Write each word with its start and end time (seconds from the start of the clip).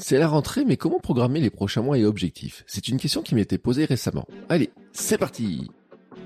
C'est 0.00 0.18
la 0.18 0.26
rentrée, 0.26 0.64
mais 0.64 0.76
comment 0.76 0.98
programmer 0.98 1.38
les 1.38 1.50
prochains 1.50 1.82
mois 1.82 1.96
et 1.96 2.04
objectifs? 2.04 2.64
C'est 2.66 2.88
une 2.88 2.98
question 2.98 3.22
qui 3.22 3.36
m'était 3.36 3.56
posée 3.56 3.84
récemment. 3.84 4.26
Allez, 4.48 4.70
c'est 4.92 5.16
parti 5.16 5.70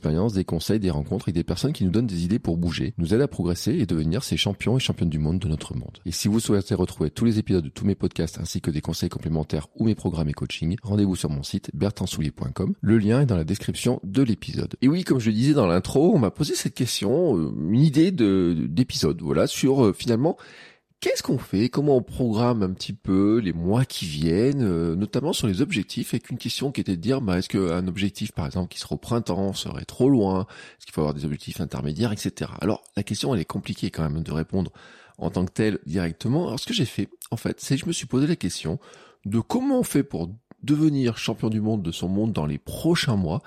des 0.00 0.44
conseils, 0.44 0.80
des 0.80 0.90
rencontres 0.90 1.28
et 1.28 1.32
des 1.32 1.44
personnes 1.44 1.72
qui 1.72 1.84
nous 1.84 1.90
donnent 1.90 2.06
des 2.06 2.24
idées 2.24 2.38
pour 2.38 2.56
bouger, 2.56 2.94
nous 2.98 3.14
aident 3.14 3.22
à 3.22 3.28
progresser 3.28 3.72
et 3.72 3.86
devenir 3.86 4.24
ces 4.24 4.36
champions 4.36 4.76
et 4.76 4.80
championnes 4.80 5.08
du 5.08 5.18
monde 5.18 5.38
de 5.38 5.48
notre 5.48 5.74
monde. 5.74 5.98
Et 6.06 6.12
si 6.12 6.28
vous 6.28 6.40
souhaitez 6.40 6.74
retrouver 6.74 7.10
tous 7.10 7.24
les 7.24 7.38
épisodes 7.38 7.64
de 7.64 7.68
tous 7.68 7.84
mes 7.84 7.94
podcasts 7.94 8.38
ainsi 8.38 8.60
que 8.60 8.70
des 8.70 8.80
conseils 8.80 9.08
complémentaires 9.08 9.68
ou 9.76 9.84
mes 9.84 9.94
programmes 9.94 10.28
et 10.28 10.32
coaching, 10.32 10.76
rendez-vous 10.82 11.16
sur 11.16 11.30
mon 11.30 11.42
site 11.42 11.70
bertrandsoulier.com. 11.74 12.74
Le 12.80 12.98
lien 12.98 13.20
est 13.22 13.26
dans 13.26 13.36
la 13.36 13.44
description 13.44 14.00
de 14.04 14.22
l'épisode. 14.22 14.76
Et 14.82 14.88
oui, 14.88 15.04
comme 15.04 15.20
je 15.20 15.30
le 15.30 15.36
disais 15.36 15.54
dans 15.54 15.66
l'intro, 15.66 16.14
on 16.14 16.18
m'a 16.18 16.30
posé 16.30 16.54
cette 16.54 16.74
question, 16.74 17.36
euh, 17.36 17.52
une 17.70 17.82
idée 17.82 18.10
de 18.10 18.56
d'épisode, 18.68 19.20
voilà, 19.22 19.46
sur 19.46 19.84
euh, 19.84 19.92
finalement 19.92 20.36
Qu'est-ce 21.00 21.22
qu'on 21.22 21.38
fait? 21.38 21.70
Comment 21.70 21.96
on 21.96 22.02
programme 22.02 22.62
un 22.62 22.72
petit 22.72 22.92
peu 22.92 23.38
les 23.38 23.54
mois 23.54 23.86
qui 23.86 24.04
viennent, 24.04 24.62
euh, 24.62 24.94
notamment 24.94 25.32
sur 25.32 25.46
les 25.46 25.62
objectifs, 25.62 26.12
avec 26.12 26.28
une 26.28 26.36
question 26.36 26.72
qui 26.72 26.82
était 26.82 26.94
de 26.94 27.00
dire, 27.00 27.22
bah, 27.22 27.38
est-ce 27.38 27.48
qu'un 27.48 27.88
objectif, 27.88 28.32
par 28.32 28.44
exemple, 28.44 28.68
qui 28.68 28.78
sera 28.78 28.96
au 28.96 28.98
printemps, 28.98 29.54
serait 29.54 29.86
trop 29.86 30.10
loin? 30.10 30.46
Est-ce 30.76 30.84
qu'il 30.84 30.92
faut 30.92 31.00
avoir 31.00 31.14
des 31.14 31.24
objectifs 31.24 31.62
intermédiaires, 31.62 32.12
etc. 32.12 32.50
Alors, 32.60 32.84
la 32.96 33.02
question, 33.02 33.34
elle 33.34 33.40
est 33.40 33.46
compliquée 33.46 33.90
quand 33.90 34.02
même 34.02 34.22
de 34.22 34.30
répondre 34.30 34.72
en 35.16 35.30
tant 35.30 35.46
que 35.46 35.52
telle 35.52 35.78
directement. 35.86 36.48
Alors, 36.48 36.60
ce 36.60 36.66
que 36.66 36.74
j'ai 36.74 36.84
fait, 36.84 37.08
en 37.30 37.38
fait, 37.38 37.60
c'est 37.62 37.76
que 37.76 37.80
je 37.80 37.86
me 37.86 37.92
suis 37.92 38.06
posé 38.06 38.26
la 38.26 38.36
question 38.36 38.78
de 39.24 39.40
comment 39.40 39.78
on 39.78 39.84
fait 39.84 40.02
pour 40.02 40.28
devenir 40.62 41.16
champion 41.16 41.48
du 41.48 41.62
monde 41.62 41.82
de 41.82 41.92
son 41.92 42.08
monde 42.08 42.34
dans 42.34 42.44
les 42.44 42.58
prochains 42.58 43.16
mois 43.16 43.40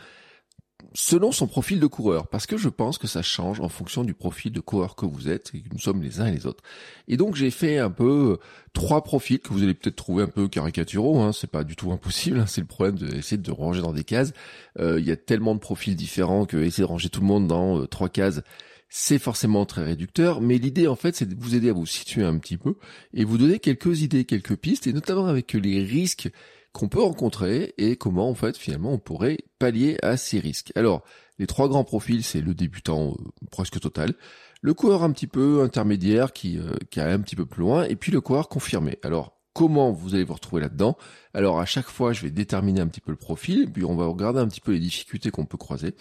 selon 0.93 1.31
son 1.31 1.47
profil 1.47 1.79
de 1.79 1.87
coureur, 1.87 2.27
parce 2.27 2.45
que 2.45 2.57
je 2.57 2.69
pense 2.69 2.97
que 2.97 3.07
ça 3.07 3.21
change 3.21 3.59
en 3.59 3.69
fonction 3.69 4.03
du 4.03 4.13
profil 4.13 4.51
de 4.51 4.59
coureur 4.59 4.95
que 4.95 5.05
vous 5.05 5.27
êtes 5.27 5.51
et 5.53 5.61
que 5.61 5.69
nous 5.71 5.79
sommes 5.79 6.03
les 6.03 6.21
uns 6.21 6.27
et 6.27 6.31
les 6.31 6.45
autres. 6.45 6.63
Et 7.07 7.17
donc 7.17 7.35
j'ai 7.35 7.49
fait 7.49 7.79
un 7.79 7.89
peu 7.89 8.33
euh, 8.33 8.45
trois 8.73 9.03
profils 9.03 9.39
que 9.39 9.49
vous 9.49 9.63
allez 9.63 9.73
peut-être 9.73 9.95
trouver 9.95 10.23
un 10.23 10.27
peu 10.27 10.47
caricaturaux, 10.47 11.19
hein, 11.19 11.31
c'est 11.33 11.49
pas 11.49 11.63
du 11.63 11.75
tout 11.75 11.91
impossible, 11.91 12.39
hein, 12.39 12.45
c'est 12.47 12.61
le 12.61 12.67
problème 12.67 12.97
d'essayer 12.97 13.37
de, 13.37 13.51
ranger 13.51 13.81
dans 13.81 13.93
des 13.93 14.03
cases. 14.03 14.33
Euh, 14.79 14.99
il 14.99 15.07
y 15.07 15.11
a 15.11 15.15
tellement 15.15 15.55
de 15.55 15.59
profils 15.59 15.95
différents 15.95 16.45
que 16.45 16.57
essayer 16.57 16.83
de 16.83 16.89
ranger 16.89 17.09
tout 17.09 17.21
le 17.21 17.27
monde 17.27 17.47
dans 17.47 17.79
euh, 17.79 17.87
trois 17.87 18.09
cases, 18.09 18.41
c'est 18.89 19.17
forcément 19.17 19.65
très 19.65 19.83
réducteur, 19.83 20.41
mais 20.41 20.59
l'idée 20.59 20.87
en 20.87 20.95
fait 20.95 21.15
c'est 21.15 21.25
de 21.25 21.35
vous 21.35 21.55
aider 21.55 21.69
à 21.69 21.73
vous 21.73 21.87
situer 21.87 22.23
un 22.23 22.37
petit 22.37 22.57
peu 22.57 22.75
et 23.15 23.23
vous 23.23 23.39
donner 23.39 23.57
quelques 23.57 24.01
idées, 24.03 24.25
quelques 24.25 24.55
pistes, 24.55 24.85
et 24.85 24.93
notamment 24.93 25.25
avec 25.25 25.53
les 25.53 25.83
risques 25.83 26.29
qu'on 26.73 26.89
peut 26.89 27.01
rencontrer 27.01 27.73
et 27.77 27.95
comment 27.95 28.27
en 28.27 28.33
fait 28.33 28.57
finalement 28.57 28.93
on 28.93 28.97
pourrait 28.97 29.37
pallier 29.59 29.97
à 30.01 30.17
ces 30.17 30.39
risques. 30.39 30.71
Alors 30.75 31.03
les 31.37 31.47
trois 31.47 31.69
grands 31.69 31.83
profils 31.83 32.23
c'est 32.23 32.41
le 32.41 32.53
débutant 32.53 33.11
euh, 33.11 33.23
presque 33.51 33.79
total, 33.79 34.15
le 34.61 34.73
coureur 34.73 35.03
un 35.03 35.11
petit 35.11 35.27
peu 35.27 35.61
intermédiaire 35.61 36.33
qui, 36.33 36.57
euh, 36.57 36.73
qui 36.89 36.99
a 36.99 37.07
un 37.07 37.19
petit 37.19 37.35
peu 37.35 37.45
plus 37.45 37.61
loin 37.61 37.83
et 37.83 37.95
puis 37.95 38.11
le 38.11 38.21
coureur 38.21 38.49
confirmé. 38.49 38.97
Alors 39.03 39.37
comment 39.53 39.91
vous 39.91 40.15
allez 40.15 40.23
vous 40.23 40.33
retrouver 40.33 40.63
là-dedans? 40.63 40.97
Alors 41.35 41.59
à 41.59 41.65
chaque 41.65 41.89
fois 41.89 42.11
je 42.11 42.23
vais 42.23 42.31
déterminer 42.31 42.81
un 42.81 42.87
petit 42.87 43.01
peu 43.01 43.11
le 43.11 43.17
profil 43.17 43.71
puis 43.71 43.85
on 43.85 43.95
va 43.95 44.07
regarder 44.07 44.39
un 44.39 44.47
petit 44.47 44.61
peu 44.61 44.71
les 44.71 44.79
difficultés 44.79 45.29
qu'on 45.29 45.45
peut 45.45 45.57
croiser. 45.57 45.93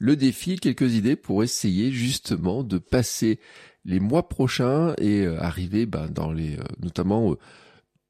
Le 0.00 0.14
défi, 0.14 0.60
quelques 0.60 0.94
idées 0.94 1.16
pour 1.16 1.42
essayer 1.42 1.90
justement 1.90 2.62
de 2.62 2.78
passer 2.78 3.40
les 3.84 3.98
mois 3.98 4.28
prochains 4.28 4.94
et 4.98 5.22
euh, 5.22 5.40
arriver 5.40 5.86
bah, 5.86 6.06
dans 6.06 6.30
les 6.30 6.58
notamment 6.80 7.34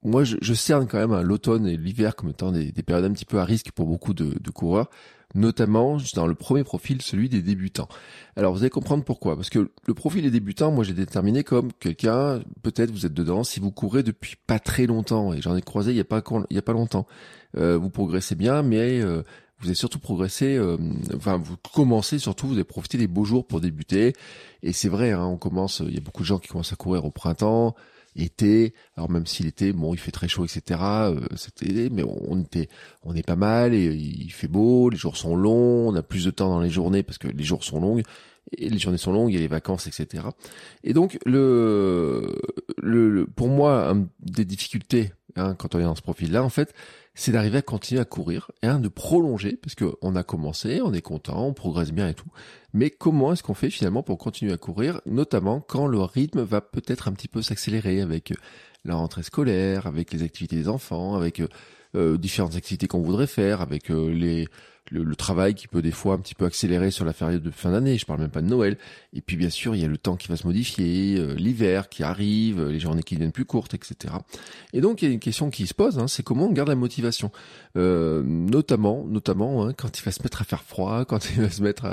moi, 0.08 0.24
je, 0.24 0.36
je, 0.41 0.54
cerne 0.54 0.86
quand 0.86 0.98
même 0.98 1.20
l'automne 1.20 1.66
et 1.66 1.76
l'hiver 1.76 2.16
comme 2.16 2.30
étant 2.30 2.50
des, 2.50 2.72
des, 2.72 2.82
périodes 2.82 3.04
un 3.04 3.12
petit 3.12 3.24
peu 3.24 3.38
à 3.38 3.44
risque 3.44 3.70
pour 3.72 3.86
beaucoup 3.86 4.14
de, 4.14 4.34
de, 4.41 4.50
coureurs, 4.50 4.91
notamment 5.34 5.98
dans 6.14 6.26
le 6.26 6.34
premier 6.34 6.64
profil, 6.64 7.02
celui 7.02 7.28
des 7.28 7.42
débutants. 7.42 7.88
Alors, 8.36 8.52
vous 8.52 8.60
allez 8.60 8.70
comprendre 8.70 9.04
pourquoi. 9.04 9.36
Parce 9.36 9.50
que 9.50 9.70
le 9.86 9.94
profil 9.94 10.22
des 10.22 10.30
débutants, 10.30 10.72
moi, 10.72 10.84
j'ai 10.84 10.94
déterminé 10.94 11.44
comme 11.44 11.72
quelqu'un, 11.72 12.41
peut-être 12.62 12.91
vous 12.91 13.06
êtes 13.06 13.14
dedans, 13.14 13.44
si 13.44 13.60
vous 13.60 13.70
courez 13.70 14.02
depuis 14.02 14.36
pas 14.47 14.58
très 14.58 14.86
longtemps, 14.86 15.32
et 15.32 15.41
j'en 15.42 15.54
ai 15.56 15.62
croisé 15.62 15.92
il 15.92 15.97
y 15.97 16.00
a 16.00 16.04
pas, 16.04 16.22
il 16.50 16.54
y 16.54 16.58
a 16.58 16.62
pas 16.62 16.72
longtemps, 16.72 17.06
euh, 17.56 17.76
vous 17.76 17.91
progressez 17.91 18.34
bien, 18.34 18.62
mais 18.62 19.00
euh, 19.00 19.22
vous 19.60 19.66
avez 19.66 19.74
surtout 19.74 19.98
progressé, 19.98 20.56
euh, 20.56 20.76
enfin 21.16 21.36
vous 21.36 21.56
commencez 21.74 22.18
surtout, 22.18 22.47
vous 22.47 22.54
avez 22.54 22.64
profité 22.64 22.97
des 22.97 23.08
beaux 23.08 23.24
jours 23.24 23.47
pour 23.47 23.60
débuter. 23.60 24.14
Et 24.62 24.72
c'est 24.72 24.88
vrai, 24.88 25.12
hein, 25.12 25.24
on 25.24 25.36
commence, 25.36 25.82
il 25.84 25.94
y 25.94 25.98
a 25.98 26.00
beaucoup 26.00 26.22
de 26.22 26.28
gens 26.28 26.38
qui 26.38 26.48
commencent 26.48 26.72
à 26.72 26.76
courir 26.76 27.04
au 27.04 27.10
printemps, 27.10 27.74
été. 28.16 28.74
Alors 28.96 29.10
même 29.10 29.26
s'il 29.26 29.46
était, 29.46 29.72
bon, 29.72 29.94
il 29.94 29.98
fait 29.98 30.10
très 30.10 30.28
chaud, 30.28 30.44
etc. 30.44 30.80
Euh, 30.80 31.20
c'était, 31.36 31.88
mais 31.91 32.02
on 32.04 32.41
était, 32.41 32.69
on 33.02 33.14
est 33.14 33.26
pas 33.26 33.36
mal 33.36 33.74
et 33.74 33.86
il 33.86 34.30
fait 34.32 34.48
beau, 34.48 34.91
les 34.91 34.96
jours 34.96 35.16
sont 35.16 35.36
longs, 35.36 35.88
on 35.88 35.94
a 35.94 36.02
plus 36.02 36.24
de 36.24 36.30
temps 36.30 36.48
dans 36.48 36.60
les 36.60 36.70
journées 36.70 37.02
parce 37.02 37.18
que 37.18 37.28
les 37.28 37.44
jours 37.44 37.64
sont 37.64 37.80
longs 37.80 38.02
et 38.56 38.69
les 38.69 38.78
journées 38.78 38.98
sont 38.98 39.12
longues, 39.12 39.31
il 39.31 39.34
y 39.34 39.38
a 39.38 39.41
les 39.41 39.48
vacances, 39.48 39.86
etc. 39.86 40.25
Et 40.84 40.92
donc 40.92 41.19
le, 41.26 42.34
le, 42.78 43.26
pour 43.26 43.48
moi, 43.48 43.91
un 43.91 44.06
des 44.20 44.44
difficultés 44.44 45.12
hein, 45.36 45.54
quand 45.54 45.75
on 45.75 45.81
est 45.81 45.84
dans 45.84 45.94
ce 45.94 46.03
profil-là, 46.03 46.42
en 46.42 46.48
fait, 46.48 46.75
c'est 47.14 47.32
d'arriver 47.32 47.59
à 47.59 47.62
continuer 47.62 48.00
à 48.00 48.04
courir 48.04 48.53
et 48.62 48.69
hein, 48.69 48.78
de 48.78 48.86
prolonger 48.86 49.56
parce 49.56 49.75
que 49.75 49.97
on 50.03 50.14
a 50.14 50.22
commencé, 50.22 50.81
on 50.82 50.92
est 50.92 51.03
content, 51.03 51.47
on 51.47 51.53
progresse 51.53 51.91
bien 51.91 52.09
et 52.09 52.14
tout. 52.14 52.31
Mais 52.72 52.91
comment 52.91 53.32
est-ce 53.32 53.42
qu'on 53.42 53.54
fait 53.54 53.70
finalement 53.70 54.04
pour 54.04 54.19
continuer 54.19 54.53
à 54.53 54.56
courir, 54.56 55.00
notamment 55.04 55.60
quand 55.60 55.88
le 55.88 56.00
rythme 56.00 56.42
va 56.42 56.60
peut-être 56.60 57.09
un 57.09 57.12
petit 57.12 57.26
peu 57.26 57.42
s'accélérer 57.42 58.00
avec 58.00 58.30
euh, 58.30 58.36
la 58.84 58.94
rentrée 58.94 59.25
scolaire, 59.25 59.88
avec 59.88 60.12
les 60.12 60.22
activités 60.22 60.54
des 60.54 60.69
enfants, 60.69 61.16
avec 61.16 61.41
euh, 61.41 61.48
euh, 61.97 62.19
différentes 62.19 62.54
activités 62.54 62.86
qu'on 62.86 63.00
voudrait 63.00 63.26
faire, 63.26 63.62
avec 63.62 63.88
les 63.88 64.47
le, 64.91 65.16
travail 65.16 65.54
qui 65.54 65.69
peut 65.69 65.82
des 65.82 65.91
fois 65.91 66.15
un 66.15 66.19
petit 66.19 66.34
peu 66.34 66.44
accélérer 66.44 66.91
sur 66.91 67.04
la 67.04 67.12
période 67.12 67.43
de 67.43 67.50
fin 67.50 67.72
d'année, 67.72 67.99
je 67.99 68.06
parle 68.06 68.21
même 68.21 68.31
pas 68.31 68.41
de 68.41 68.47
Noël. 68.47 68.76
Et 69.12 69.21
puis 69.21 69.37
bien 69.37 69.50
sûr, 69.50 69.75
il 69.75 69.82
y 69.82 69.84
a 69.84 69.88
le 69.88 69.99
temps 69.99 70.16
qui 70.16 70.28
va 70.28 70.37
se 70.37 70.47
modifier, 70.47 71.16
euh, 71.19 71.34
l'hiver 71.34 71.88
qui 71.88 72.03
arrive, 72.03 72.69
les 72.69 72.81
journées 72.81 73.03
qui 73.03 73.15
deviennent 73.15 73.32
plus 73.32 73.44
courtes, 73.44 73.75
etc. 73.75 74.15
Et 74.72 74.81
donc 74.81 75.03
il 75.03 75.09
y 75.09 75.10
a 75.10 75.15
une 75.15 75.21
question 75.21 75.50
qui 75.50 75.66
se 75.66 75.75
pose, 75.75 75.98
hein, 75.98 76.09
c'est 76.09 76.22
comment 76.22 76.47
on 76.47 76.53
garde 76.53 76.69
la 76.69 76.75
motivation, 76.75 77.31
euh, 77.77 78.22
notamment, 78.25 79.04
notamment 79.04 79.66
hein, 79.66 79.72
quand 79.72 79.98
il 79.98 80.03
va 80.03 80.12
se 80.12 80.22
mettre 80.22 80.43
à 80.43 80.44
faire 80.44 80.62
froid, 80.62 81.04
quand 81.09 81.31
il 81.31 81.43
va 81.43 81.50
se 81.50 81.62
mettre 81.62 81.84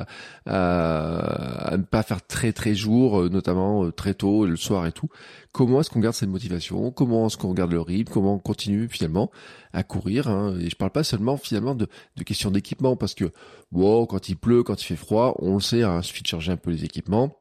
à, 0.45 1.71
à, 1.71 1.77
ne 1.77 1.83
pas 1.83 2.03
faire 2.03 2.25
très 2.25 2.53
très 2.53 2.75
jour, 2.75 3.21
euh, 3.21 3.29
notamment 3.29 3.91
très 3.91 4.13
tôt, 4.13 4.45
le 4.45 4.55
soir 4.55 4.85
et 4.85 4.91
tout. 4.91 5.09
Comment 5.55 5.79
est-ce 5.79 5.89
qu'on 5.89 6.01
garde 6.01 6.15
cette 6.15 6.27
motivation 6.27 6.91
Comment 6.91 7.27
est-ce 7.27 7.37
qu'on 7.37 7.53
garde 7.53 7.71
le 7.71 7.79
rythme 7.79 8.11
Comment 8.11 8.33
on 8.33 8.39
continue 8.39 8.89
finalement 8.89 9.31
à 9.71 9.83
courir 9.83 10.27
hein 10.27 10.53
Et 10.59 10.69
je 10.69 10.75
parle 10.75 10.91
pas 10.91 11.05
seulement 11.05 11.37
finalement 11.37 11.75
de, 11.75 11.87
questions 12.25 12.51
d'équipement 12.51 12.97
parce 12.97 13.13
que 13.13 13.31
bon, 13.71 14.05
quand 14.05 14.27
il 14.27 14.35
pleut, 14.35 14.63
quand 14.63 14.81
il 14.81 14.83
fait 14.83 14.97
froid, 14.97 15.33
on 15.39 15.53
le 15.53 15.61
sait, 15.61 15.83
hein, 15.83 16.01
il 16.01 16.03
suffit 16.03 16.23
de 16.23 16.27
charger 16.27 16.51
un 16.51 16.57
peu 16.57 16.71
les 16.71 16.83
équipements. 16.83 17.37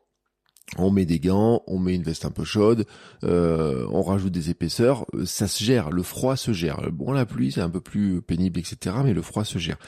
On 0.78 0.92
met 0.92 1.06
des 1.06 1.18
gants, 1.18 1.62
on 1.66 1.80
met 1.80 1.96
une 1.96 2.04
veste 2.04 2.24
un 2.24 2.30
peu 2.30 2.44
chaude, 2.44 2.86
euh, 3.24 3.84
on 3.90 4.02
rajoute 4.02 4.32
des 4.32 4.48
épaisseurs, 4.48 5.06
euh, 5.14 5.26
ça 5.26 5.48
se 5.48 5.64
gère, 5.64 5.90
le 5.90 6.04
froid 6.04 6.36
se 6.36 6.52
gère. 6.52 6.88
Bon, 6.92 7.10
la 7.10 7.26
pluie 7.26 7.50
c'est 7.50 7.62
un 7.62 7.68
peu 7.68 7.80
plus 7.80 8.22
pénible, 8.22 8.60
etc. 8.60 8.94
Mais 9.04 9.12
le 9.12 9.22
froid 9.22 9.44
se 9.44 9.58
gère. 9.58 9.78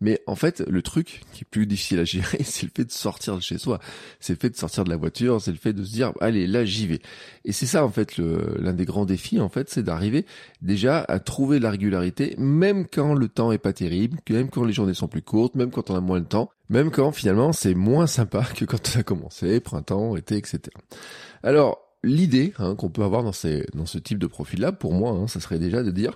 Mais 0.00 0.20
en 0.26 0.34
fait, 0.34 0.60
le 0.60 0.82
truc 0.82 1.22
qui 1.32 1.42
est 1.42 1.48
plus 1.50 1.66
difficile 1.66 1.98
à 2.00 2.04
gérer, 2.04 2.38
c'est 2.44 2.64
le 2.64 2.72
fait 2.74 2.84
de 2.84 2.92
sortir 2.92 3.36
de 3.36 3.40
chez 3.40 3.58
soi. 3.58 3.78
C'est 4.20 4.34
le 4.34 4.38
fait 4.38 4.50
de 4.50 4.56
sortir 4.56 4.84
de 4.84 4.90
la 4.90 4.96
voiture, 4.96 5.40
c'est 5.40 5.50
le 5.52 5.56
fait 5.56 5.72
de 5.72 5.84
se 5.84 5.92
dire, 5.92 6.12
allez, 6.20 6.46
là, 6.46 6.64
j'y 6.64 6.86
vais. 6.86 7.00
Et 7.44 7.52
c'est 7.52 7.66
ça, 7.66 7.84
en 7.84 7.90
fait, 7.90 8.18
l'un 8.18 8.72
des 8.72 8.84
grands 8.84 9.06
défis, 9.06 9.40
en 9.40 9.48
fait, 9.48 9.70
c'est 9.70 9.82
d'arriver 9.82 10.26
déjà 10.62 11.04
à 11.08 11.18
trouver 11.18 11.58
la 11.58 11.70
régularité, 11.70 12.34
même 12.38 12.86
quand 12.86 13.14
le 13.14 13.28
temps 13.28 13.52
est 13.52 13.58
pas 13.58 13.72
terrible, 13.72 14.18
même 14.30 14.50
quand 14.50 14.64
les 14.64 14.72
journées 14.72 14.94
sont 14.94 15.08
plus 15.08 15.22
courtes, 15.22 15.54
même 15.54 15.70
quand 15.70 15.90
on 15.90 15.96
a 15.96 16.00
moins 16.00 16.20
de 16.20 16.26
temps. 16.26 16.50
Même 16.68 16.90
quand 16.90 17.12
finalement 17.12 17.52
c'est 17.52 17.74
moins 17.74 18.08
sympa 18.08 18.42
que 18.42 18.64
quand 18.64 18.84
ça 18.84 18.98
a 19.00 19.02
commencé, 19.04 19.60
printemps, 19.60 20.16
été, 20.16 20.36
etc. 20.36 20.60
Alors, 21.44 21.85
l'idée 22.06 22.54
hein, 22.58 22.74
qu'on 22.74 22.88
peut 22.88 23.02
avoir 23.02 23.22
dans, 23.22 23.32
ces, 23.32 23.66
dans 23.74 23.86
ce 23.86 23.98
type 23.98 24.18
de 24.18 24.26
profil-là, 24.26 24.72
pour 24.72 24.92
moi, 24.92 25.10
hein, 25.10 25.26
ça 25.26 25.40
serait 25.40 25.58
déjà 25.58 25.82
de 25.82 25.90
dire, 25.90 26.14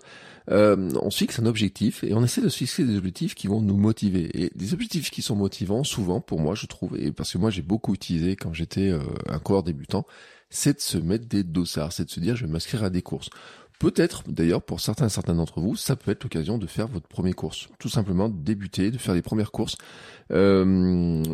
euh, 0.50 0.90
on 1.02 1.10
se 1.10 1.18
fixe 1.18 1.38
un 1.38 1.46
objectif 1.46 2.04
et 2.04 2.14
on 2.14 2.24
essaie 2.24 2.40
de 2.40 2.48
se 2.48 2.56
fixer 2.56 2.84
des 2.84 2.96
objectifs 2.96 3.34
qui 3.34 3.46
vont 3.46 3.60
nous 3.60 3.76
motiver. 3.76 4.30
Et 4.40 4.50
des 4.54 4.72
objectifs 4.72 5.10
qui 5.10 5.22
sont 5.22 5.36
motivants, 5.36 5.84
souvent, 5.84 6.20
pour 6.20 6.40
moi, 6.40 6.54
je 6.54 6.66
trouve, 6.66 6.96
et 6.98 7.12
parce 7.12 7.32
que 7.32 7.38
moi 7.38 7.50
j'ai 7.50 7.62
beaucoup 7.62 7.94
utilisé 7.94 8.36
quand 8.36 8.52
j'étais 8.52 8.88
euh, 8.88 9.00
un 9.28 9.38
coureur 9.38 9.62
débutant, 9.62 10.06
c'est 10.48 10.74
de 10.74 10.80
se 10.80 10.98
mettre 10.98 11.26
des 11.26 11.44
dossards, 11.44 11.92
c'est 11.92 12.04
de 12.04 12.10
se 12.10 12.20
dire 12.20 12.36
je 12.36 12.46
vais 12.46 12.52
m'inscrire 12.52 12.84
à 12.84 12.90
des 12.90 13.02
courses. 13.02 13.30
Peut-être, 13.80 14.24
d'ailleurs, 14.28 14.60
pour 14.60 14.78
certains 14.78 15.08
certains 15.08 15.34
d'entre 15.34 15.58
vous, 15.58 15.74
ça 15.74 15.96
peut 15.96 16.10
être 16.10 16.22
l'occasion 16.22 16.58
de 16.58 16.66
faire 16.66 16.86
votre 16.86 17.08
première 17.08 17.34
course. 17.34 17.70
Tout 17.78 17.88
simplement 17.88 18.28
de 18.28 18.36
débuter, 18.36 18.90
de 18.90 18.98
faire 18.98 19.14
les 19.14 19.22
premières 19.22 19.52
courses. 19.52 19.76
Euh, 20.32 21.24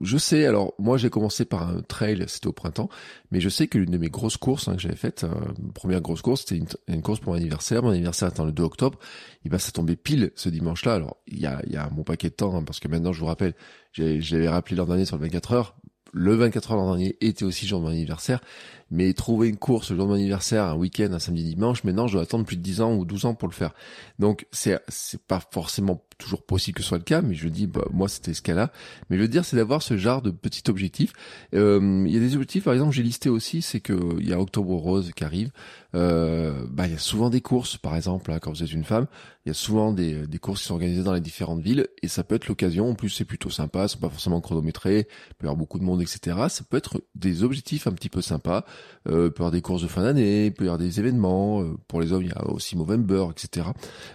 je 0.00 0.16
sais, 0.16 0.46
alors 0.46 0.74
moi 0.78 0.96
j'ai 0.96 1.10
commencé 1.10 1.44
par 1.44 1.68
un 1.68 1.82
trail, 1.82 2.24
c'était 2.28 2.46
au 2.46 2.52
printemps, 2.52 2.88
mais 3.32 3.40
je 3.40 3.48
sais 3.48 3.66
que 3.66 3.78
l'une 3.78 3.90
de 3.90 3.98
mes 3.98 4.10
grosses 4.10 4.36
courses 4.36 4.68
hein, 4.68 4.76
que 4.76 4.80
j'avais 4.80 4.94
faites, 4.94 5.24
euh, 5.24 5.34
première 5.74 6.00
grosse 6.00 6.22
course, 6.22 6.44
c'était 6.46 6.64
une, 6.86 7.02
course 7.02 7.18
pour 7.18 7.32
mon 7.32 7.38
anniversaire. 7.38 7.82
Mon 7.82 7.90
anniversaire 7.90 8.28
étant 8.28 8.44
le 8.44 8.52
2 8.52 8.62
octobre, 8.62 8.96
et 9.44 9.48
ben 9.48 9.58
ça 9.58 9.72
tombait 9.72 9.96
pile 9.96 10.30
ce 10.36 10.48
dimanche-là. 10.48 10.94
Alors 10.94 11.16
il 11.26 11.40
y 11.40 11.46
a, 11.46 11.60
y 11.66 11.76
mon 11.92 12.04
paquet 12.04 12.28
de 12.28 12.34
temps, 12.34 12.56
hein, 12.56 12.62
parce 12.62 12.78
que 12.78 12.86
maintenant 12.86 13.12
je 13.12 13.18
vous 13.18 13.26
rappelle, 13.26 13.54
j'avais 13.92 14.48
rappelé 14.48 14.76
l'an 14.76 14.86
dernier 14.86 15.04
sur 15.04 15.16
le 15.16 15.22
24 15.22 15.52
heures, 15.52 15.74
le 16.12 16.34
24 16.34 16.72
heures 16.72 16.78
l'an 16.78 16.90
dernier 16.90 17.16
était 17.20 17.44
aussi 17.44 17.66
jour 17.66 17.80
de 17.80 17.84
mon 17.84 17.90
anniversaire, 17.90 18.40
mais 18.90 19.12
trouver 19.12 19.48
une 19.48 19.56
course 19.56 19.90
le 19.90 19.96
jour 19.96 20.06
de 20.06 20.10
mon 20.10 20.16
anniversaire, 20.16 20.64
un 20.64 20.76
week-end, 20.76 21.12
un 21.12 21.18
samedi, 21.18 21.44
dimanche, 21.44 21.84
maintenant 21.84 22.06
je 22.06 22.14
dois 22.14 22.22
attendre 22.22 22.44
plus 22.44 22.56
de 22.56 22.62
10 22.62 22.80
ans 22.80 22.94
ou 22.94 23.04
12 23.04 23.26
ans 23.26 23.34
pour 23.34 23.48
le 23.48 23.54
faire. 23.54 23.74
Donc 24.18 24.46
c'est 24.50 24.80
c'est 24.88 25.22
pas 25.22 25.40
forcément 25.52 26.02
toujours 26.16 26.44
possible 26.44 26.76
que 26.76 26.82
ce 26.82 26.88
soit 26.88 26.98
le 26.98 27.04
cas, 27.04 27.22
mais 27.22 27.34
je 27.34 27.48
dis 27.48 27.66
bah, 27.66 27.84
moi 27.92 28.08
c'était 28.08 28.34
ce 28.34 28.42
cas-là. 28.42 28.72
Mais 29.08 29.16
je 29.16 29.22
veux 29.22 29.28
dire 29.28 29.44
c'est 29.44 29.56
d'avoir 29.56 29.82
ce 29.82 29.96
genre 29.96 30.22
de 30.22 30.30
petit 30.30 30.68
objectif. 30.68 31.12
Euh, 31.54 32.04
il 32.06 32.12
y 32.12 32.16
a 32.16 32.20
des 32.20 32.34
objectifs, 32.34 32.64
par 32.64 32.72
exemple 32.72 32.92
j'ai 32.92 33.02
listé 33.02 33.28
aussi, 33.28 33.62
c'est 33.62 33.80
que 33.80 34.16
il 34.18 34.28
y 34.28 34.32
a 34.32 34.40
Octobre 34.40 34.74
Rose 34.74 35.12
qui 35.14 35.24
arrive. 35.24 35.50
Euh, 35.94 36.66
bah 36.70 36.86
il 36.86 36.92
y 36.92 36.96
a 36.96 36.98
souvent 36.98 37.30
des 37.30 37.40
courses, 37.40 37.76
par 37.76 37.96
exemple 37.96 38.30
hein, 38.30 38.38
quand 38.40 38.50
vous 38.50 38.62
êtes 38.62 38.72
une 38.72 38.84
femme, 38.84 39.06
il 39.46 39.48
y 39.48 39.52
a 39.52 39.54
souvent 39.54 39.92
des, 39.92 40.26
des 40.26 40.38
courses 40.38 40.60
qui 40.60 40.66
sont 40.66 40.74
organisées 40.74 41.02
dans 41.02 41.14
les 41.14 41.20
différentes 41.20 41.62
villes 41.62 41.88
et 42.02 42.08
ça 42.08 42.24
peut 42.24 42.34
être 42.34 42.48
l'occasion. 42.48 42.90
En 42.90 42.94
plus 42.94 43.10
c'est 43.10 43.24
plutôt 43.24 43.50
sympa, 43.50 43.88
c'est 43.88 44.00
pas 44.00 44.10
forcément 44.10 44.40
chronométré, 44.40 45.06
il 45.30 45.34
peut 45.34 45.44
y 45.44 45.46
avoir 45.46 45.56
beaucoup 45.56 45.78
de 45.78 45.84
monde, 45.84 46.02
etc. 46.02 46.36
Ça 46.48 46.64
peut 46.68 46.76
être 46.76 47.02
des 47.14 47.42
objectifs 47.42 47.86
un 47.86 47.92
petit 47.92 48.08
peu 48.08 48.22
sympas 48.22 48.64
euh, 49.08 49.30
peut 49.30 49.38
y 49.38 49.42
avoir 49.42 49.50
des 49.50 49.62
courses 49.62 49.82
de 49.82 49.88
fin 49.88 50.02
d'année, 50.02 50.50
peut 50.50 50.64
y 50.64 50.68
avoir 50.68 50.78
des 50.78 50.98
événements. 50.98 51.62
Euh, 51.62 51.76
pour 51.88 52.00
les 52.00 52.12
hommes, 52.12 52.22
il 52.22 52.28
y 52.28 52.32
a 52.32 52.46
aussi 52.48 52.76
Movember, 52.76 53.26
etc. 53.30 53.68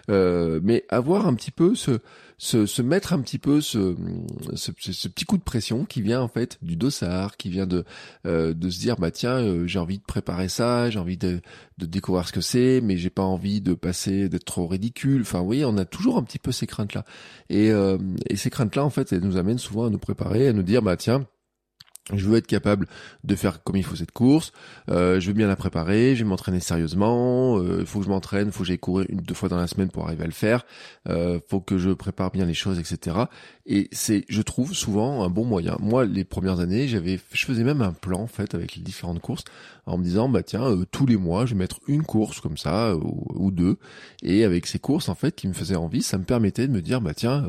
Euh, 0.10 0.60
mais 0.64 0.86
avoir 0.90 1.28
un 1.28 1.34
petit 1.34 1.52
peu 1.52 1.76
ce, 1.76 2.00
se, 2.44 2.66
se 2.66 2.82
mettre 2.82 3.14
un 3.14 3.22
petit 3.22 3.40
peu 3.40 3.62
ce, 3.62 3.96
ce, 4.56 4.72
ce, 4.78 5.08
petit 5.08 5.24
coup 5.24 5.38
de 5.38 5.44
pression 5.44 5.86
qui 5.86 6.02
vient 6.02 6.22
en 6.22 6.28
fait 6.28 6.58
du 6.62 6.76
dossard, 6.76 7.38
qui 7.38 7.50
vient 7.50 7.66
de, 7.66 7.86
euh, 8.26 8.54
de 8.54 8.70
se 8.70 8.80
dire 8.80 8.98
bah 8.98 9.12
tiens 9.12 9.38
euh, 9.38 9.66
j'ai 9.66 9.80
envie 9.80 9.98
de 9.98 10.04
préparer 10.04 10.50
ça, 10.50 10.90
j'ai 10.90 11.00
envie 11.00 11.16
de, 11.16 11.40
de 11.78 11.86
découvrir 11.86 12.28
ce 12.28 12.34
que 12.34 12.42
c'est, 12.42 12.82
mais 12.82 12.98
j'ai 12.98 13.10
pas 13.10 13.24
envie 13.24 13.62
de 13.62 13.74
passer 13.74 14.28
d'être 14.28 14.44
trop 14.44 14.68
ridicule. 14.68 15.22
Enfin 15.22 15.40
vous 15.40 15.46
voyez 15.46 15.64
on 15.64 15.78
a 15.78 15.86
toujours 15.86 16.18
un 16.18 16.24
petit 16.24 16.40
peu 16.40 16.52
ces 16.52 16.68
craintes 16.68 16.94
là 16.94 17.06
et, 17.50 17.72
euh, 17.72 17.98
et 18.30 18.36
ces 18.36 18.50
craintes 18.50 18.76
là 18.76 18.84
en 18.84 18.90
fait 18.90 19.14
elles 19.14 19.22
nous 19.22 19.38
amènent 19.38 19.58
souvent 19.58 19.86
à 19.86 19.90
nous 19.90 20.00
préparer, 20.00 20.50
à 20.50 20.54
nous 20.54 20.64
dire 20.64 20.82
bah 20.82 20.98
tiens 20.98 21.26
je 22.12 22.28
veux 22.28 22.36
être 22.38 22.48
capable 22.48 22.88
de 23.24 23.36
faire 23.36 23.64
comme 23.64 23.78
il 23.78 23.84
faut 23.84 23.96
cette 23.96 24.12
course. 24.12 24.52
Euh, 24.90 25.22
je 25.22 25.28
veux 25.28 25.34
bien 25.34 25.48
la 25.48 25.56
préparer. 25.56 26.16
Je 26.16 26.24
vais 26.24 26.30
m'entraîner 26.30 26.60
sérieusement. 26.60 27.62
Il 27.62 27.70
euh, 27.70 27.86
faut 27.86 28.00
que 28.00 28.06
je 28.06 28.10
m'entraîne. 28.10 28.52
Faut 28.52 28.64
que 28.64 28.68
j'aille 28.68 28.78
courir 28.78 29.06
une 29.10 29.22
deux 29.22 29.34
fois 29.34 29.48
dans 29.48 29.56
la 29.56 29.68
semaine 29.68 29.90
pour 29.90 30.06
arriver 30.06 30.24
à 30.24 30.28
le 30.28 30.34
faire. 30.34 30.66
Euh, 31.08 31.40
faut 31.48 31.62
que 31.62 31.78
je 31.78 31.92
prépare 31.92 32.32
bien 32.32 32.46
les 32.46 32.54
choses, 32.54 32.78
etc. 32.78 33.16
Et 33.66 33.88
c'est, 33.94 34.26
je 34.28 34.42
trouve, 34.42 34.74
souvent 34.74 35.24
un 35.24 35.30
bon 35.30 35.46
moyen. 35.46 35.78
Moi, 35.80 36.04
les 36.06 36.26
premières 36.26 36.60
années, 36.60 36.90
j'avais, 36.90 37.18
je 37.32 37.46
faisais 37.46 37.64
même 37.64 37.82
un 37.82 37.94
plan 37.94 38.20
en 38.20 38.28
fait 38.28 38.54
avec 38.54 38.76
les 38.76 38.82
différentes 38.82 39.22
courses, 39.22 39.46
en 39.86 39.98
me 39.98 40.04
disant 40.04 40.28
bah 40.28 40.44
tiens, 40.44 40.66
euh, 40.66 40.86
tous 40.92 41.06
les 41.06 41.16
mois, 41.16 41.46
je 41.46 41.54
vais 41.54 41.60
mettre 41.60 41.80
une 41.88 42.04
course 42.04 42.42
comme 42.42 42.58
ça 42.58 42.98
ou, 42.98 43.26
ou, 43.34 43.52
deux. 43.52 43.78
Et 44.24 44.44
avec 44.44 44.66
ces 44.66 44.80
courses 44.80 45.08
en 45.08 45.16
fait 45.16 45.36
qui 45.36 45.48
me 45.48 45.54
faisaient 45.54 45.78
envie, 45.78 46.04
ça 46.04 46.18
me 46.18 46.26
permettait 46.26 46.68
de 46.68 46.74
me 46.74 46.82
dire 46.82 47.00
bah 47.00 47.14
tiens, 47.14 47.46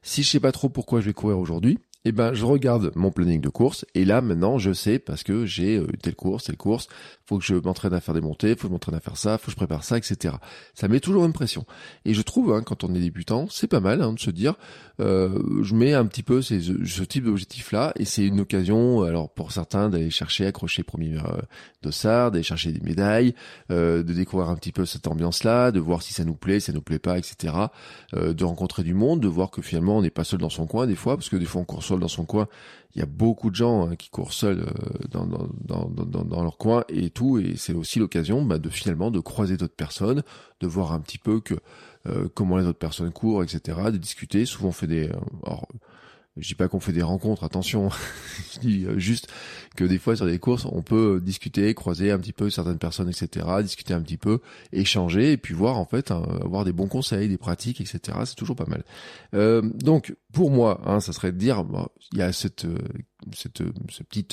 si 0.00 0.22
je 0.22 0.30
sais 0.30 0.40
pas 0.40 0.52
trop 0.52 0.70
pourquoi 0.70 1.02
je 1.02 1.06
vais 1.06 1.12
courir 1.12 1.38
aujourd'hui 1.38 1.78
eh 2.04 2.12
ben 2.12 2.32
je 2.32 2.44
regarde 2.44 2.92
mon 2.94 3.10
planning 3.10 3.40
de 3.40 3.48
course 3.48 3.84
et 3.94 4.04
là 4.04 4.20
maintenant 4.20 4.58
je 4.58 4.72
sais 4.72 4.98
parce 4.98 5.22
que 5.22 5.46
j'ai 5.46 5.76
euh, 5.76 5.86
telle 6.02 6.14
course, 6.14 6.44
telle 6.44 6.56
course, 6.56 6.88
faut 7.28 7.36
que 7.36 7.44
je 7.44 7.54
m'entraîne 7.54 7.92
à 7.92 8.00
faire 8.00 8.14
des 8.14 8.22
montées, 8.22 8.56
faut 8.56 8.62
que 8.62 8.68
je 8.68 8.72
m'entraîne 8.72 8.94
à 8.94 9.00
faire 9.00 9.18
ça, 9.18 9.36
faut 9.36 9.46
que 9.46 9.50
je 9.50 9.56
prépare 9.56 9.84
ça, 9.84 9.98
etc. 9.98 10.36
Ça 10.72 10.88
met 10.88 10.98
toujours 10.98 11.26
une 11.26 11.34
pression. 11.34 11.66
Et 12.06 12.14
je 12.14 12.22
trouve 12.22 12.54
hein, 12.54 12.62
quand 12.62 12.84
on 12.84 12.94
est 12.94 13.00
débutant, 13.00 13.48
c'est 13.50 13.66
pas 13.66 13.80
mal 13.80 14.00
hein, 14.00 14.14
de 14.14 14.18
se 14.18 14.30
dire, 14.30 14.54
euh, 14.98 15.38
je 15.62 15.74
mets 15.74 15.92
un 15.92 16.06
petit 16.06 16.22
peu 16.22 16.40
ce 16.40 17.02
type 17.02 17.24
d'objectif 17.24 17.72
là 17.72 17.92
et 17.96 18.06
c'est 18.06 18.24
une 18.24 18.40
occasion, 18.40 19.02
alors 19.02 19.28
pour 19.28 19.52
certains 19.52 19.90
d'aller 19.90 20.08
chercher, 20.08 20.46
accrocher 20.46 20.82
premier 20.82 21.18
euh, 21.18 21.42
dossard, 21.82 22.30
d'aller 22.30 22.42
chercher 22.42 22.72
des 22.72 22.80
médailles, 22.80 23.34
euh, 23.70 24.02
de 24.02 24.14
découvrir 24.14 24.48
un 24.48 24.56
petit 24.56 24.72
peu 24.72 24.86
cette 24.86 25.06
ambiance 25.06 25.44
là, 25.44 25.70
de 25.70 25.80
voir 25.80 26.00
si 26.00 26.14
ça 26.14 26.24
nous 26.24 26.34
plaît, 26.34 26.60
si 26.60 26.66
ça 26.66 26.72
nous 26.72 26.80
plaît 26.80 26.98
pas, 26.98 27.18
etc. 27.18 27.54
Euh, 28.14 28.32
de 28.32 28.44
rencontrer 28.44 28.84
du 28.84 28.94
monde, 28.94 29.20
de 29.20 29.28
voir 29.28 29.50
que 29.50 29.60
finalement 29.60 29.98
on 29.98 30.02
n'est 30.02 30.08
pas 30.08 30.24
seul 30.24 30.40
dans 30.40 30.48
son 30.48 30.66
coin 30.66 30.86
des 30.86 30.96
fois, 30.96 31.18
parce 31.18 31.28
que 31.28 31.36
des 31.36 31.44
fois 31.44 31.60
on 31.60 31.64
court 31.64 31.82
seul 31.82 32.00
dans 32.00 32.08
son 32.08 32.24
coin. 32.24 32.48
Il 32.94 33.00
y 33.00 33.02
a 33.02 33.06
beaucoup 33.06 33.50
de 33.50 33.54
gens 33.54 33.88
hein, 33.88 33.96
qui 33.96 34.08
courent 34.10 34.32
seuls 34.32 34.60
euh, 34.60 35.06
dans, 35.10 35.26
dans, 35.26 35.88
dans, 35.88 36.24
dans, 36.24 36.42
leur 36.42 36.56
coin 36.56 36.84
et 36.88 37.10
tout, 37.10 37.38
et 37.38 37.54
c'est 37.56 37.74
aussi 37.74 37.98
l'occasion 37.98 38.42
bah, 38.42 38.58
de 38.58 38.68
finalement 38.68 39.10
de 39.10 39.20
croiser 39.20 39.56
d'autres 39.56 39.76
personnes, 39.76 40.22
de 40.60 40.66
voir 40.66 40.92
un 40.92 41.00
petit 41.00 41.18
peu 41.18 41.40
que 41.40 41.54
euh, 42.06 42.28
comment 42.34 42.56
les 42.56 42.66
autres 42.66 42.78
personnes 42.78 43.12
courent, 43.12 43.42
etc. 43.42 43.78
De 43.86 43.98
discuter. 43.98 44.46
Souvent 44.46 44.68
on 44.68 44.72
fait 44.72 44.86
des, 44.86 45.10
je 46.38 46.48
dis 46.48 46.54
pas 46.54 46.68
qu'on 46.68 46.80
fait 46.80 46.92
des 46.92 47.02
rencontres, 47.02 47.44
attention. 47.44 47.90
je 48.54 48.60
dis 48.60 48.84
euh, 48.84 48.98
juste 48.98 49.28
que 49.76 49.84
des 49.84 49.98
fois 49.98 50.16
sur 50.16 50.26
des 50.26 50.38
courses, 50.38 50.66
on 50.70 50.82
peut 50.82 51.20
discuter, 51.22 51.74
croiser 51.74 52.10
un 52.10 52.18
petit 52.18 52.32
peu 52.32 52.48
certaines 52.48 52.78
personnes, 52.78 53.08
etc. 53.08 53.46
Discuter 53.62 53.94
un 53.94 54.00
petit 54.00 54.16
peu, 54.16 54.40
échanger 54.72 55.32
et 55.32 55.36
puis 55.36 55.54
voir 55.54 55.78
en 55.78 55.84
fait, 55.84 56.10
avoir 56.10 56.64
des 56.64 56.72
bons 56.72 56.86
conseils, 56.86 57.28
des 57.28 57.38
pratiques, 57.38 57.80
etc. 57.80 58.18
C'est 58.24 58.36
toujours 58.36 58.56
pas 58.56 58.66
mal. 58.66 58.84
Euh, 59.34 59.62
donc 59.62 60.14
pour 60.38 60.52
moi, 60.52 60.80
hein, 60.84 61.00
ça 61.00 61.12
serait 61.12 61.32
de 61.32 61.36
dire, 61.36 61.64
il 62.12 62.18
y 62.20 62.22
a 62.22 62.32
cette, 62.32 62.64
euh, 62.64 62.78
cette, 63.32 63.64
ce 63.90 64.02
petit 64.04 64.24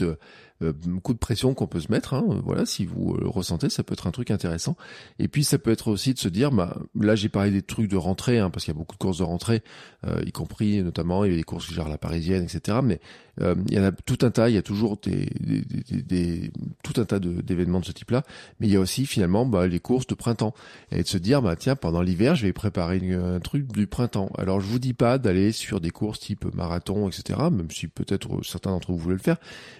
euh, 0.61 0.71
coup 1.03 1.13
de 1.13 1.19
pression 1.19 1.53
qu'on 1.53 1.67
peut 1.67 1.79
se 1.79 1.91
mettre. 1.91 2.13
Hein, 2.13 2.23
voilà, 2.43 2.65
si 2.65 2.85
vous 2.85 3.15
le 3.15 3.27
ressentez, 3.27 3.69
ça 3.69 3.83
peut 3.83 3.93
être 3.93 4.07
un 4.07 4.11
truc 4.11 4.31
intéressant. 4.31 4.77
Et 5.19 5.27
puis 5.27 5.43
ça 5.43 5.57
peut 5.57 5.71
être 5.71 5.89
aussi 5.89 6.13
de 6.13 6.19
se 6.19 6.29
dire, 6.29 6.51
bah 6.51 6.77
là 6.95 7.15
j'ai 7.15 7.29
parlé 7.29 7.51
des 7.51 7.61
trucs 7.61 7.89
de 7.89 7.97
rentrée, 7.97 8.39
hein, 8.39 8.49
parce 8.49 8.65
qu'il 8.65 8.73
y 8.73 8.77
a 8.77 8.79
beaucoup 8.79 8.95
de 8.95 8.99
courses 8.99 9.17
de 9.17 9.23
rentrée, 9.23 9.63
euh, 10.05 10.21
y 10.25 10.31
compris 10.31 10.81
notamment 10.81 11.25
il 11.25 11.31
y 11.31 11.33
a 11.33 11.37
des 11.37 11.43
courses 11.43 11.71
genre 11.71 11.89
la 11.89 11.97
parisienne, 11.97 12.43
etc. 12.43 12.79
Mais 12.83 13.01
euh, 13.41 13.55
il 13.67 13.75
y 13.75 13.79
en 13.79 13.83
a 13.83 13.91
tout 13.91 14.19
un 14.21 14.31
tas, 14.31 14.49
il 14.49 14.55
y 14.55 14.57
a 14.57 14.61
toujours 14.61 14.97
des, 14.97 15.27
des, 15.41 16.01
des, 16.01 16.51
tout 16.83 17.01
un 17.01 17.05
tas 17.05 17.19
d'événements 17.19 17.81
de, 17.81 17.85
ce 17.85 17.91
type-là. 17.91 18.23
Mais 18.59 18.67
il 18.67 18.73
y 18.73 18.77
a 18.77 18.79
aussi 18.79 19.05
finalement 19.05 19.45
bah, 19.45 19.67
les 19.67 19.79
courses 19.79 20.07
de 20.07 20.15
printemps 20.15 20.53
et 20.91 21.03
de 21.03 21.07
se 21.07 21.17
dire, 21.17 21.41
bah 21.41 21.55
tiens, 21.55 21.75
pendant 21.75 22.01
l'hiver, 22.01 22.35
je 22.35 22.45
vais 22.45 22.53
préparer 22.53 23.01
un 23.13 23.39
truc 23.39 23.71
du 23.73 23.87
printemps. 23.87 24.29
Alors 24.37 24.61
je 24.61 24.67
vous 24.67 24.79
dis 24.79 24.93
pas 24.93 25.17
d'aller 25.17 25.51
sur 25.51 25.81
des 25.81 25.91
courses 25.95 26.19
type 26.19 26.45
marathon, 26.53 27.07
etc. 27.07 27.39
Même 27.51 27.71
si 27.71 27.87
peut-être 27.87 28.43
certains 28.43 28.71
d'entre 28.71 28.91
vous 28.91 28.97
voulaient 28.97 29.15
le 29.15 29.21
faire, 29.21 29.37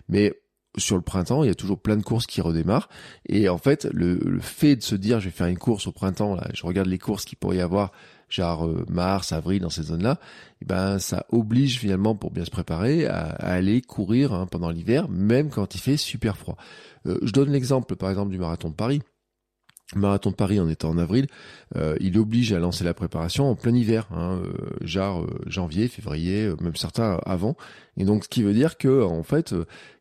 mais 0.09 0.33
sur 0.77 0.95
le 0.95 1.01
printemps, 1.01 1.43
il 1.43 1.47
y 1.47 1.51
a 1.51 1.55
toujours 1.55 1.79
plein 1.79 1.97
de 1.97 2.03
courses 2.03 2.25
qui 2.25 2.41
redémarrent. 2.41 2.89
Et 3.27 3.49
en 3.49 3.57
fait, 3.57 3.87
le, 3.91 4.39
fait 4.39 4.75
de 4.75 4.83
se 4.83 4.95
dire, 4.95 5.19
je 5.19 5.25
vais 5.25 5.31
faire 5.31 5.47
une 5.47 5.57
course 5.57 5.87
au 5.87 5.91
printemps, 5.91 6.35
là, 6.35 6.47
je 6.53 6.65
regarde 6.65 6.87
les 6.87 6.97
courses 6.97 7.25
qu'il 7.25 7.37
pourrait 7.37 7.57
y 7.57 7.61
avoir, 7.61 7.91
genre 8.29 8.67
euh, 8.67 8.85
mars, 8.89 9.31
avril, 9.31 9.61
dans 9.61 9.69
ces 9.69 9.83
zones-là, 9.83 10.19
eh 10.61 10.65
ben 10.65 10.99
ça 10.99 11.25
oblige 11.29 11.79
finalement, 11.79 12.15
pour 12.15 12.31
bien 12.31 12.45
se 12.45 12.51
préparer, 12.51 13.05
à, 13.05 13.29
aller 13.29 13.81
courir 13.81 14.33
hein, 14.33 14.47
pendant 14.47 14.69
l'hiver, 14.69 15.07
même 15.09 15.49
quand 15.49 15.75
il 15.75 15.81
fait 15.81 15.97
super 15.97 16.37
froid. 16.37 16.57
Euh, 17.05 17.19
je 17.21 17.31
donne 17.31 17.51
l'exemple, 17.51 17.95
par 17.95 18.09
exemple, 18.09 18.31
du 18.31 18.37
marathon 18.37 18.69
de 18.69 18.75
Paris. 18.75 19.01
Marathon 19.93 20.31
de 20.31 20.35
Paris 20.35 20.59
en 20.59 20.67
étant 20.67 20.89
en 20.89 20.97
avril, 20.97 21.27
euh, 21.75 21.95
il 21.99 22.17
oblige 22.17 22.51
à 22.53 22.59
lancer 22.59 22.83
la 22.83 22.95
préparation 22.95 23.49
en 23.49 23.55
plein 23.55 23.73
hiver, 23.73 24.07
hein, 24.11 24.41
euh, 24.43 24.53
genre 24.81 25.21
euh, 25.21 25.39
janvier, 25.45 25.87
février, 25.87 26.51
même 26.59 26.75
certains 26.75 27.19
avant. 27.23 27.55
Et 27.97 28.03
donc 28.03 28.23
ce 28.23 28.29
qui 28.29 28.41
veut 28.41 28.53
dire 28.53 28.77
que 28.77 29.03
en 29.03 29.21
fait, 29.21 29.53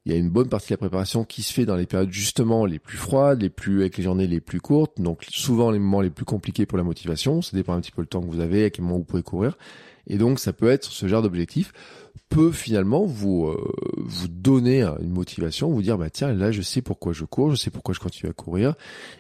il 0.07 0.12
y 0.12 0.14
a 0.14 0.19
une 0.19 0.31
bonne 0.31 0.49
partie 0.49 0.69
de 0.69 0.75
la 0.75 0.79
préparation 0.79 1.25
qui 1.25 1.43
se 1.43 1.53
fait 1.53 1.67
dans 1.67 1.76
les 1.76 1.87
périodes 1.87 2.11
justement 2.11 2.64
les 2.64 2.79
plus 2.79 2.97
froides, 2.97 3.43
les 3.43 3.50
plus 3.50 3.81
avec 3.81 3.99
les 3.99 4.05
journées 4.05 4.26
les 4.26 4.41
plus 4.41 4.61
courtes, 4.61 5.00
donc 5.00 5.25
souvent 5.29 5.71
les 5.71 5.79
moments 5.79 6.00
les 6.00 6.11
plus 6.11 6.25
compliqués 6.25 6.64
pour 6.64 6.79
la 6.79 6.85
motivation. 6.85 7.43
Ça 7.43 7.55
dépend 7.55 7.75
un 7.75 7.81
petit 7.81 7.93
peu 7.93 8.00
le 8.00 8.09
temps 8.09 8.23
que 8.23 8.31
vous 8.31 8.41
avez, 8.41 8.64
à 8.64 8.71
quel 8.71 8.85
moment 8.85 8.99
vous 8.99 9.05
pouvez 9.05 9.23
courir. 9.23 9.59
Et 10.06 10.18
donc 10.18 10.38
ça 10.38 10.52
peut 10.52 10.70
être 10.70 10.84
ce 10.84 11.08
genre 11.08 11.23
d'objectif 11.23 11.73
peut 12.28 12.52
finalement 12.52 13.04
vous 13.04 13.46
euh, 13.46 13.73
vous 13.96 14.28
donner 14.28 14.82
une 14.82 15.12
motivation, 15.12 15.70
vous 15.70 15.82
dire 15.82 15.99
bah 15.99 16.11
tiens 16.11 16.32
là 16.32 16.50
je 16.50 16.62
sais 16.62 16.82
pourquoi 16.82 17.12
je 17.12 17.25
cours, 17.25 17.50
je 17.50 17.56
sais 17.56 17.70
pourquoi 17.70 17.94
je 17.94 18.00
continue 18.00 18.30
à 18.30 18.32
courir 18.32 18.75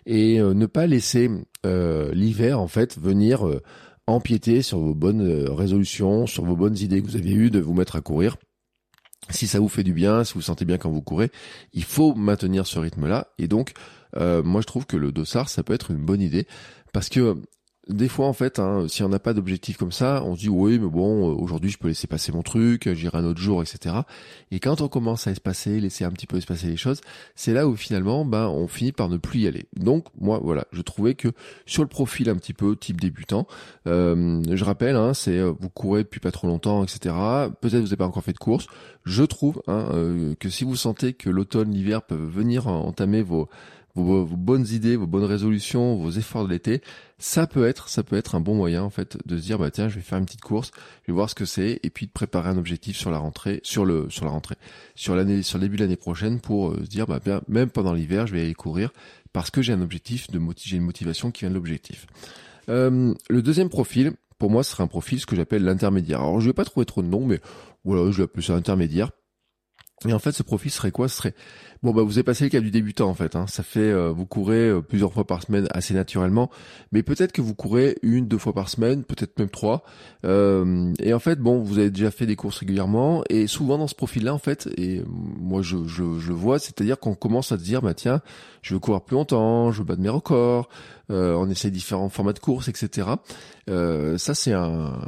et 0.06 0.40
euh, 0.40 0.54
ne 0.54 0.66
pas 0.66 0.86
laisser 0.86 1.30
euh, 1.66 2.12
l'hiver 2.12 2.60
en 2.60 2.68
fait 2.68 2.98
venir 2.98 3.48
empiéter 4.06 4.62
sur 4.62 4.78
vos 4.78 4.94
bonnes 4.94 5.48
résolutions, 5.48 6.26
sur 6.26 6.44
vos 6.44 6.56
bonnes 6.56 6.76
idées 6.76 7.02
que 7.02 7.06
vous 7.06 7.16
avez 7.16 7.32
eues 7.32 7.50
de 7.50 7.60
vous 7.60 7.72
mettre 7.72 7.96
à 7.96 8.00
courir. 8.00 8.36
Si 9.30 9.46
ça 9.46 9.58
vous 9.58 9.68
fait 9.68 9.84
du 9.84 9.94
bien, 9.94 10.24
si 10.24 10.34
vous, 10.34 10.40
vous 10.40 10.44
sentez 10.44 10.66
bien 10.66 10.76
quand 10.76 10.90
vous 10.90 11.00
courez, 11.00 11.30
il 11.72 11.84
faut 11.84 12.14
maintenir 12.14 12.66
ce 12.66 12.78
rythme-là. 12.78 13.28
Et 13.38 13.48
donc, 13.48 13.72
moi, 14.14 14.60
je 14.60 14.66
trouve 14.66 14.84
que 14.84 14.98
le 14.98 15.10
dossard, 15.10 15.48
ça 15.48 15.62
peut 15.62 15.72
être 15.72 15.90
une 15.90 16.04
bonne 16.04 16.20
idée 16.20 16.46
parce 16.92 17.08
que 17.08 17.34
des 17.88 18.08
fois 18.08 18.26
en 18.26 18.32
fait, 18.32 18.58
hein, 18.58 18.86
si 18.88 19.02
on 19.02 19.08
n'a 19.08 19.18
pas 19.18 19.34
d'objectif 19.34 19.76
comme 19.76 19.92
ça, 19.92 20.22
on 20.24 20.34
se 20.34 20.40
dit 20.40 20.48
oui, 20.48 20.78
mais 20.78 20.88
bon, 20.88 21.30
euh, 21.30 21.34
aujourd'hui 21.34 21.70
je 21.70 21.78
peux 21.78 21.88
laisser 21.88 22.06
passer 22.06 22.32
mon 22.32 22.42
truc, 22.42 22.92
j'irai 22.92 23.18
un 23.18 23.24
autre 23.24 23.40
jour, 23.40 23.62
etc. 23.62 23.96
Et 24.50 24.60
quand 24.60 24.80
on 24.80 24.88
commence 24.88 25.26
à 25.26 25.30
espacer, 25.30 25.80
laisser 25.80 26.04
un 26.04 26.10
petit 26.10 26.26
peu 26.26 26.36
espacer 26.36 26.66
les 26.66 26.76
choses, 26.76 27.00
c'est 27.34 27.52
là 27.52 27.68
où 27.68 27.76
finalement, 27.76 28.24
ben, 28.24 28.46
on 28.46 28.68
finit 28.68 28.92
par 28.92 29.08
ne 29.08 29.16
plus 29.16 29.40
y 29.40 29.46
aller. 29.46 29.66
Donc 29.76 30.06
moi, 30.18 30.40
voilà, 30.42 30.64
je 30.72 30.82
trouvais 30.82 31.14
que 31.14 31.28
sur 31.66 31.82
le 31.82 31.88
profil 31.88 32.30
un 32.30 32.36
petit 32.36 32.54
peu 32.54 32.76
type 32.76 33.00
débutant, 33.00 33.46
euh, 33.86 34.42
je 34.50 34.64
rappelle, 34.64 34.96
hein, 34.96 35.12
c'est 35.14 35.38
euh, 35.38 35.52
vous 35.58 35.68
courez 35.70 36.04
depuis 36.04 36.20
pas 36.20 36.32
trop 36.32 36.46
longtemps, 36.46 36.84
etc. 36.84 37.14
Peut-être 37.60 37.80
vous 37.80 37.84
n'avez 37.84 37.96
pas 37.96 38.06
encore 38.06 38.24
fait 38.24 38.32
de 38.32 38.38
course. 38.38 38.66
Je 39.04 39.22
trouve 39.22 39.62
hein, 39.66 39.90
que 40.40 40.48
si 40.48 40.64
vous 40.64 40.76
sentez 40.76 41.12
que 41.12 41.28
l'automne, 41.28 41.70
l'hiver 41.72 42.02
peuvent 42.02 42.26
venir 42.26 42.68
entamer 42.68 43.22
vos 43.22 43.48
vos, 43.94 44.24
bonnes 44.24 44.66
idées, 44.66 44.96
vos 44.96 45.06
bonnes 45.06 45.24
résolutions, 45.24 45.96
vos 45.96 46.10
efforts 46.10 46.44
de 46.44 46.50
l'été, 46.50 46.82
ça 47.18 47.46
peut 47.46 47.66
être, 47.66 47.88
ça 47.88 48.02
peut 48.02 48.16
être 48.16 48.34
un 48.34 48.40
bon 48.40 48.54
moyen 48.54 48.82
en 48.82 48.90
fait 48.90 49.16
de 49.24 49.36
se 49.36 49.42
dire 49.42 49.58
bah 49.58 49.70
tiens 49.70 49.88
je 49.88 49.96
vais 49.96 50.00
faire 50.00 50.18
une 50.18 50.24
petite 50.24 50.40
course, 50.40 50.70
je 51.02 51.12
vais 51.12 51.14
voir 51.14 51.30
ce 51.30 51.34
que 51.34 51.44
c'est 51.44 51.80
et 51.82 51.90
puis 51.90 52.06
de 52.06 52.12
préparer 52.12 52.48
un 52.48 52.58
objectif 52.58 52.96
sur 52.96 53.10
la 53.10 53.18
rentrée, 53.18 53.60
sur 53.62 53.84
le 53.84 54.10
sur 54.10 54.24
la 54.24 54.30
rentrée, 54.30 54.56
sur 54.94 55.14
l'année, 55.14 55.42
sur 55.42 55.58
le 55.58 55.62
début 55.62 55.76
de 55.76 55.82
l'année 55.82 55.96
prochaine 55.96 56.40
pour 56.40 56.70
euh, 56.70 56.80
se 56.82 56.88
dire 56.88 57.06
bah 57.06 57.20
bien 57.24 57.40
même 57.48 57.70
pendant 57.70 57.92
l'hiver 57.92 58.26
je 58.26 58.34
vais 58.34 58.42
aller 58.42 58.54
courir 58.54 58.90
parce 59.32 59.50
que 59.50 59.62
j'ai 59.62 59.72
un 59.72 59.82
objectif 59.82 60.30
de 60.30 60.40
j'ai 60.62 60.76
une 60.76 60.84
motivation 60.84 61.30
qui 61.30 61.40
vient 61.40 61.50
de 61.50 61.54
l'objectif. 61.54 62.06
Euh, 62.68 63.12
le 63.28 63.42
deuxième 63.42 63.68
profil, 63.68 64.12
pour 64.38 64.50
moi, 64.50 64.64
ce 64.64 64.70
sera 64.70 64.84
un 64.84 64.86
profil 64.88 65.20
ce 65.20 65.26
que 65.26 65.36
j'appelle 65.36 65.64
l'intermédiaire. 65.64 66.20
Alors 66.20 66.40
je 66.40 66.46
vais 66.46 66.54
pas 66.54 66.64
trouver 66.64 66.86
trop 66.86 67.02
de 67.02 67.08
noms, 67.08 67.26
mais 67.26 67.40
voilà, 67.84 68.10
je 68.10 68.22
appeler 68.22 68.42
ça 68.42 68.54
intermédiaire. 68.54 69.10
Et 70.06 70.12
en 70.12 70.18
fait, 70.18 70.32
ce 70.32 70.42
profil 70.42 70.70
serait 70.70 70.90
quoi? 70.90 71.08
Ce 71.08 71.16
serait 71.16 71.34
bon 71.84 71.92
bah 71.92 72.02
vous 72.02 72.16
avez 72.16 72.22
passé 72.22 72.44
le 72.44 72.50
cas 72.50 72.60
du 72.60 72.70
débutant 72.70 73.08
en 73.08 73.14
fait. 73.14 73.36
Hein. 73.36 73.46
Ça 73.46 73.62
fait 73.62 73.80
euh, 73.80 74.10
vous 74.10 74.24
courez 74.24 74.70
euh, 74.70 74.80
plusieurs 74.80 75.12
fois 75.12 75.26
par 75.26 75.42
semaine 75.42 75.68
assez 75.70 75.92
naturellement, 75.92 76.50
mais 76.92 77.02
peut-être 77.02 77.30
que 77.30 77.42
vous 77.42 77.54
courez 77.54 77.98
une, 78.02 78.26
deux 78.26 78.38
fois 78.38 78.54
par 78.54 78.70
semaine, 78.70 79.04
peut-être 79.04 79.38
même 79.38 79.50
trois. 79.50 79.84
Euh, 80.24 80.92
et 80.98 81.12
en 81.12 81.18
fait, 81.18 81.38
bon, 81.38 81.62
vous 81.62 81.78
avez 81.78 81.90
déjà 81.90 82.10
fait 82.10 82.24
des 82.24 82.36
courses 82.36 82.58
régulièrement 82.58 83.22
et 83.28 83.46
souvent 83.46 83.76
dans 83.76 83.86
ce 83.86 83.94
profil-là 83.94 84.32
en 84.32 84.38
fait, 84.38 84.68
et 84.78 85.02
moi 85.06 85.60
je 85.60 85.86
je, 85.86 86.18
je 86.18 86.32
vois, 86.32 86.58
c'est-à-dire 86.58 86.98
qu'on 86.98 87.14
commence 87.14 87.52
à 87.52 87.58
se 87.58 87.62
dire 87.62 87.82
bah 87.82 87.94
tiens, 87.94 88.22
je 88.62 88.74
veux 88.74 88.80
courir 88.80 89.02
plus 89.02 89.14
longtemps, 89.14 89.70
je 89.70 89.78
veux 89.78 89.84
battre 89.84 90.00
mes 90.00 90.08
records. 90.08 90.70
on 91.10 91.50
essaie 91.50 91.70
différents 91.70 92.08
formats 92.08 92.32
de 92.32 92.38
courses, 92.38 92.68
etc. 92.68 93.08
ça 93.68 94.34
c'est 94.34 94.52
un. 94.52 94.98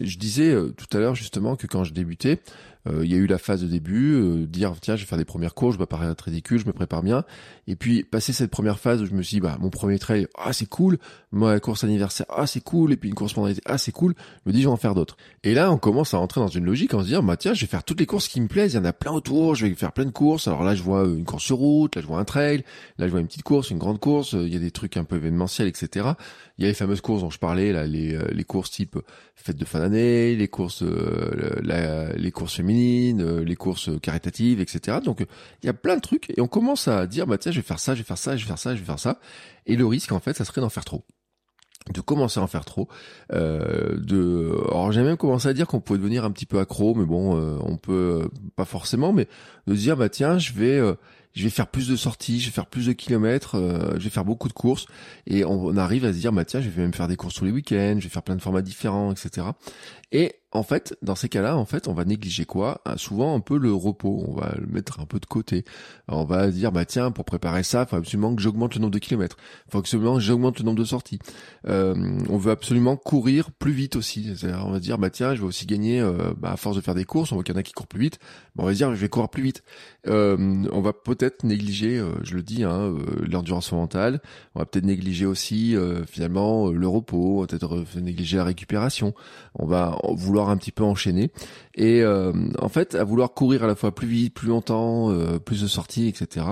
Je 0.00 0.18
disais 0.18 0.52
tout 0.76 0.96
à 0.96 1.00
l'heure 1.00 1.14
justement 1.14 1.54
que 1.54 1.68
quand 1.68 1.84
je 1.84 1.92
débutais, 1.92 2.40
euh, 2.77 2.77
il 3.02 3.10
y 3.10 3.14
a 3.14 3.18
eu 3.18 3.26
la 3.26 3.38
phase 3.38 3.62
de 3.62 3.66
début, 3.66 4.14
euh, 4.14 4.46
dire 4.46 4.74
tiens 4.80 4.96
je 4.96 5.02
vais 5.02 5.06
faire 5.06 5.18
des 5.18 5.24
premières 5.24 5.54
courses, 5.54 5.74
je 5.74 5.78
vais 5.78 5.86
paraître 5.86 6.24
ridicule, 6.24 6.58
je 6.58 6.66
me 6.66 6.72
prépare 6.72 7.02
bien. 7.02 7.24
Et 7.66 7.76
puis 7.76 8.04
passer 8.04 8.32
cette 8.32 8.50
première 8.50 8.78
phase 8.78 9.02
où 9.02 9.06
je 9.06 9.14
me 9.14 9.22
suis 9.22 9.36
dit 9.36 9.40
bah 9.40 9.56
mon 9.60 9.70
premier 9.70 9.98
trail, 9.98 10.26
ah 10.36 10.52
c'est 10.52 10.66
cool, 10.66 10.98
la 11.32 11.60
course 11.60 11.84
anniversaire, 11.84 12.26
ah 12.30 12.46
c'est 12.46 12.60
cool, 12.60 12.92
et 12.92 12.96
puis 12.96 13.08
une 13.08 13.14
course 13.14 13.32
pendant 13.32 13.48
l'été, 13.48 13.60
ah 13.66 13.78
c'est 13.78 13.92
cool, 13.92 14.14
je 14.44 14.50
me 14.50 14.52
dis 14.52 14.62
je 14.62 14.68
vais 14.68 14.72
en 14.72 14.76
faire 14.76 14.94
d'autres. 14.94 15.16
Et 15.44 15.54
là 15.54 15.72
on 15.72 15.78
commence 15.78 16.14
à 16.14 16.18
rentrer 16.18 16.40
dans 16.40 16.48
une 16.48 16.64
logique 16.64 16.94
en 16.94 17.00
se 17.00 17.06
disant 17.06 17.22
bah 17.22 17.36
tiens 17.36 17.54
je 17.54 17.60
vais 17.60 17.66
faire 17.66 17.84
toutes 17.84 18.00
les 18.00 18.06
courses 18.06 18.28
qui 18.28 18.40
me 18.40 18.48
plaisent, 18.48 18.74
il 18.74 18.76
y 18.76 18.80
en 18.80 18.84
a 18.84 18.92
plein 18.92 19.12
autour, 19.12 19.54
je 19.54 19.66
vais 19.66 19.74
faire 19.74 19.92
plein 19.92 20.04
de 20.04 20.10
courses. 20.10 20.48
Alors 20.48 20.64
là 20.64 20.74
je 20.74 20.82
vois 20.82 21.04
une 21.04 21.24
course 21.24 21.44
sur 21.44 21.56
route, 21.56 21.96
là 21.96 22.02
je 22.02 22.06
vois 22.06 22.18
un 22.18 22.24
trail, 22.24 22.64
là 22.98 23.06
je 23.06 23.10
vois 23.10 23.20
une 23.20 23.26
petite 23.26 23.42
course, 23.42 23.70
une 23.70 23.78
grande 23.78 24.00
course, 24.00 24.32
il 24.32 24.52
y 24.52 24.56
a 24.56 24.60
des 24.60 24.70
trucs 24.70 24.96
un 24.96 25.04
peu 25.04 25.16
événementiels, 25.16 25.68
etc. 25.68 26.10
Il 26.58 26.62
y 26.62 26.64
a 26.66 26.68
les 26.68 26.74
fameuses 26.74 27.00
courses 27.00 27.22
dont 27.22 27.30
je 27.30 27.38
parlais, 27.38 27.72
là, 27.72 27.86
les, 27.86 28.14
euh, 28.14 28.26
les 28.32 28.44
courses 28.44 28.70
type 28.70 28.98
fête 29.36 29.56
de 29.56 29.64
fin 29.64 29.78
d'année, 29.78 30.34
les 30.34 30.48
courses, 30.48 30.82
la, 31.62 32.12
les 32.12 32.30
courses 32.32 32.56
féminines, 32.56 33.40
les 33.40 33.56
courses 33.56 33.90
caritatives, 34.02 34.60
etc. 34.60 34.98
Donc 35.04 35.24
il 35.62 35.66
y 35.66 35.68
a 35.68 35.74
plein 35.74 35.96
de 35.96 36.00
trucs 36.00 36.30
et 36.36 36.40
on 36.40 36.48
commence 36.48 36.88
à 36.88 37.06
dire 37.06 37.26
bah 37.26 37.38
tiens 37.38 37.52
je 37.52 37.60
vais 37.60 37.66
faire 37.66 37.78
ça, 37.78 37.94
je 37.94 38.00
vais 38.00 38.04
faire 38.04 38.18
ça, 38.18 38.36
je 38.36 38.42
vais 38.42 38.48
faire 38.48 38.58
ça, 38.58 38.74
je 38.74 38.80
vais 38.80 38.86
faire 38.86 38.98
ça. 38.98 39.20
Et 39.66 39.76
le 39.76 39.86
risque 39.86 40.12
en 40.12 40.20
fait 40.20 40.36
ça 40.36 40.44
serait 40.44 40.60
d'en 40.60 40.68
faire 40.68 40.84
trop 40.84 41.04
de 41.92 42.00
commencer 42.00 42.40
à 42.40 42.42
en 42.42 42.46
faire 42.46 42.64
trop 42.64 42.88
euh, 43.32 43.96
de 43.98 44.52
alors 44.68 44.92
j'ai 44.92 45.02
même 45.02 45.16
commencé 45.16 45.48
à 45.48 45.54
dire 45.54 45.66
qu'on 45.66 45.80
pouvait 45.80 45.98
devenir 45.98 46.24
un 46.24 46.30
petit 46.30 46.46
peu 46.46 46.58
accro 46.58 46.94
mais 46.94 47.06
bon 47.06 47.36
euh, 47.36 47.56
on 47.62 47.76
peut 47.76 48.22
euh, 48.24 48.28
pas 48.56 48.64
forcément 48.64 49.12
mais 49.12 49.26
de 49.66 49.74
dire 49.74 49.96
bah 49.96 50.08
tiens 50.08 50.38
je 50.38 50.52
vais 50.52 50.78
euh, 50.78 50.94
je 51.34 51.44
vais 51.44 51.50
faire 51.50 51.68
plus 51.68 51.88
de 51.88 51.96
sorties, 51.96 52.40
je 52.40 52.46
vais 52.46 52.52
faire 52.52 52.66
plus 52.66 52.86
de 52.86 52.92
kilomètres, 52.92 53.56
euh, 53.56 53.92
je 53.98 54.04
vais 54.04 54.10
faire 54.10 54.24
beaucoup 54.24 54.48
de 54.48 54.52
courses, 54.52 54.86
et 55.26 55.44
on, 55.44 55.76
arrive 55.76 56.04
à 56.04 56.12
se 56.12 56.18
dire, 56.18 56.32
bah 56.32 56.44
tiens, 56.44 56.60
je 56.60 56.68
vais 56.68 56.82
même 56.82 56.94
faire 56.94 57.08
des 57.08 57.16
courses 57.16 57.34
tous 57.34 57.44
les 57.44 57.52
week-ends, 57.52 57.96
je 57.98 58.04
vais 58.04 58.08
faire 58.08 58.22
plein 58.22 58.36
de 58.36 58.42
formats 58.42 58.62
différents, 58.62 59.12
etc. 59.12 59.46
Et 60.10 60.36
en 60.52 60.62
fait, 60.62 60.96
dans 61.02 61.14
ces 61.14 61.28
cas-là, 61.28 61.58
en 61.58 61.66
fait, 61.66 61.88
on 61.88 61.92
va 61.92 62.06
négliger 62.06 62.46
quoi? 62.46 62.80
Ah, 62.86 62.96
Souvent 62.96 63.34
un 63.34 63.40
peu 63.40 63.58
le 63.58 63.72
repos, 63.72 64.24
on 64.26 64.32
va 64.32 64.54
le 64.58 64.66
mettre 64.66 65.00
un 65.00 65.04
peu 65.04 65.20
de 65.20 65.26
côté. 65.26 65.64
on 66.08 66.24
va 66.24 66.50
dire, 66.50 66.72
bah 66.72 66.86
tiens, 66.86 67.10
pour 67.10 67.26
préparer 67.26 67.62
ça, 67.62 67.84
faut 67.84 67.96
absolument 67.96 68.34
que 68.34 68.40
j'augmente 68.40 68.74
le 68.74 68.80
nombre 68.80 68.94
de 68.94 68.98
kilomètres, 68.98 69.36
il 69.66 69.72
faut 69.72 69.78
absolument 69.78 70.14
que 70.14 70.20
j'augmente 70.20 70.58
le 70.58 70.64
nombre 70.64 70.78
de 70.78 70.84
sorties. 70.84 71.18
Euh, 71.66 72.18
on 72.30 72.38
veut 72.38 72.50
absolument 72.50 72.96
courir 72.96 73.50
plus 73.50 73.72
vite 73.72 73.96
aussi. 73.96 74.32
On 74.64 74.70
va 74.70 74.80
dire, 74.80 74.96
bah 74.96 75.10
tiens, 75.10 75.34
je 75.34 75.42
vais 75.42 75.46
aussi 75.46 75.66
gagner, 75.66 76.00
euh, 76.00 76.32
bah, 76.38 76.52
à 76.52 76.56
force 76.56 76.76
de 76.76 76.80
faire 76.80 76.94
des 76.94 77.04
courses, 77.04 77.30
on 77.30 77.34
voit 77.34 77.44
qu'il 77.44 77.54
y 77.54 77.58
en 77.58 77.60
a 77.60 77.62
qui 77.62 77.72
courent 77.72 77.86
plus 77.86 78.00
vite, 78.00 78.18
bah, 78.56 78.62
on 78.62 78.66
va 78.66 78.72
dire, 78.72 78.94
je 78.94 79.00
vais 79.00 79.10
courir 79.10 79.28
plus 79.28 79.42
vite. 79.42 79.62
on 80.06 80.80
va 80.80 80.94
peut-être 81.18 81.44
négliger, 81.44 82.02
je 82.22 82.34
le 82.34 82.42
dis, 82.42 82.64
hein, 82.64 82.94
l'endurance 83.28 83.72
mentale, 83.72 84.20
on 84.54 84.60
va 84.60 84.64
peut-être 84.66 84.84
négliger 84.84 85.26
aussi 85.26 85.76
finalement 86.06 86.68
le 86.70 86.88
repos, 86.88 87.38
on 87.38 87.40
va 87.40 87.46
peut-être 87.46 87.84
négliger 88.00 88.36
la 88.36 88.44
récupération, 88.44 89.14
on 89.54 89.66
va 89.66 89.98
vouloir 90.14 90.50
un 90.50 90.56
petit 90.56 90.72
peu 90.72 90.84
enchaîner. 90.84 91.30
Et 91.74 92.02
euh, 92.02 92.32
en 92.60 92.68
fait, 92.68 92.96
à 92.96 93.04
vouloir 93.04 93.32
courir 93.34 93.62
à 93.62 93.66
la 93.68 93.76
fois 93.76 93.94
plus 93.94 94.08
vite, 94.08 94.34
plus 94.34 94.48
longtemps, 94.48 95.10
euh, 95.10 95.38
plus 95.38 95.62
de 95.62 95.68
sorties, 95.68 96.08
etc. 96.08 96.46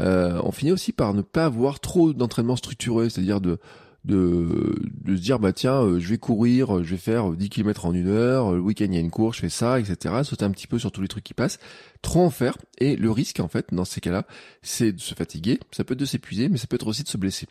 Euh, 0.00 0.40
on 0.42 0.50
finit 0.50 0.72
aussi 0.72 0.92
par 0.92 1.12
ne 1.12 1.20
pas 1.20 1.44
avoir 1.44 1.78
trop 1.80 2.14
d'entraînement 2.14 2.56
structuré, 2.56 3.10
c'est-à-dire 3.10 3.40
de 3.40 3.58
de, 4.04 4.74
de 5.04 5.16
se 5.16 5.20
dire 5.20 5.38
bah 5.38 5.52
tiens 5.52 5.98
je 5.98 6.08
vais 6.08 6.18
courir 6.18 6.82
je 6.82 6.90
vais 6.90 6.96
faire 6.96 7.30
10 7.30 7.50
km 7.50 7.86
en 7.86 7.94
une 7.94 8.08
heure 8.08 8.52
le 8.52 8.60
week-end 8.60 8.86
il 8.86 8.94
y 8.94 8.96
a 8.96 9.00
une 9.00 9.12
course 9.12 9.36
je 9.36 9.42
fais 9.42 9.48
ça 9.48 9.78
etc 9.78 10.12
sauter 10.24 10.44
un 10.44 10.50
petit 10.50 10.66
peu 10.66 10.78
sur 10.78 10.92
tous 10.92 11.02
les 11.02 11.08
trucs 11.08 11.24
qui 11.24 11.34
passent. 11.34 11.58
Trop 12.02 12.24
en 12.24 12.30
faire. 12.30 12.56
Et 12.78 12.96
le 12.96 13.10
risque 13.10 13.40
en 13.40 13.48
fait 13.48 13.66
dans 13.72 13.84
ces 13.84 14.00
cas-là 14.00 14.26
c'est 14.62 14.92
de 14.92 15.00
se 15.00 15.14
fatiguer. 15.14 15.60
Ça 15.70 15.84
peut 15.84 15.94
être 15.94 16.00
de 16.00 16.04
s'épuiser 16.04 16.48
mais 16.48 16.58
ça 16.58 16.66
peut 16.66 16.76
être 16.76 16.86
aussi 16.86 17.02
de 17.02 17.08
se 17.08 17.16
blesser. 17.16 17.46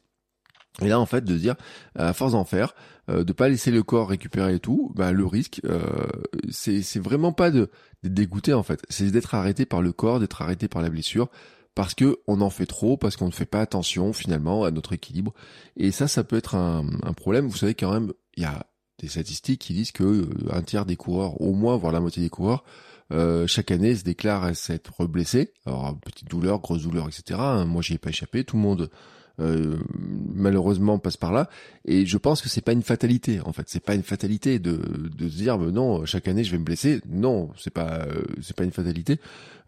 Et 0.82 0.88
là, 0.88 1.00
en 1.00 1.06
fait, 1.06 1.26
de 1.26 1.36
dire, 1.36 1.56
à 1.96 2.14
force 2.14 2.32
d'en 2.32 2.46
faire, 2.46 2.74
euh, 3.10 3.26
de 3.26 3.34
pas 3.34 3.50
laisser 3.50 3.72
le 3.72 3.84
corps 3.84 4.08
récupérer 4.08 4.56
et 4.56 4.60
tout, 4.60 4.92
bah, 4.96 5.12
le 5.12 5.26
risque, 5.26 5.60
euh, 5.66 5.82
c'est, 6.50 6.98
vraiment 6.98 7.34
pas 7.34 7.52
de, 7.52 7.70
d'être 8.04 8.14
dégoûté, 8.14 8.54
en 8.54 8.64
fait. 8.64 8.82
C'est 8.90 9.12
d'être 9.12 9.36
arrêté 9.36 9.66
par 9.66 9.82
le 9.82 9.92
corps, 9.92 10.22
d'être 10.22 10.42
arrêté 10.42 10.70
par 10.70 10.82
la 10.82 10.90
blessure, 10.90 11.30
parce 11.76 11.94
que 11.94 12.20
on 12.28 12.42
en 12.42 12.50
fait 12.50 12.66
trop, 12.66 12.98
parce 12.98 13.16
qu'on 13.16 13.28
ne 13.28 13.32
fait 13.32 13.46
pas 13.46 13.62
attention, 13.62 14.14
finalement, 14.14 14.64
à 14.64 14.72
notre 14.72 14.94
équilibre. 14.94 15.34
Et 15.78 15.92
ça, 15.92 16.08
ça 16.08 16.24
peut 16.24 16.38
être 16.38 16.56
un, 16.56 16.86
problème. 17.16 17.48
Vous 17.48 17.58
savez, 17.58 17.76
quand 17.76 17.92
même, 17.92 18.12
il 18.36 18.44
y 18.44 18.46
a 18.46 18.66
des 19.00 19.08
statistiques 19.08 19.62
qui 19.62 19.74
disent 19.74 19.92
que 19.92 20.04
euh, 20.04 20.30
un 20.52 20.62
tiers 20.62 20.86
des 20.86 20.96
coureurs, 20.96 21.40
au 21.42 21.54
moins, 21.54 21.78
voire 21.78 21.92
la 21.92 22.00
moitié 22.00 22.22
des 22.22 22.30
coureurs, 22.30 22.64
euh, 23.12 23.48
chaque 23.48 23.72
année 23.72 23.96
se 23.96 24.04
déclarent 24.04 24.56
s'être 24.56 25.06
blessés. 25.06 25.54
Alors, 25.66 25.98
petite 26.00 26.30
douleur, 26.30 26.60
grosse 26.60 26.84
douleur, 26.84 27.08
etc. 27.08 27.40
Hein. 27.40 27.66
Moi, 27.66 27.82
j'y 27.82 27.94
ai 27.94 27.98
pas 27.98 28.10
échappé. 28.10 28.44
Tout 28.44 28.58
le 28.58 28.62
monde 28.62 28.90
euh, 29.40 29.78
malheureusement 30.36 31.00
passe 31.00 31.18
par 31.18 31.32
là. 31.32 31.50
Et 31.86 32.06
je 32.06 32.18
pense 32.18 32.42
que 32.42 32.50
c'est 32.50 32.62
pas 32.62 32.74
une 32.74 32.84
fatalité. 32.84 33.40
En 33.42 33.54
fait, 33.54 33.64
c'est 33.68 33.84
pas 33.84 33.96
une 33.96 34.04
fatalité 34.04 34.60
de 34.60 34.78
de 34.78 35.30
se 35.30 35.36
dire 35.36 35.58
non 35.58 36.06
chaque 36.06 36.28
année 36.28 36.44
je 36.44 36.52
vais 36.52 36.58
me 36.58 36.64
blesser. 36.64 37.02
Non, 37.08 37.50
c'est 37.58 37.74
pas 37.74 38.06
euh, 38.06 38.24
c'est 38.42 38.56
pas 38.56 38.64
une 38.64 38.72
fatalité. 38.72 39.20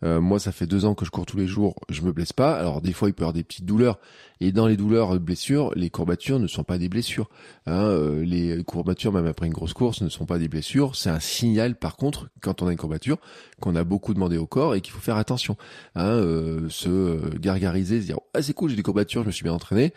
Euh, 0.04 0.20
moi, 0.20 0.40
ça 0.40 0.52
fait 0.52 0.68
deux 0.68 0.86
ans 0.86 0.96
que 0.96 1.06
je 1.06 1.12
cours 1.12 1.26
tous 1.26 1.38
les 1.38 1.48
jours, 1.48 1.76
je 1.90 2.02
me 2.02 2.12
blesse 2.12 2.34
pas. 2.34 2.58
Alors 2.58 2.82
des 2.82 2.94
fois, 2.94 3.10
il 3.10 3.14
peut 3.14 3.22
y 3.22 3.24
avoir 3.24 3.34
des 3.34 3.44
petites 3.44 3.66
douleurs. 3.66 4.00
Et 4.44 4.52
dans 4.52 4.68
les 4.68 4.76
douleurs, 4.76 5.18
blessures, 5.22 5.72
les 5.74 5.90
courbatures 5.90 6.38
ne 6.38 6.48
sont 6.48 6.66
pas 6.66 6.78
des 6.78 6.90
blessures. 6.90 7.30
Hein, 7.66 7.86
euh, 7.86 8.26
les 8.26 8.62
courbatures, 8.66 9.14
même 9.14 9.26
après 9.26 9.48
une 9.48 9.54
grosse 9.54 9.72
course, 9.72 10.02
ne 10.02 10.10
sont 10.10 10.26
pas 10.26 10.38
des 10.38 10.50
blessures. 10.50 10.98
C'est 10.98 11.10
un 11.10 11.22
signal, 11.22 11.76
par 11.76 11.96
contre, 11.96 12.28
quand 12.42 12.62
on 12.62 12.68
a 12.68 12.74
une 12.74 12.78
courbature, 12.78 13.20
qu'on 13.62 13.74
a 13.78 13.86
beaucoup 13.86 14.14
demandé 14.14 14.36
au 14.36 14.46
corps 14.46 14.76
et 14.76 14.82
qu'il 14.82 14.92
faut 14.92 15.00
faire 15.00 15.16
attention. 15.16 15.56
Hein, 15.96 16.10
euh, 16.10 16.68
se 16.68 17.38
gargariser, 17.38 18.02
se 18.02 18.08
dire 18.08 18.20
ah 18.34 18.42
c'est 18.42 18.52
cool, 18.52 18.70
j'ai 18.70 18.76
des 18.76 18.84
courbatures, 18.84 19.22
je 19.22 19.28
me 19.28 19.32
suis 19.32 19.44
bien 19.44 19.54
entraîné. 19.54 19.94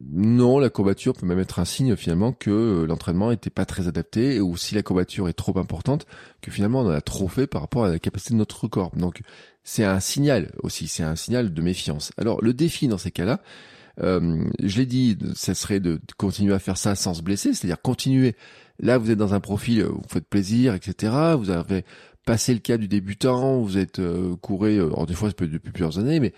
Non, 0.00 0.58
la 0.58 0.70
courbature 0.70 1.12
peut 1.12 1.26
même 1.26 1.38
être 1.38 1.60
un 1.60 1.64
signe 1.64 1.94
finalement 1.94 2.32
que 2.32 2.50
euh, 2.50 2.86
l'entraînement 2.88 3.30
n'était 3.30 3.48
pas 3.48 3.64
très 3.64 3.86
adapté 3.86 4.40
ou 4.40 4.56
si 4.56 4.74
la 4.74 4.82
courbature 4.82 5.28
est 5.28 5.34
trop 5.34 5.56
importante, 5.56 6.04
que 6.40 6.50
finalement 6.50 6.80
on 6.80 6.86
en 6.86 6.90
a 6.90 7.00
trop 7.00 7.28
fait 7.28 7.46
par 7.46 7.60
rapport 7.60 7.84
à 7.84 7.90
la 7.90 8.00
capacité 8.00 8.34
de 8.34 8.38
notre 8.38 8.66
corps. 8.66 8.90
Donc 8.96 9.22
c'est 9.62 9.84
un 9.84 10.00
signal 10.00 10.50
aussi, 10.64 10.88
c'est 10.88 11.04
un 11.04 11.14
signal 11.14 11.54
de 11.54 11.62
méfiance. 11.62 12.10
Alors 12.18 12.42
le 12.42 12.52
défi 12.54 12.88
dans 12.88 12.98
ces 12.98 13.12
cas-là, 13.12 13.40
euh, 14.02 14.44
je 14.62 14.78
l'ai 14.78 14.86
dit, 14.86 15.16
ça 15.34 15.54
serait 15.54 15.80
de 15.80 16.00
continuer 16.16 16.54
à 16.54 16.58
faire 16.58 16.76
ça 16.76 16.94
sans 16.94 17.14
se 17.14 17.22
blesser, 17.22 17.54
c'est-à-dire 17.54 17.80
continuer. 17.80 18.34
Là, 18.80 18.98
vous 18.98 19.10
êtes 19.10 19.18
dans 19.18 19.34
un 19.34 19.40
profil, 19.40 19.84
vous 19.84 20.02
faites 20.08 20.28
plaisir, 20.28 20.74
etc. 20.74 21.12
Vous 21.38 21.50
avez 21.50 21.84
passé 22.26 22.54
le 22.54 22.60
cas 22.60 22.76
du 22.76 22.88
débutant, 22.88 23.60
vous 23.60 23.78
êtes 23.78 23.98
euh, 23.98 24.34
couré, 24.36 24.76
alors 24.76 25.06
des 25.06 25.14
fois 25.14 25.28
ça 25.28 25.34
peut 25.34 25.44
être 25.44 25.52
depuis 25.52 25.72
plusieurs 25.72 25.98
années, 25.98 26.20
mais 26.20 26.32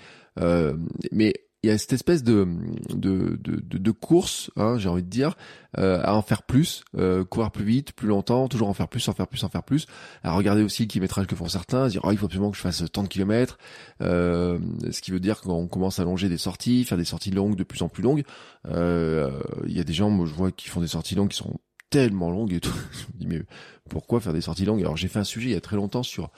mais 1.12 1.32
il 1.66 1.70
y 1.70 1.72
a 1.72 1.78
cette 1.78 1.92
espèce 1.92 2.22
de 2.22 2.46
de 2.94 3.36
de, 3.42 3.78
de, 3.78 3.90
course, 3.90 4.50
hein, 4.56 4.78
j'ai 4.78 4.88
envie 4.88 5.02
de 5.02 5.08
dire, 5.08 5.36
euh, 5.78 6.00
à 6.04 6.14
en 6.14 6.22
faire 6.22 6.44
plus, 6.44 6.84
euh, 6.96 7.24
courir 7.24 7.50
plus 7.50 7.64
vite, 7.64 7.92
plus 7.92 8.06
longtemps, 8.06 8.46
toujours 8.46 8.68
en 8.68 8.74
faire 8.74 8.86
plus, 8.86 9.06
en 9.08 9.12
faire 9.12 9.26
plus, 9.26 9.42
en 9.42 9.48
faire 9.48 9.64
plus. 9.64 9.86
À 10.22 10.32
regarder 10.32 10.62
aussi 10.62 10.84
le 10.84 10.86
kilométrage 10.86 11.26
que 11.26 11.34
font 11.34 11.48
certains, 11.48 11.88
dire 11.88 12.02
oh, 12.04 12.12
il 12.12 12.18
faut 12.18 12.26
absolument 12.26 12.52
que 12.52 12.56
je 12.56 12.62
fasse 12.62 12.84
tant 12.92 13.02
de 13.02 13.08
kilomètres, 13.08 13.58
euh, 14.00 14.58
ce 14.90 15.00
qui 15.00 15.10
veut 15.10 15.18
dire 15.18 15.40
qu'on 15.40 15.66
commence 15.66 15.98
à 15.98 16.02
allonger 16.02 16.28
des 16.28 16.38
sorties, 16.38 16.84
faire 16.84 16.98
des 16.98 17.04
sorties 17.04 17.32
longues 17.32 17.56
de 17.56 17.64
plus 17.64 17.82
en 17.82 17.88
plus 17.88 18.02
longues. 18.02 18.22
Euh, 18.68 19.42
il 19.66 19.76
y 19.76 19.80
a 19.80 19.84
des 19.84 19.92
gens, 19.92 20.08
moi 20.08 20.26
je 20.26 20.34
vois, 20.34 20.52
qui 20.52 20.68
font 20.68 20.80
des 20.80 20.86
sorties 20.86 21.16
longues 21.16 21.30
qui 21.30 21.38
sont 21.38 21.58
tellement 21.90 22.30
longues 22.30 22.52
et 22.52 22.60
tout. 22.60 22.74
je 22.92 23.06
me 23.14 23.18
dis 23.18 23.26
mais 23.26 23.42
pourquoi 23.90 24.20
faire 24.20 24.32
des 24.32 24.40
sorties 24.40 24.66
longues? 24.66 24.80
Alors 24.80 24.96
j'ai 24.96 25.08
fait 25.08 25.18
un 25.18 25.24
sujet 25.24 25.50
il 25.50 25.52
y 25.52 25.56
a 25.56 25.60
très 25.60 25.76
longtemps 25.76 26.04
sur 26.04 26.30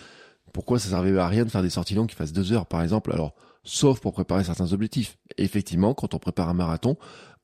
pourquoi 0.55 0.79
ça 0.79 0.89
servait 0.89 1.17
à 1.19 1.29
rien 1.29 1.45
de 1.45 1.51
faire 1.51 1.63
des 1.63 1.71
sorties 1.71 1.95
longues 1.95 2.09
qui 2.09 2.17
fassent 2.17 2.33
deux 2.33 2.53
heures 2.53 2.67
par 2.67 2.83
exemple. 2.83 3.13
Alors 3.13 3.35
sauf 3.65 4.01
pour 4.01 4.13
préparer 4.13 4.45
certains 4.45 4.73
objectifs. 4.73 5.19
effectivement, 5.37 5.95
quand 5.95 6.15
on 6.15 6.19
prépare 6.19 6.49
un 6.49 6.55
marathon, 6.55 6.97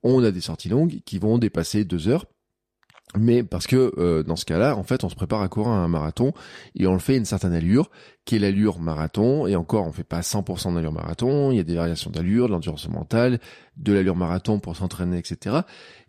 on 0.02 0.22
a 0.22 0.30
des 0.30 0.40
sorties 0.40 0.68
longues 0.68 1.00
qui 1.04 1.18
vont 1.18 1.38
dépasser 1.38 1.84
deux 1.84 2.08
heures. 2.08 2.26
Mais 3.16 3.44
parce 3.44 3.66
que 3.66 3.92
euh, 3.98 4.22
dans 4.24 4.34
ce 4.34 4.44
cas-là, 4.44 4.76
en 4.76 4.82
fait, 4.82 5.04
on 5.04 5.08
se 5.08 5.14
prépare 5.14 5.40
à 5.40 5.48
courir 5.48 5.70
un 5.70 5.86
marathon 5.86 6.32
et 6.74 6.86
on 6.86 6.94
le 6.94 6.98
fait 6.98 7.14
à 7.14 7.16
une 7.16 7.24
certaine 7.24 7.52
allure, 7.52 7.90
qui 8.24 8.36
est 8.36 8.38
l'allure 8.40 8.80
marathon. 8.80 9.46
Et 9.46 9.54
encore, 9.54 9.86
on 9.86 9.92
fait 9.92 10.02
pas 10.02 10.20
100% 10.20 10.74
d'allure 10.74 10.92
marathon. 10.92 11.52
Il 11.52 11.56
y 11.56 11.60
a 11.60 11.64
des 11.64 11.76
variations 11.76 12.10
d'allure, 12.10 12.48
de 12.48 12.52
l'endurance 12.52 12.88
mentale, 12.88 13.38
de 13.76 13.92
l'allure 13.92 14.16
marathon 14.16 14.58
pour 14.58 14.74
s'entraîner, 14.74 15.18
etc. 15.18 15.60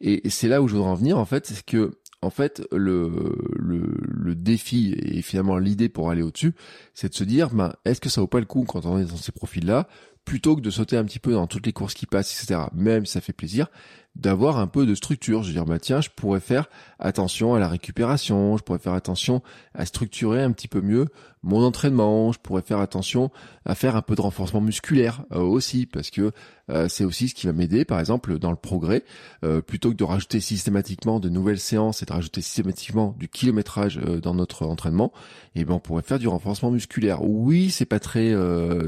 Et 0.01 0.27
c'est 0.29 0.47
là 0.47 0.61
où 0.61 0.67
je 0.67 0.75
voudrais 0.75 0.89
en 0.89 0.95
venir, 0.95 1.19
en 1.19 1.25
fait, 1.25 1.45
c'est 1.45 1.63
que 1.63 1.99
en 2.25 2.31
fait, 2.31 2.63
le, 2.71 4.35
défi 4.35 4.93
et 4.97 5.21
finalement 5.21 5.57
l'idée 5.57 5.89
pour 5.89 6.09
aller 6.09 6.21
au-dessus, 6.21 6.53
c'est 6.93 7.09
de 7.09 7.15
se 7.15 7.23
dire, 7.23 7.49
ben, 7.51 7.73
est-ce 7.85 8.01
que 8.01 8.09
ça 8.09 8.21
vaut 8.21 8.27
pas 8.27 8.39
le 8.39 8.45
coup 8.45 8.65
quand 8.67 8.85
on 8.85 8.97
est 8.99 9.05
dans 9.05 9.17
ces 9.17 9.31
profils-là, 9.31 9.87
plutôt 10.25 10.55
que 10.55 10.61
de 10.61 10.71
sauter 10.71 10.97
un 10.97 11.05
petit 11.05 11.19
peu 11.19 11.33
dans 11.33 11.47
toutes 11.47 11.65
les 11.65 11.73
courses 11.73 11.93
qui 11.93 12.07
passent, 12.07 12.41
etc. 12.41 12.61
Même 12.73 13.05
si 13.05 13.13
ça 13.13 13.21
fait 13.21 13.33
plaisir, 13.33 13.67
d'avoir 14.15 14.57
un 14.57 14.67
peu 14.67 14.85
de 14.85 14.95
structure. 14.95 15.43
Je 15.43 15.49
veux 15.49 15.53
dire, 15.53 15.65
bah 15.65 15.79
tiens, 15.79 16.01
je 16.01 16.09
pourrais 16.09 16.39
faire 16.39 16.67
attention 16.99 17.53
à 17.53 17.59
la 17.59 17.67
récupération, 17.67 18.57
je 18.57 18.63
pourrais 18.63 18.79
faire 18.79 18.93
attention 18.93 19.41
à 19.73 19.85
structurer 19.85 20.41
un 20.41 20.51
petit 20.51 20.67
peu 20.67 20.81
mieux 20.81 21.07
mon 21.43 21.63
entraînement, 21.63 22.31
je 22.31 22.39
pourrais 22.39 22.63
faire 22.63 22.79
attention 22.79 23.29
à 23.65 23.75
faire 23.75 23.95
un 23.95 24.01
peu 24.01 24.15
de 24.15 24.21
renforcement 24.21 24.61
musculaire 24.61 25.23
euh, 25.31 25.39
aussi, 25.39 25.85
parce 25.85 26.09
que 26.09 26.31
euh, 26.69 26.87
c'est 26.89 27.03
aussi 27.03 27.29
ce 27.29 27.35
qui 27.35 27.47
va 27.47 27.53
m'aider, 27.53 27.85
par 27.85 27.99
exemple, 27.99 28.39
dans 28.39 28.51
le 28.51 28.57
progrès, 28.57 29.03
euh, 29.43 29.61
plutôt 29.61 29.91
que 29.91 29.95
de 29.95 30.03
rajouter 30.03 30.39
systématiquement 30.39 31.19
de 31.19 31.29
nouvelles 31.29 31.59
séances 31.59 32.01
et 32.01 32.05
de 32.05 32.13
rajouter 32.13 32.41
systématiquement 32.41 33.15
du 33.19 33.27
kilométrage 33.27 33.97
dans 33.97 34.33
notre 34.33 34.65
entraînement, 34.65 35.11
et 35.55 35.61
eh 35.61 35.65
ben 35.65 35.75
on 35.75 35.79
pourrait 35.79 36.03
faire 36.03 36.19
du 36.19 36.27
renforcement 36.27 36.71
musculaire. 36.71 37.23
Oui, 37.23 37.69
c'est 37.69 37.85
pas 37.85 37.99
très, 37.99 38.33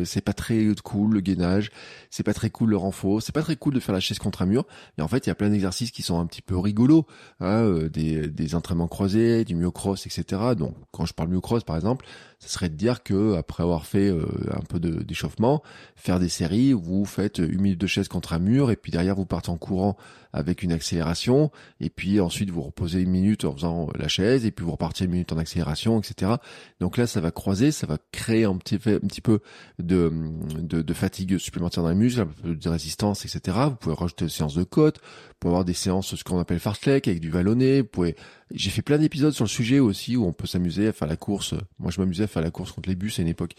c'est 0.06 0.22
pas 0.22 0.34
très 0.34 0.68
cool 0.84 1.14
le 1.14 1.22
gainage, 1.22 1.72
c'est 2.10 2.24
pas 2.24 2.34
très 2.34 2.50
cool 2.50 2.72
le 2.72 2.78
renfort, 2.78 3.22
c'est 3.22 3.32
pas 3.34 3.42
très 3.42 3.56
cool 3.56 3.74
de 3.74 3.80
faire 3.80 3.94
la 3.94 4.02
chaise 4.02 4.20
contre 4.20 4.42
un 4.42 4.46
mur, 4.46 4.66
mais 4.98 5.04
en 5.04 5.08
fait 5.08 5.26
il 5.26 5.30
y 5.30 5.32
a 5.32 5.36
plein 5.36 5.50
d'exercices 5.50 5.92
qui 5.92 6.02
sont 6.02 6.20
un 6.20 6.26
petit 6.26 6.42
peu 6.42 6.58
rigolos, 6.58 7.06
hein, 7.40 7.88
des, 7.92 8.28
des 8.28 8.56
entraînements 8.56 8.88
croisés, 8.88 9.46
du 9.46 9.56
myocross, 9.56 10.06
etc. 10.06 10.42
Donc 10.58 10.76
quand 10.92 11.06
je 11.06 11.14
parle 11.14 11.30
myocross 11.30 11.64
par 11.64 11.76
exemple, 11.76 12.06
ce 12.40 12.50
serait 12.50 12.70
de 12.70 12.76
dire 12.76 13.04
que 13.04 13.36
après 13.36 13.64
avoir 13.64 13.86
fait 13.86 14.10
euh, 14.10 14.26
un 14.52 14.62
peu 14.62 14.80
d'échauffement, 14.80 15.64
faire 15.96 16.20
des 16.20 16.30
séries 16.30 16.74
où 16.74 16.82
vous 16.82 17.06
faites 17.06 17.40
une 17.40 17.62
minute 17.62 17.82
de 17.82 17.88
chaise 17.88 18.08
contre 18.08 18.34
un 18.34 18.40
mur 18.40 18.70
et 18.72 18.76
puis 18.76 18.92
derrière 18.92 19.16
vous 19.16 19.26
partez 19.26 19.50
en 19.50 19.58
courant 19.58 19.98
avec 20.34 20.64
une 20.64 20.72
accélération 20.72 21.52
et 21.80 21.90
puis 21.90 22.20
ensuite 22.20 22.50
vous 22.50 22.62
reposez 22.62 23.02
une 23.02 23.10
minute 23.10 23.46
en 23.46 23.54
faisant 23.54 23.90
la 23.98 24.08
chaise 24.08 24.46
et 24.46 24.52
puis 24.52 24.66
vous 24.66 24.72
repartez 24.72 25.06
une 25.06 25.12
minute 25.12 25.32
en 25.32 25.38
accélération, 25.38 26.00
etc. 26.00 26.34
Donc 26.80 26.98
là 26.98 27.08
ça 27.08 27.22
va 27.22 27.32
croiser, 27.32 27.72
ça 27.72 27.88
va 27.88 27.98
créer 28.12 28.46
un 28.46 28.58
petit, 28.58 28.78
peu 28.78 29.40
de, 29.80 30.12
de, 30.60 30.82
de 30.82 30.94
fatigue 30.94 31.38
supplémentaire 31.38 31.84
dans 31.84 31.90
les 31.90 31.96
muscles, 31.96 32.22
un 32.22 32.26
peu 32.26 32.56
de 32.56 32.70
résistance, 32.70 33.26
etc. 33.26 33.58
Vous 33.70 33.76
pouvez 33.76 33.96
rajouter 33.96 34.26
des 34.26 34.32
séances 34.32 34.56
de 34.56 34.64
côte, 34.64 34.98
vous 34.98 35.34
pouvez 35.40 35.52
avoir 35.52 35.66
des 35.66 35.74
séances 35.74 36.16
ce 36.16 36.24
qu'on 36.24 36.40
appelle 36.40 36.60
fartlek 36.60 37.08
avec 37.08 37.20
du 37.20 37.30
vallonné, 37.30 37.82
vous 37.82 37.88
pouvez 37.88 38.16
j'ai 38.52 38.70
fait 38.70 38.82
plein 38.82 38.98
d'épisodes 38.98 39.34
sur 39.34 39.44
le 39.44 39.50
sujet 39.50 39.80
aussi 39.80 40.16
où 40.16 40.26
on 40.26 40.32
peut 40.32 40.48
s'amuser 40.48 40.88
à 40.88 40.94
faire 40.94 41.08
la 41.08 41.18
course. 41.18 41.54
Moi, 41.80 41.92
je 41.92 42.00
m'amusais 42.00 42.24
à 42.24 42.28
faire 42.28 42.42
la 42.42 42.52
course 42.52 42.72
contre 42.72 42.88
les 42.88 42.96
bus 42.96 43.20
à 43.20 43.22
une 43.22 43.28
époque. 43.28 43.56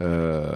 Euh, 0.00 0.50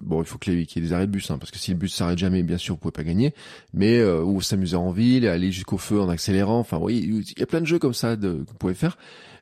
bon, 0.00 0.22
il 0.22 0.26
faut 0.26 0.38
qu'il 0.38 0.58
y 0.58 0.62
ait 0.62 0.80
des 0.80 0.92
arrêts 0.92 1.06
de 1.06 1.12
bus, 1.12 1.30
hein, 1.30 1.38
parce 1.38 1.50
que 1.50 1.58
si 1.58 1.70
le 1.70 1.76
bus 1.76 1.94
s'arrête 1.94 2.18
jamais, 2.18 2.42
bien 2.42 2.56
sûr, 2.56 2.74
vous 2.74 2.80
pouvez 2.80 2.92
pas 2.92 3.04
gagner. 3.04 3.34
Mais 3.74 3.98
euh, 3.98 4.22
où 4.22 4.40
s'amuser 4.40 4.73
en 4.74 4.90
ville, 4.90 5.26
aller 5.26 5.52
jusqu'au 5.52 5.78
feu 5.78 6.00
en 6.00 6.08
accélérant. 6.08 6.58
Enfin, 6.58 6.78
oui, 6.80 7.24
il 7.36 7.38
y 7.38 7.42
a 7.42 7.46
plein 7.46 7.60
de 7.60 7.66
jeux 7.66 7.78
comme 7.78 7.94
ça 7.94 8.16
que 8.16 8.26
vous 8.26 8.54
pouvez 8.58 8.74
faire. 8.74 8.96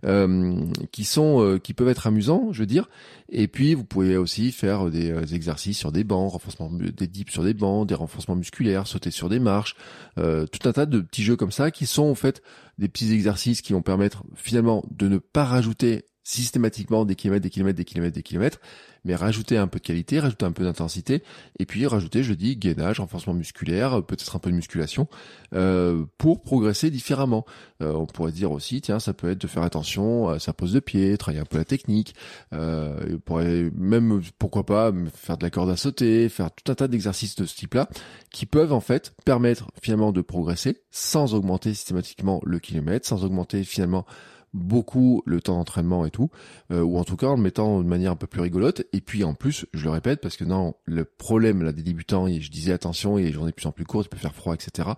Euh, 0.04 0.66
qui 0.90 1.04
sont 1.04 1.40
euh, 1.40 1.58
qui 1.58 1.74
peuvent 1.74 1.88
être 1.88 2.08
amusants, 2.08 2.48
je 2.50 2.58
veux 2.58 2.66
dire. 2.66 2.88
Et 3.28 3.46
puis 3.46 3.74
vous 3.74 3.84
pouvez 3.84 4.16
aussi 4.16 4.50
faire 4.50 4.90
des, 4.90 5.12
euh, 5.12 5.24
exercices 5.26 5.78
sur 5.78 5.92
des 5.92 6.02
bancs, 6.02 6.32
renforcement 6.32 6.68
des 6.72 7.06
dips 7.06 7.30
sur 7.30 7.44
des 7.44 7.54
bancs, 7.54 7.86
des 7.86 7.94
renforcements 7.94 8.34
musculaires, 8.34 8.88
sauter 8.88 9.12
sur 9.12 9.28
des 9.28 9.38
marches, 9.38 9.76
tout 10.16 10.68
un 10.68 10.72
tas 10.72 10.86
de 10.86 11.00
petits 11.00 11.22
jeux 11.22 11.36
comme 11.36 11.52
ça 11.52 11.70
qui 11.70 11.86
sont 11.86 12.10
en 12.10 12.16
fait 12.16 12.42
des 12.78 12.88
petits 12.88 13.12
exercices 13.12 13.62
qui 13.62 13.74
vont 13.74 13.82
permettre 13.82 14.24
finalement 14.34 14.82
de 14.90 15.06
ne 15.06 15.18
pas 15.18 15.44
rajouter 15.44 16.04
systématiquement 16.24 17.04
des 17.04 17.16
kilomètres, 17.16 17.42
des 17.42 17.50
kilomètres, 17.50 17.76
des 17.76 17.84
kilomètres, 17.84 18.14
des 18.14 18.22
kilomètres, 18.22 18.60
mais 19.04 19.16
rajouter 19.16 19.56
un 19.56 19.66
peu 19.66 19.78
de 19.78 19.84
qualité, 19.84 20.20
rajouter 20.20 20.44
un 20.44 20.52
peu 20.52 20.62
d'intensité, 20.64 21.22
et 21.58 21.66
puis 21.66 21.86
rajouter, 21.86 22.22
je 22.22 22.34
dis, 22.34 22.56
gainage, 22.56 23.00
renforcement 23.00 23.34
musculaire, 23.34 24.02
peut-être 24.04 24.36
un 24.36 24.38
peu 24.38 24.50
de 24.50 24.54
musculation, 24.54 25.08
euh, 25.54 26.04
pour 26.18 26.42
progresser 26.42 26.90
différemment. 26.90 27.44
Euh, 27.80 27.92
on 27.92 28.06
pourrait 28.06 28.32
dire 28.32 28.52
aussi, 28.52 28.80
tiens, 28.80 29.00
ça 29.00 29.12
peut 29.12 29.30
être 29.30 29.40
de 29.40 29.46
faire 29.46 29.64
attention 29.64 30.28
à 30.28 30.38
sa 30.38 30.52
pose 30.52 30.72
de 30.72 30.80
pied, 30.80 31.16
travailler 31.18 31.42
un 31.42 31.46
peu 31.46 31.58
la 31.58 31.64
technique, 31.64 32.14
euh, 32.52 33.18
pourrait 33.24 33.70
même, 33.76 34.22
pourquoi 34.38 34.64
pas, 34.64 34.92
faire 35.14 35.36
de 35.36 35.44
la 35.44 35.50
corde 35.50 35.70
à 35.70 35.76
sauter, 35.76 36.28
faire 36.28 36.50
tout 36.52 36.70
un 36.70 36.74
tas 36.76 36.88
d'exercices 36.88 37.34
de 37.34 37.46
ce 37.46 37.56
type-là, 37.56 37.88
qui 38.30 38.46
peuvent 38.46 38.72
en 38.72 38.80
fait 38.80 39.14
permettre 39.24 39.70
finalement 39.82 40.12
de 40.12 40.20
progresser 40.20 40.82
sans 40.90 41.34
augmenter 41.34 41.74
systématiquement 41.74 42.40
le 42.44 42.60
kilomètre, 42.60 43.06
sans 43.06 43.24
augmenter 43.24 43.64
finalement 43.64 44.06
beaucoup 44.54 45.22
le 45.26 45.40
temps 45.40 45.56
d'entraînement 45.56 46.04
et 46.04 46.10
tout, 46.10 46.30
euh, 46.70 46.82
ou 46.82 46.98
en 46.98 47.04
tout 47.04 47.16
cas 47.16 47.28
en 47.28 47.36
le 47.36 47.42
mettant 47.42 47.80
de 47.80 47.86
manière 47.86 48.12
un 48.12 48.16
peu 48.16 48.26
plus 48.26 48.40
rigolote. 48.40 48.82
Et 48.92 49.00
puis 49.00 49.24
en 49.24 49.34
plus, 49.34 49.66
je 49.72 49.84
le 49.84 49.90
répète, 49.90 50.20
parce 50.20 50.36
que 50.36 50.44
non, 50.44 50.74
le 50.84 51.04
problème 51.04 51.62
là 51.62 51.72
des 51.72 51.82
débutants, 51.82 52.26
et 52.26 52.40
je 52.40 52.50
disais 52.50 52.72
attention, 52.72 53.18
et 53.18 53.24
les 53.24 53.32
journées 53.32 53.50
de 53.50 53.56
plus 53.56 53.66
en 53.66 53.72
plus 53.72 53.84
courtes, 53.84 54.06
il 54.06 54.10
peut 54.10 54.18
faire 54.18 54.34
froid, 54.34 54.54
etc. 54.54 54.90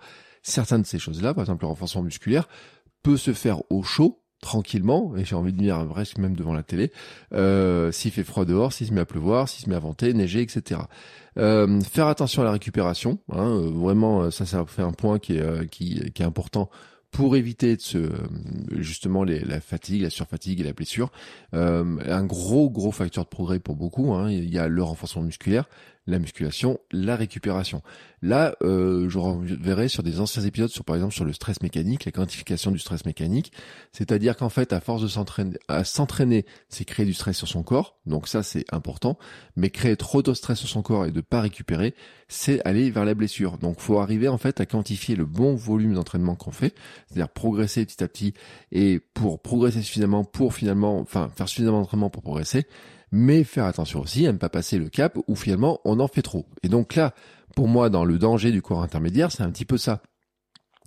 Certaines 0.43 0.83
de 0.83 0.87
ces 0.87 0.99
choses-là, 0.99 1.35
par 1.35 1.45
exemple 1.45 1.65
le 1.65 1.69
renforcement 1.69 2.03
musculaire, 2.03 2.49
peut 3.03 3.17
se 3.17 3.33
faire 3.33 3.63
au 3.71 3.83
chaud, 3.83 4.21
tranquillement, 4.41 5.17
et 5.17 5.25
j'ai 5.25 5.37
envie 5.37 5.53
de 5.53 5.59
dire 5.59 5.87
presque 5.89 6.19
même 6.19 6.37
devant 6.37 6.53
la 6.53 6.63
télé, 6.63 6.93
euh, 7.33 7.91
s'il 7.93 8.11
fait 8.11 8.25
froid 8.25 8.45
dehors, 8.45 8.73
s'il 8.73 8.87
se 8.89 8.93
met 8.93 9.01
à 9.01 9.07
pleuvoir, 9.07 9.49
s'il 9.49 9.65
se 9.65 9.71
met 9.71 9.77
à 9.77 9.79
venter, 9.79 10.13
neiger, 10.13 10.43
etc. 10.43 10.83
Euh, 11.39 11.81
faire 11.81 12.09
attention 12.09 12.43
à 12.43 12.45
la 12.45 12.53
récupération, 12.53 13.19
hein, 13.31 13.59
vraiment, 13.73 14.31
ça, 14.31 14.45
ça 14.45 14.65
fait 14.67 14.83
un 14.83 14.93
point 14.93 15.19
qui 15.19 15.39
est, 15.39 15.69
qui, 15.71 16.11
qui 16.13 16.23
est 16.23 16.27
important 16.27 16.69
pour 17.15 17.37
éviter 17.37 17.79
justement 18.73 19.23
la 19.23 19.61
fatigue, 19.61 20.03
la 20.03 20.11
surfatigue 20.11 20.61
et 20.61 20.65
la 20.65 20.73
blessure. 20.73 21.13
Euh, 21.55 21.97
un 22.05 22.25
gros 22.25 22.69
gros 22.69 22.91
facteur 22.91 23.23
de 23.23 23.29
progrès 23.29 23.61
pour 23.61 23.77
beaucoup. 23.77 24.13
Hein, 24.15 24.33
il 24.33 24.53
y 24.53 24.59
a 24.59 24.67
le 24.67 24.83
renforcement 24.83 25.23
musculaire, 25.23 25.69
la 26.07 26.19
musculation, 26.19 26.79
la 26.93 27.17
récupération. 27.17 27.83
Là, 28.21 28.57
euh, 28.63 29.09
je 29.09 29.19
reverrai 29.19 29.89
sur 29.89 30.03
des 30.03 30.21
anciens 30.21 30.43
épisodes 30.43 30.71
sur 30.71 30.85
par 30.85 30.97
exemple 30.97 31.15
sur 31.15 31.25
le 31.25 31.33
stress 31.33 31.63
mécanique, 31.63 32.05
la 32.05 32.13
quantification 32.13 32.71
du 32.71 32.79
stress 32.79 33.05
mécanique, 33.05 33.53
c'est-à-dire 33.93 34.37
qu'en 34.37 34.49
fait, 34.49 34.73
à 34.73 34.81
force 34.81 35.03
de 35.03 35.09
s'entraîner, 35.09 35.57
à 35.69 35.85
s'entraîner, 35.85 36.45
c'est 36.69 36.85
créer 36.85 37.07
du 37.07 37.15
stress 37.15 37.37
sur 37.37 37.49
son 37.49 37.63
corps, 37.63 37.99
donc 38.07 38.29
ça 38.29 38.43
c'est 38.43 38.65
important, 38.73 39.19
mais 39.57 39.71
créer 39.71 39.97
trop 39.97 40.23
de 40.23 40.33
stress 40.35 40.59
sur 40.59 40.69
son 40.69 40.83
corps 40.83 41.07
et 41.07 41.11
de 41.11 41.21
pas 41.21 41.41
récupérer, 41.41 41.95
c'est 42.29 42.65
aller 42.67 42.91
vers 42.91 43.05
la 43.05 43.15
blessure. 43.15 43.59
Donc 43.59 43.81
faut 43.81 43.99
arriver 43.99 44.29
en 44.29 44.39
fait 44.39 44.61
à 44.61 44.67
quantifier 44.67 45.17
le 45.17 45.25
bon 45.25 45.55
volume 45.55 45.95
d'entraînement 45.95 46.35
qu'on 46.35 46.51
fait, 46.51 46.75
c'est-à-dire 47.09 47.31
progresser 47.31 47.85
petit 47.85 48.03
à 48.03 48.09
petit 48.09 48.35
et 48.73 49.01
pour 49.01 49.41
progresser 49.41 49.83
suffisamment 49.83 50.25
pour 50.25 50.55
finalement, 50.55 50.99
enfin 51.01 51.31
faire 51.35 51.49
suffisamment 51.49 51.81
d'entraînement 51.81 52.11
pour 52.11 52.23
progresser, 52.23 52.67
mais 53.15 53.45
faire 53.45 53.65
attention 53.65 54.01
aussi 54.01 54.27
à 54.27 54.33
ne 54.33 54.39
pas 54.39 54.49
passer 54.49 54.77
le 54.77 54.89
cap 54.89 55.17
où 55.29 55.37
finalement 55.37 55.81
on 55.85 56.01
en 56.01 56.09
fait 56.09 56.21
trop. 56.21 56.47
Et 56.65 56.69
donc 56.69 56.97
là, 56.97 57.15
pour 57.55 57.69
moi, 57.69 57.89
dans 57.89 58.05
le 58.05 58.19
danger 58.19 58.51
du 58.51 58.61
cours 58.61 58.83
intermédiaire, 58.83 59.31
c'est 59.31 59.45
un 59.45 59.51
petit 59.51 59.65
peu 59.65 59.79
ça. 59.79 60.03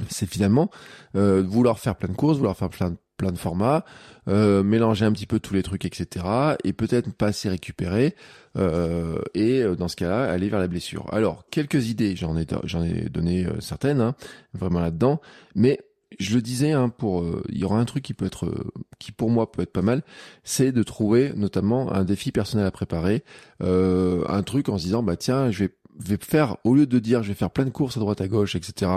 C'est 0.10 0.30
finalement 0.30 0.70
euh, 1.16 1.42
vouloir 1.42 1.80
faire 1.80 1.96
plein 1.96 2.10
de 2.10 2.16
courses, 2.16 2.36
vouloir 2.36 2.58
faire 2.58 2.70
plein 2.70 2.92
de, 2.92 3.38
formats, 3.38 3.86
euh, 4.28 4.62
mélanger 4.62 5.06
un 5.06 5.14
petit 5.14 5.26
peu 5.26 5.40
tous 5.40 5.54
les 5.54 5.64
trucs, 5.64 5.86
etc. 5.86 6.26
Et 6.66 6.74
peut-être 6.74 7.14
pas 7.14 7.28
assez 7.28 7.48
récupérer. 7.48 8.14
Euh, 8.58 9.22
et 9.34 9.64
dans 9.78 9.88
ce 9.88 9.96
cas-là, 9.96 10.30
aller 10.30 10.50
vers 10.50 10.60
la 10.60 10.68
blessure. 10.68 11.06
Alors, 11.14 11.46
quelques 11.50 11.88
idées, 11.88 12.18
j'en 12.18 12.38
ai, 12.38 12.46
j'en 12.66 12.84
ai 12.84 13.10
donné 13.10 13.48
certaines, 13.62 14.02
hein, 14.02 14.16
vraiment 14.54 14.82
là-dedans. 14.82 15.22
Mais 15.56 15.80
je 16.20 16.36
le 16.36 16.42
disais, 16.42 16.72
hein, 16.72 16.90
pour, 16.90 17.22
euh, 17.22 17.44
il 17.50 17.58
y 17.58 17.64
aura 17.64 17.80
un 17.80 17.86
truc 17.86 18.04
qui 18.04 18.14
peut 18.14 18.26
être, 18.26 18.46
euh, 18.46 18.72
qui 19.00 19.12
pour 19.12 19.30
moi 19.30 19.52
peut 19.52 19.62
être 19.62 19.74
pas 19.74 19.82
mal, 19.82 20.04
c'est 20.44 20.72
de 20.72 20.84
trouver 20.84 21.34
notamment 21.36 21.92
un 21.92 22.06
défi 22.06 22.32
personnel 22.32 22.66
à 22.66 22.72
préparer, 22.72 23.24
euh, 23.62 24.24
un 24.28 24.44
truc 24.44 24.70
en 24.70 24.78
se 24.78 24.86
disant 24.86 25.04
bah 25.04 25.18
tiens, 25.18 25.52
je 25.52 25.66
vais 25.66 25.76
vais 26.00 26.20
faire 26.22 26.58
au 26.64 26.76
lieu 26.76 26.86
de 26.86 27.00
dire 27.00 27.24
je 27.24 27.30
vais 27.30 27.34
faire 27.34 27.50
plein 27.50 27.66
de 27.66 27.72
courses 27.72 27.98
à 27.98 28.00
droite 28.00 28.22
à 28.22 28.28
gauche 28.28 28.56
etc 28.56 28.92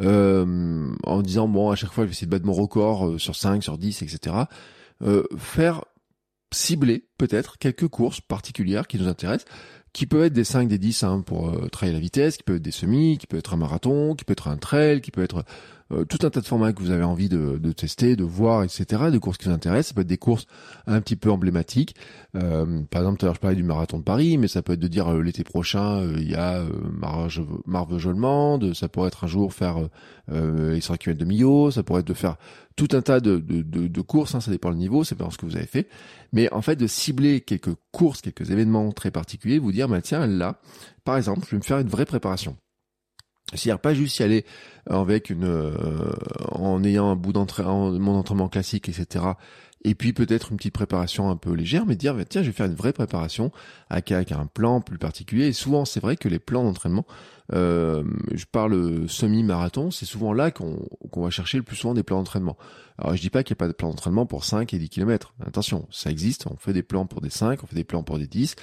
en 0.00 1.22
disant 1.22 1.46
bon 1.46 1.70
à 1.70 1.76
chaque 1.76 1.92
fois 1.92 2.02
je 2.02 2.08
vais 2.08 2.12
essayer 2.14 2.26
de 2.26 2.32
battre 2.32 2.46
mon 2.46 2.52
record 2.52 3.20
sur 3.20 3.36
5 3.36 3.62
sur 3.62 3.78
10 3.78 4.02
etc 4.02 4.34
faire 5.38 5.84
cibler 6.52 7.06
peut-être 7.16 7.58
quelques 7.58 7.86
courses 7.86 8.20
particulières 8.20 8.88
qui 8.88 8.98
nous 8.98 9.06
intéressent 9.06 9.46
qui 9.92 10.06
peuvent 10.06 10.24
être 10.24 10.32
des 10.32 10.44
5, 10.44 10.68
des 10.68 10.78
10 10.78 11.02
hein, 11.02 11.20
pour 11.24 11.50
euh, 11.50 11.68
travailler 11.68 11.92
la 11.94 12.00
vitesse, 12.00 12.36
qui 12.36 12.42
peuvent 12.42 12.56
être 12.56 12.62
des 12.62 12.70
semis, 12.70 13.18
qui 13.18 13.26
peut 13.26 13.36
être 13.36 13.52
un 13.52 13.58
marathon, 13.58 14.14
qui 14.14 14.24
peut 14.24 14.32
être 14.32 14.48
un 14.48 14.56
trail, 14.56 15.00
qui 15.00 15.10
peut 15.10 15.22
être 15.22 15.44
euh, 15.92 16.04
tout 16.04 16.18
un 16.26 16.30
tas 16.30 16.40
de 16.40 16.46
formats 16.46 16.72
que 16.72 16.80
vous 16.80 16.90
avez 16.90 17.04
envie 17.04 17.28
de, 17.28 17.72
tester, 17.72 18.16
de 18.16 18.24
voir, 18.24 18.62
etc., 18.62 19.10
de 19.10 19.18
courses 19.18 19.38
qui 19.38 19.48
vous 19.48 19.54
intéressent. 19.54 19.88
Ça 19.88 19.94
peut 19.94 20.00
être 20.02 20.06
des 20.06 20.18
courses 20.18 20.46
un 20.86 21.00
petit 21.00 21.16
peu 21.16 21.30
emblématiques. 21.30 21.94
Euh, 22.34 22.82
par 22.90 23.02
exemple, 23.02 23.18
tout 23.18 23.26
à 23.26 23.28
l'heure, 23.28 23.34
je 23.34 23.40
parlais 23.40 23.56
du 23.56 23.62
marathon 23.62 23.98
de 23.98 24.04
Paris, 24.04 24.38
mais 24.38 24.48
ça 24.48 24.62
peut 24.62 24.72
être 24.72 24.80
de 24.80 24.88
dire 24.88 25.12
euh, 25.12 25.22
l'été 25.22 25.44
prochain, 25.44 26.02
il 26.16 26.30
y 26.30 26.34
a 26.34 26.64
Marve 27.66 27.98
Jollemande, 27.98 28.74
ça 28.74 28.88
pourrait 28.88 29.08
être 29.08 29.24
un 29.24 29.26
jour 29.26 29.52
faire 29.52 29.76
les 30.28 30.80
100 30.80 30.96
km 30.96 31.18
de 31.18 31.24
Millau, 31.24 31.70
ça 31.70 31.82
pourrait 31.82 32.00
être 32.00 32.06
de 32.06 32.14
faire 32.14 32.36
tout 32.76 32.88
un 32.92 33.02
tas 33.02 33.20
de, 33.20 34.00
courses, 34.00 34.34
hein, 34.34 34.40
ça 34.40 34.50
dépend 34.50 34.70
du 34.70 34.78
niveau, 34.78 35.04
c'est 35.04 35.14
pas 35.14 35.28
ce 35.30 35.38
que 35.38 35.46
vous 35.46 35.56
avez 35.56 35.66
fait, 35.66 35.88
mais 36.32 36.52
en 36.52 36.62
fait 36.62 36.76
de 36.76 36.86
cibler 36.86 37.40
quelques 37.40 37.74
courses, 37.90 38.20
quelques 38.20 38.50
événements 38.50 38.92
très 38.92 39.10
particuliers, 39.10 39.58
vous 39.58 39.72
dire, 39.72 39.88
bah, 39.88 40.00
tiens, 40.00 40.26
là, 40.26 40.58
par 41.04 41.16
exemple, 41.16 41.42
je 41.46 41.52
vais 41.52 41.58
me 41.58 41.62
faire 41.62 41.78
une 41.78 41.88
vraie 41.88 42.06
préparation. 42.06 42.56
C'est-à-dire 43.54 43.80
pas 43.80 43.94
juste 43.94 44.18
y 44.18 44.22
aller 44.22 44.44
avec 44.88 45.30
une, 45.30 45.44
euh, 45.44 45.72
en 46.52 46.82
ayant 46.84 47.10
un 47.10 47.16
bout 47.16 47.32
d'entraînement, 47.32 47.90
mon 47.90 48.16
entraînement 48.16 48.48
classique, 48.48 48.88
etc. 48.88 49.24
Et 49.84 49.94
puis 49.94 50.12
peut-être 50.12 50.52
une 50.52 50.56
petite 50.56 50.74
préparation 50.74 51.28
un 51.28 51.36
peu 51.36 51.52
légère, 51.52 51.86
mais 51.86 51.96
dire 51.96 52.16
tiens, 52.28 52.42
je 52.42 52.48
vais 52.48 52.52
faire 52.52 52.66
une 52.66 52.74
vraie 52.74 52.92
préparation 52.92 53.50
avec, 53.90 54.12
un 54.12 54.46
plan 54.46 54.80
plus 54.80 54.98
particulier. 54.98 55.48
Et 55.48 55.52
souvent, 55.52 55.84
c'est 55.84 56.00
vrai 56.00 56.16
que 56.16 56.28
les 56.28 56.38
plans 56.38 56.62
d'entraînement, 56.62 57.04
euh, 57.52 58.04
je 58.32 58.44
parle 58.44 59.08
semi-marathon, 59.08 59.90
c'est 59.90 60.06
souvent 60.06 60.32
là 60.32 60.52
qu'on 60.52 60.86
va 61.16 61.30
chercher 61.30 61.58
le 61.58 61.64
plus 61.64 61.76
souvent 61.76 61.94
des 61.94 62.04
plans 62.04 62.18
d'entraînement. 62.18 62.56
Alors 62.98 63.16
je 63.16 63.20
dis 63.20 63.30
pas 63.30 63.42
qu'il 63.42 63.54
n'y 63.54 63.58
a 63.58 63.62
pas 63.62 63.68
de 63.68 63.72
plan 63.72 63.90
d'entraînement 63.90 64.26
pour 64.26 64.44
5 64.44 64.72
et 64.72 64.78
10 64.78 64.88
km. 64.88 65.34
Attention, 65.44 65.86
ça 65.90 66.10
existe. 66.10 66.46
On 66.46 66.56
fait 66.56 66.72
des 66.72 66.84
plans 66.84 67.06
pour 67.06 67.20
des 67.20 67.30
5, 67.30 67.62
on 67.64 67.66
fait 67.66 67.74
des 67.74 67.84
plans 67.84 68.04
pour 68.04 68.18
des 68.18 68.28
10. 68.28 68.54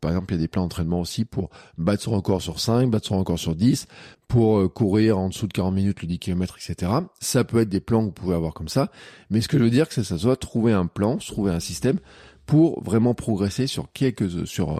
Par 0.00 0.10
exemple, 0.10 0.32
il 0.32 0.36
y 0.36 0.38
a 0.38 0.42
des 0.42 0.48
plans 0.48 0.62
d'entraînement 0.62 1.00
aussi 1.00 1.24
pour 1.24 1.50
battre 1.76 2.02
son 2.02 2.12
record 2.12 2.42
sur 2.42 2.60
5, 2.60 2.90
battre 2.90 3.06
son 3.06 3.18
record 3.18 3.38
sur 3.38 3.54
10, 3.54 3.86
pour 4.26 4.58
euh, 4.58 4.68
courir 4.68 5.18
en 5.18 5.28
dessous 5.28 5.46
de 5.46 5.52
40 5.52 5.74
minutes 5.74 6.02
le 6.02 6.08
10 6.08 6.18
km, 6.18 6.56
etc. 6.56 6.92
Ça 7.20 7.44
peut 7.44 7.60
être 7.60 7.68
des 7.68 7.80
plans 7.80 8.00
que 8.00 8.06
vous 8.06 8.12
pouvez 8.12 8.34
avoir 8.34 8.54
comme 8.54 8.68
ça. 8.68 8.90
Mais 9.30 9.40
ce 9.40 9.48
que 9.48 9.58
je 9.58 9.64
veux 9.64 9.70
dire, 9.70 9.86
c'est 9.90 10.02
que 10.02 10.06
ça 10.06 10.18
soit 10.18 10.36
trouver 10.36 10.72
un 10.72 10.86
plan, 10.86 11.16
trouver 11.18 11.52
un 11.52 11.60
système 11.60 11.98
pour 12.46 12.82
vraiment 12.82 13.14
progresser 13.14 13.66
sur 13.66 13.92
quelques, 13.92 14.46
sur 14.46 14.72
euh, 14.72 14.78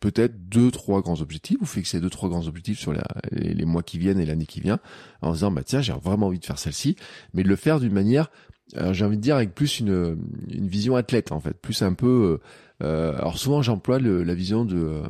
peut-être 0.00 0.48
deux, 0.48 0.70
trois 0.70 1.02
grands 1.02 1.20
objectifs. 1.20 1.58
Vous 1.60 1.66
fixez 1.66 2.00
deux, 2.00 2.10
trois 2.10 2.28
grands 2.28 2.46
objectifs 2.46 2.78
sur 2.78 2.92
les, 2.92 3.00
les 3.32 3.64
mois 3.64 3.82
qui 3.82 3.98
viennent 3.98 4.20
et 4.20 4.26
l'année 4.26 4.46
qui 4.46 4.60
vient 4.60 4.78
en 5.22 5.32
disant, 5.32 5.50
bah 5.50 5.62
tiens, 5.64 5.80
j'ai 5.80 5.92
vraiment 5.92 6.26
envie 6.26 6.38
de 6.38 6.44
faire 6.44 6.58
celle-ci, 6.58 6.96
mais 7.32 7.42
de 7.42 7.48
le 7.48 7.56
faire 7.56 7.80
d'une 7.80 7.92
manière 7.92 8.30
j'ai 8.92 9.04
envie 9.04 9.16
de 9.16 9.22
dire 9.22 9.36
avec 9.36 9.54
plus 9.54 9.80
une, 9.80 10.18
une 10.48 10.68
vision 10.68 10.96
athlète 10.96 11.32
en 11.32 11.40
fait, 11.40 11.54
plus 11.54 11.82
un 11.82 11.94
peu 11.94 12.40
euh, 12.42 12.46
euh, 12.82 13.16
alors 13.16 13.38
souvent 13.38 13.62
j'emploie 13.62 14.00
la 14.00 14.34
vision 14.34 14.64
de 14.64 14.76
euh, 14.76 15.02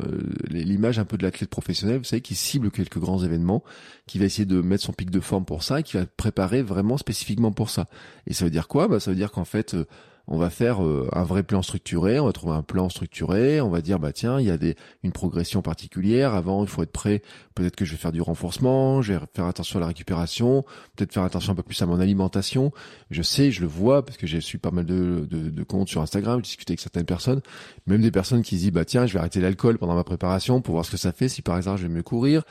l'image 0.48 0.98
un 0.98 1.04
peu 1.04 1.16
de 1.16 1.22
l'athlète 1.22 1.48
professionnel, 1.48 1.98
vous 1.98 2.04
savez, 2.04 2.20
qui 2.20 2.34
cible 2.34 2.70
quelques 2.70 2.98
grands 2.98 3.22
événements, 3.24 3.64
qui 4.06 4.18
va 4.18 4.26
essayer 4.26 4.44
de 4.44 4.60
mettre 4.60 4.84
son 4.84 4.92
pic 4.92 5.10
de 5.10 5.20
forme 5.20 5.44
pour 5.44 5.62
ça 5.62 5.80
et 5.80 5.82
qui 5.82 5.96
va 5.96 6.04
préparer 6.04 6.62
vraiment 6.62 6.98
spécifiquement 6.98 7.52
pour 7.52 7.70
ça. 7.70 7.88
Et 8.26 8.34
ça 8.34 8.44
veut 8.44 8.50
dire 8.50 8.68
quoi? 8.68 8.86
Bah, 8.88 9.00
Ça 9.00 9.10
veut 9.10 9.16
dire 9.16 9.30
qu'en 9.30 9.46
fait, 9.46 9.74
euh, 9.74 9.86
on 10.26 10.38
va 10.38 10.50
faire 10.50 10.84
euh, 10.84 11.08
un 11.12 11.24
vrai 11.24 11.42
plan 11.42 11.62
structuré, 11.62 12.18
on 12.18 12.26
va 12.26 12.32
trouver 12.32 12.54
un 12.54 12.62
plan 12.62 12.88
structuré, 12.88 13.60
on 13.60 13.68
va 13.68 13.80
dire 13.80 13.98
bah 13.98 14.12
tiens, 14.12 14.40
il 14.40 14.46
y 14.46 14.50
a 14.50 14.56
des 14.56 14.74
une 15.02 15.12
progression 15.12 15.62
particulière, 15.62 16.34
avant 16.34 16.62
il 16.62 16.68
faut 16.68 16.82
être 16.82 16.92
prêt, 16.92 17.22
peut-être 17.54 17.76
que 17.76 17.84
je 17.84 17.92
vais 17.92 17.98
faire 17.98 18.12
du 18.12 18.22
renforcement, 18.22 19.02
je 19.02 19.12
vais 19.12 19.20
faire 19.34 19.46
attention 19.46 19.78
à 19.78 19.80
la 19.80 19.86
récupération, 19.88 20.64
peut-être 20.96 21.12
faire 21.12 21.24
attention 21.24 21.52
un 21.52 21.56
peu 21.56 21.62
plus 21.62 21.80
à 21.82 21.86
mon 21.86 22.00
alimentation. 22.00 22.72
Je 23.10 23.22
sais, 23.22 23.50
je 23.50 23.60
le 23.60 23.66
vois 23.66 24.04
parce 24.04 24.16
que 24.16 24.26
j'ai 24.26 24.40
su 24.40 24.58
pas 24.58 24.70
mal 24.70 24.86
de, 24.86 25.26
de, 25.30 25.50
de 25.50 25.62
comptes 25.62 25.88
sur 25.88 26.00
Instagram, 26.00 26.38
j'ai 26.38 26.48
discuté 26.48 26.72
avec 26.72 26.80
certaines 26.80 27.06
personnes, 27.06 27.42
même 27.86 28.00
des 28.00 28.10
personnes 28.10 28.42
qui 28.42 28.56
disent 28.56 28.72
bah 28.72 28.84
tiens, 28.84 29.06
je 29.06 29.12
vais 29.12 29.18
arrêter 29.18 29.40
l'alcool 29.40 29.78
pendant 29.78 29.94
ma 29.94 30.04
préparation 30.04 30.60
pour 30.60 30.72
voir 30.72 30.84
ce 30.84 30.90
que 30.90 30.96
ça 30.96 31.12
fait 31.12 31.28
si 31.28 31.42
par 31.42 31.56
exemple 31.56 31.80
je 31.80 31.86
vais 31.86 31.92
mieux 31.92 32.02
courir, 32.02 32.42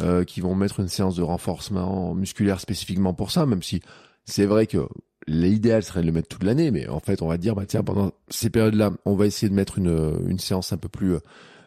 euh, 0.00 0.24
qui 0.24 0.40
vont 0.40 0.54
mettre 0.54 0.80
une 0.80 0.88
séance 0.88 1.16
de 1.16 1.22
renforcement 1.22 2.14
musculaire 2.14 2.60
spécifiquement 2.60 3.14
pour 3.14 3.30
ça, 3.30 3.46
même 3.46 3.62
si 3.62 3.80
c'est 4.24 4.46
vrai 4.46 4.66
que 4.66 4.86
l'idéal 5.26 5.82
serait 5.82 6.00
de 6.00 6.06
le 6.06 6.12
mettre 6.12 6.28
toute 6.28 6.44
l'année, 6.44 6.70
mais 6.70 6.88
en 6.88 7.00
fait, 7.00 7.22
on 7.22 7.28
va 7.28 7.38
dire, 7.38 7.54
bah 7.54 7.64
tiens, 7.66 7.82
pendant 7.82 8.12
ces 8.28 8.50
périodes-là, 8.50 8.92
on 9.04 9.14
va 9.14 9.26
essayer 9.26 9.48
de 9.48 9.54
mettre 9.54 9.78
une, 9.78 10.24
une 10.26 10.38
séance 10.38 10.72
un 10.72 10.76
peu 10.76 10.88
plus 10.88 11.16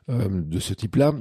euh, 0.10 0.28
de 0.30 0.60
ce 0.60 0.74
type-là. 0.74 1.14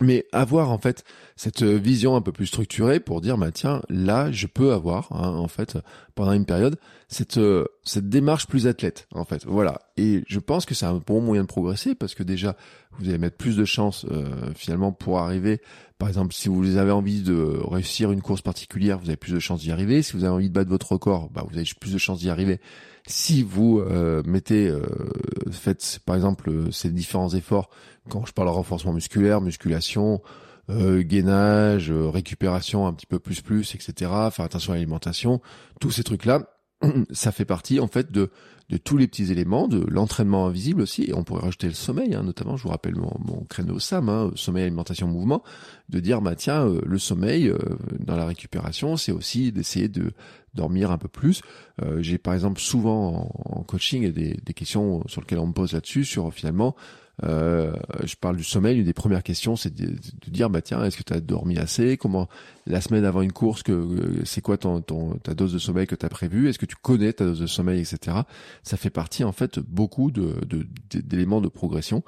Mais 0.00 0.26
avoir 0.32 0.70
en 0.70 0.78
fait 0.78 1.04
cette 1.34 1.62
vision 1.62 2.14
un 2.14 2.20
peu 2.20 2.30
plus 2.30 2.46
structurée 2.46 3.00
pour 3.00 3.20
dire 3.20 3.36
bah 3.36 3.50
tiens 3.50 3.82
là 3.88 4.30
je 4.30 4.46
peux 4.46 4.72
avoir 4.72 5.08
hein, 5.10 5.30
en 5.30 5.48
fait 5.48 5.76
pendant 6.14 6.32
une 6.32 6.44
période 6.44 6.76
cette 7.08 7.40
cette 7.82 8.08
démarche 8.08 8.46
plus 8.46 8.68
athlète 8.68 9.08
en 9.12 9.24
fait 9.24 9.44
voilà 9.44 9.80
et 9.96 10.22
je 10.28 10.38
pense 10.38 10.66
que 10.66 10.74
c'est 10.74 10.86
un 10.86 11.02
bon 11.04 11.20
moyen 11.20 11.42
de 11.42 11.48
progresser 11.48 11.96
parce 11.96 12.14
que 12.14 12.22
déjà 12.22 12.56
vous 12.98 13.08
allez 13.08 13.18
mettre 13.18 13.36
plus 13.36 13.56
de 13.56 13.64
chances 13.64 14.06
euh, 14.10 14.52
finalement 14.54 14.92
pour 14.92 15.18
arriver 15.18 15.60
par 15.98 16.08
exemple, 16.08 16.32
si 16.32 16.48
vous 16.48 16.76
avez 16.76 16.92
envie 16.92 17.22
de 17.22 17.58
réussir 17.64 18.12
une 18.12 18.22
course 18.22 18.40
particulière, 18.40 18.98
vous 19.00 19.08
avez 19.08 19.16
plus 19.16 19.32
de 19.32 19.40
chances 19.40 19.62
d'y 19.62 19.72
arriver. 19.72 20.02
Si 20.02 20.12
vous 20.12 20.22
avez 20.22 20.32
envie 20.32 20.48
de 20.48 20.54
battre 20.54 20.70
votre 20.70 20.92
record, 20.92 21.28
bah, 21.30 21.44
vous 21.48 21.56
avez 21.56 21.68
plus 21.78 21.92
de 21.92 21.98
chances 21.98 22.20
d'y 22.20 22.30
arriver. 22.30 22.60
Si 23.10 23.42
vous 23.42 23.80
euh, 23.80 24.22
mettez, 24.26 24.68
euh, 24.68 24.82
faites 25.50 25.98
par 26.04 26.14
exemple 26.14 26.50
euh, 26.50 26.70
ces 26.70 26.90
différents 26.90 27.30
efforts, 27.30 27.70
quand 28.10 28.26
je 28.26 28.34
parle 28.34 28.48
de 28.48 28.52
renforcement 28.52 28.92
musculaire, 28.92 29.40
musculation, 29.40 30.20
euh, 30.68 31.02
gainage, 31.02 31.90
récupération 31.90 32.86
un 32.86 32.92
petit 32.92 33.06
peu 33.06 33.18
plus 33.18 33.40
plus, 33.40 33.74
etc. 33.74 33.94
Faire 34.30 34.44
attention 34.44 34.72
à 34.72 34.76
l'alimentation, 34.76 35.40
tous 35.80 35.90
ces 35.90 36.04
trucs-là, 36.04 36.50
ça 37.10 37.32
fait 37.32 37.46
partie 37.46 37.80
en 37.80 37.86
fait 37.86 38.12
de 38.12 38.30
de 38.68 38.76
tous 38.76 38.98
les 38.98 39.08
petits 39.08 39.32
éléments, 39.32 39.66
de 39.66 39.82
l'entraînement 39.88 40.46
invisible 40.46 40.82
aussi, 40.82 41.04
et 41.04 41.14
on 41.14 41.24
pourrait 41.24 41.42
rajouter 41.42 41.68
le 41.68 41.72
sommeil, 41.72 42.14
hein, 42.14 42.22
notamment, 42.22 42.56
je 42.56 42.64
vous 42.64 42.68
rappelle 42.68 42.96
mon, 42.96 43.14
mon 43.24 43.44
créneau 43.44 43.78
SAM, 43.78 44.08
hein, 44.10 44.30
sommeil, 44.34 44.64
alimentation, 44.64 45.06
mouvement, 45.06 45.42
de 45.88 46.00
dire, 46.00 46.20
bah 46.20 46.34
tiens, 46.34 46.66
euh, 46.66 46.80
le 46.84 46.98
sommeil, 46.98 47.48
euh, 47.48 47.58
dans 47.98 48.16
la 48.16 48.26
récupération, 48.26 48.98
c'est 48.98 49.12
aussi 49.12 49.52
d'essayer 49.52 49.88
de 49.88 50.12
dormir 50.58 50.90
un 50.90 50.98
peu 50.98 51.08
plus. 51.08 51.42
Euh, 51.82 52.02
J'ai 52.02 52.18
par 52.18 52.34
exemple 52.34 52.60
souvent 52.60 53.30
en, 53.44 53.62
coaching 53.62 54.12
des, 54.12 54.34
des 54.34 54.54
questions 54.54 55.02
sur 55.06 55.20
lesquelles 55.20 55.38
on 55.38 55.46
me 55.46 55.52
pose 55.52 55.72
là-dessus, 55.72 56.04
sur 56.04 56.32
finalement, 56.32 56.74
euh, 57.24 57.72
je 58.04 58.14
parle 58.16 58.36
du 58.36 58.44
sommeil. 58.44 58.78
Une 58.78 58.84
des 58.84 58.92
premières 58.92 59.22
questions, 59.22 59.56
c'est 59.56 59.74
de, 59.74 59.96
dire, 60.28 60.50
bah 60.50 60.62
tiens, 60.62 60.84
est-ce 60.84 60.96
que 60.96 61.02
tu 61.02 61.12
as 61.12 61.20
dormi 61.20 61.58
assez? 61.58 61.96
Comment 61.96 62.28
la 62.68 62.80
semaine 62.80 63.04
avant 63.04 63.22
une 63.22 63.32
course, 63.32 63.62
que 63.62 64.22
c'est 64.24 64.40
quoi 64.40 64.58
ton, 64.58 64.80
ton, 64.80 65.14
ta 65.22 65.34
dose 65.34 65.52
de 65.52 65.58
sommeil 65.58 65.86
que 65.86 65.94
tu 65.94 66.04
as 66.04 66.08
prévue? 66.08 66.48
Est-ce 66.48 66.58
que 66.58 66.66
tu 66.66 66.76
connais 66.76 67.12
ta 67.12 67.24
dose 67.24 67.40
de 67.40 67.46
sommeil, 67.46 67.80
etc. 67.80 68.18
Ça 68.62 68.76
fait 68.76 68.90
partie 68.90 69.24
en 69.24 69.32
fait 69.32 69.58
beaucoup 69.58 70.10
de 70.10 70.34
d'éléments 70.92 71.40
de, 71.40 71.48
progression 71.48 72.02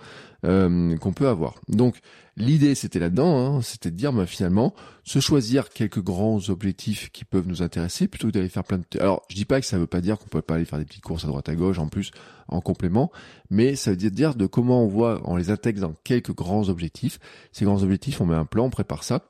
euh, 0.44 0.96
qu'on 0.98 1.12
peut 1.12 1.28
avoir. 1.28 1.54
Donc 1.68 2.00
l'idée, 2.36 2.74
c'était 2.74 2.98
là-dedans, 2.98 3.56
hein, 3.56 3.62
c'était 3.62 3.90
de 3.90 3.96
dire, 3.96 4.12
bah, 4.12 4.26
finalement, 4.26 4.74
se 5.04 5.18
choisir 5.18 5.70
quelques 5.70 6.02
grands 6.02 6.38
objectifs 6.48 7.10
qui 7.10 7.24
peuvent 7.24 7.46
nous 7.46 7.62
intéresser 7.62 8.08
plutôt 8.08 8.28
que 8.28 8.32
d'aller 8.32 8.48
faire 8.48 8.64
plein 8.64 8.78
de. 8.78 9.00
Alors, 9.00 9.22
je 9.28 9.34
dis 9.34 9.44
pas 9.44 9.60
que 9.60 9.66
ça 9.66 9.78
veut 9.78 9.86
pas 9.86 10.00
dire 10.00 10.18
qu'on 10.18 10.28
peut 10.28 10.42
pas 10.42 10.54
aller 10.54 10.64
faire 10.64 10.78
des 10.78 10.84
petites 10.84 11.02
courses 11.02 11.24
à 11.24 11.28
droite 11.28 11.48
à 11.48 11.54
gauche 11.54 11.78
en 11.78 11.88
plus 11.88 12.10
en 12.48 12.60
complément, 12.60 13.10
mais 13.50 13.76
ça 13.76 13.90
veut 13.90 13.96
dire 13.96 14.34
de 14.34 14.46
comment 14.46 14.84
on 14.84 14.88
voit, 14.88 15.20
on 15.24 15.36
les 15.36 15.50
intègre 15.50 15.80
dans 15.80 15.94
quelques 16.04 16.34
grands 16.34 16.68
objectifs. 16.68 17.18
Ces 17.52 17.64
grands 17.64 17.82
objectifs, 17.82 18.20
on 18.20 18.26
met 18.26 18.34
un 18.34 18.44
plan, 18.44 18.64
on 18.64 18.70
prépare 18.70 19.04
ça. 19.04 19.29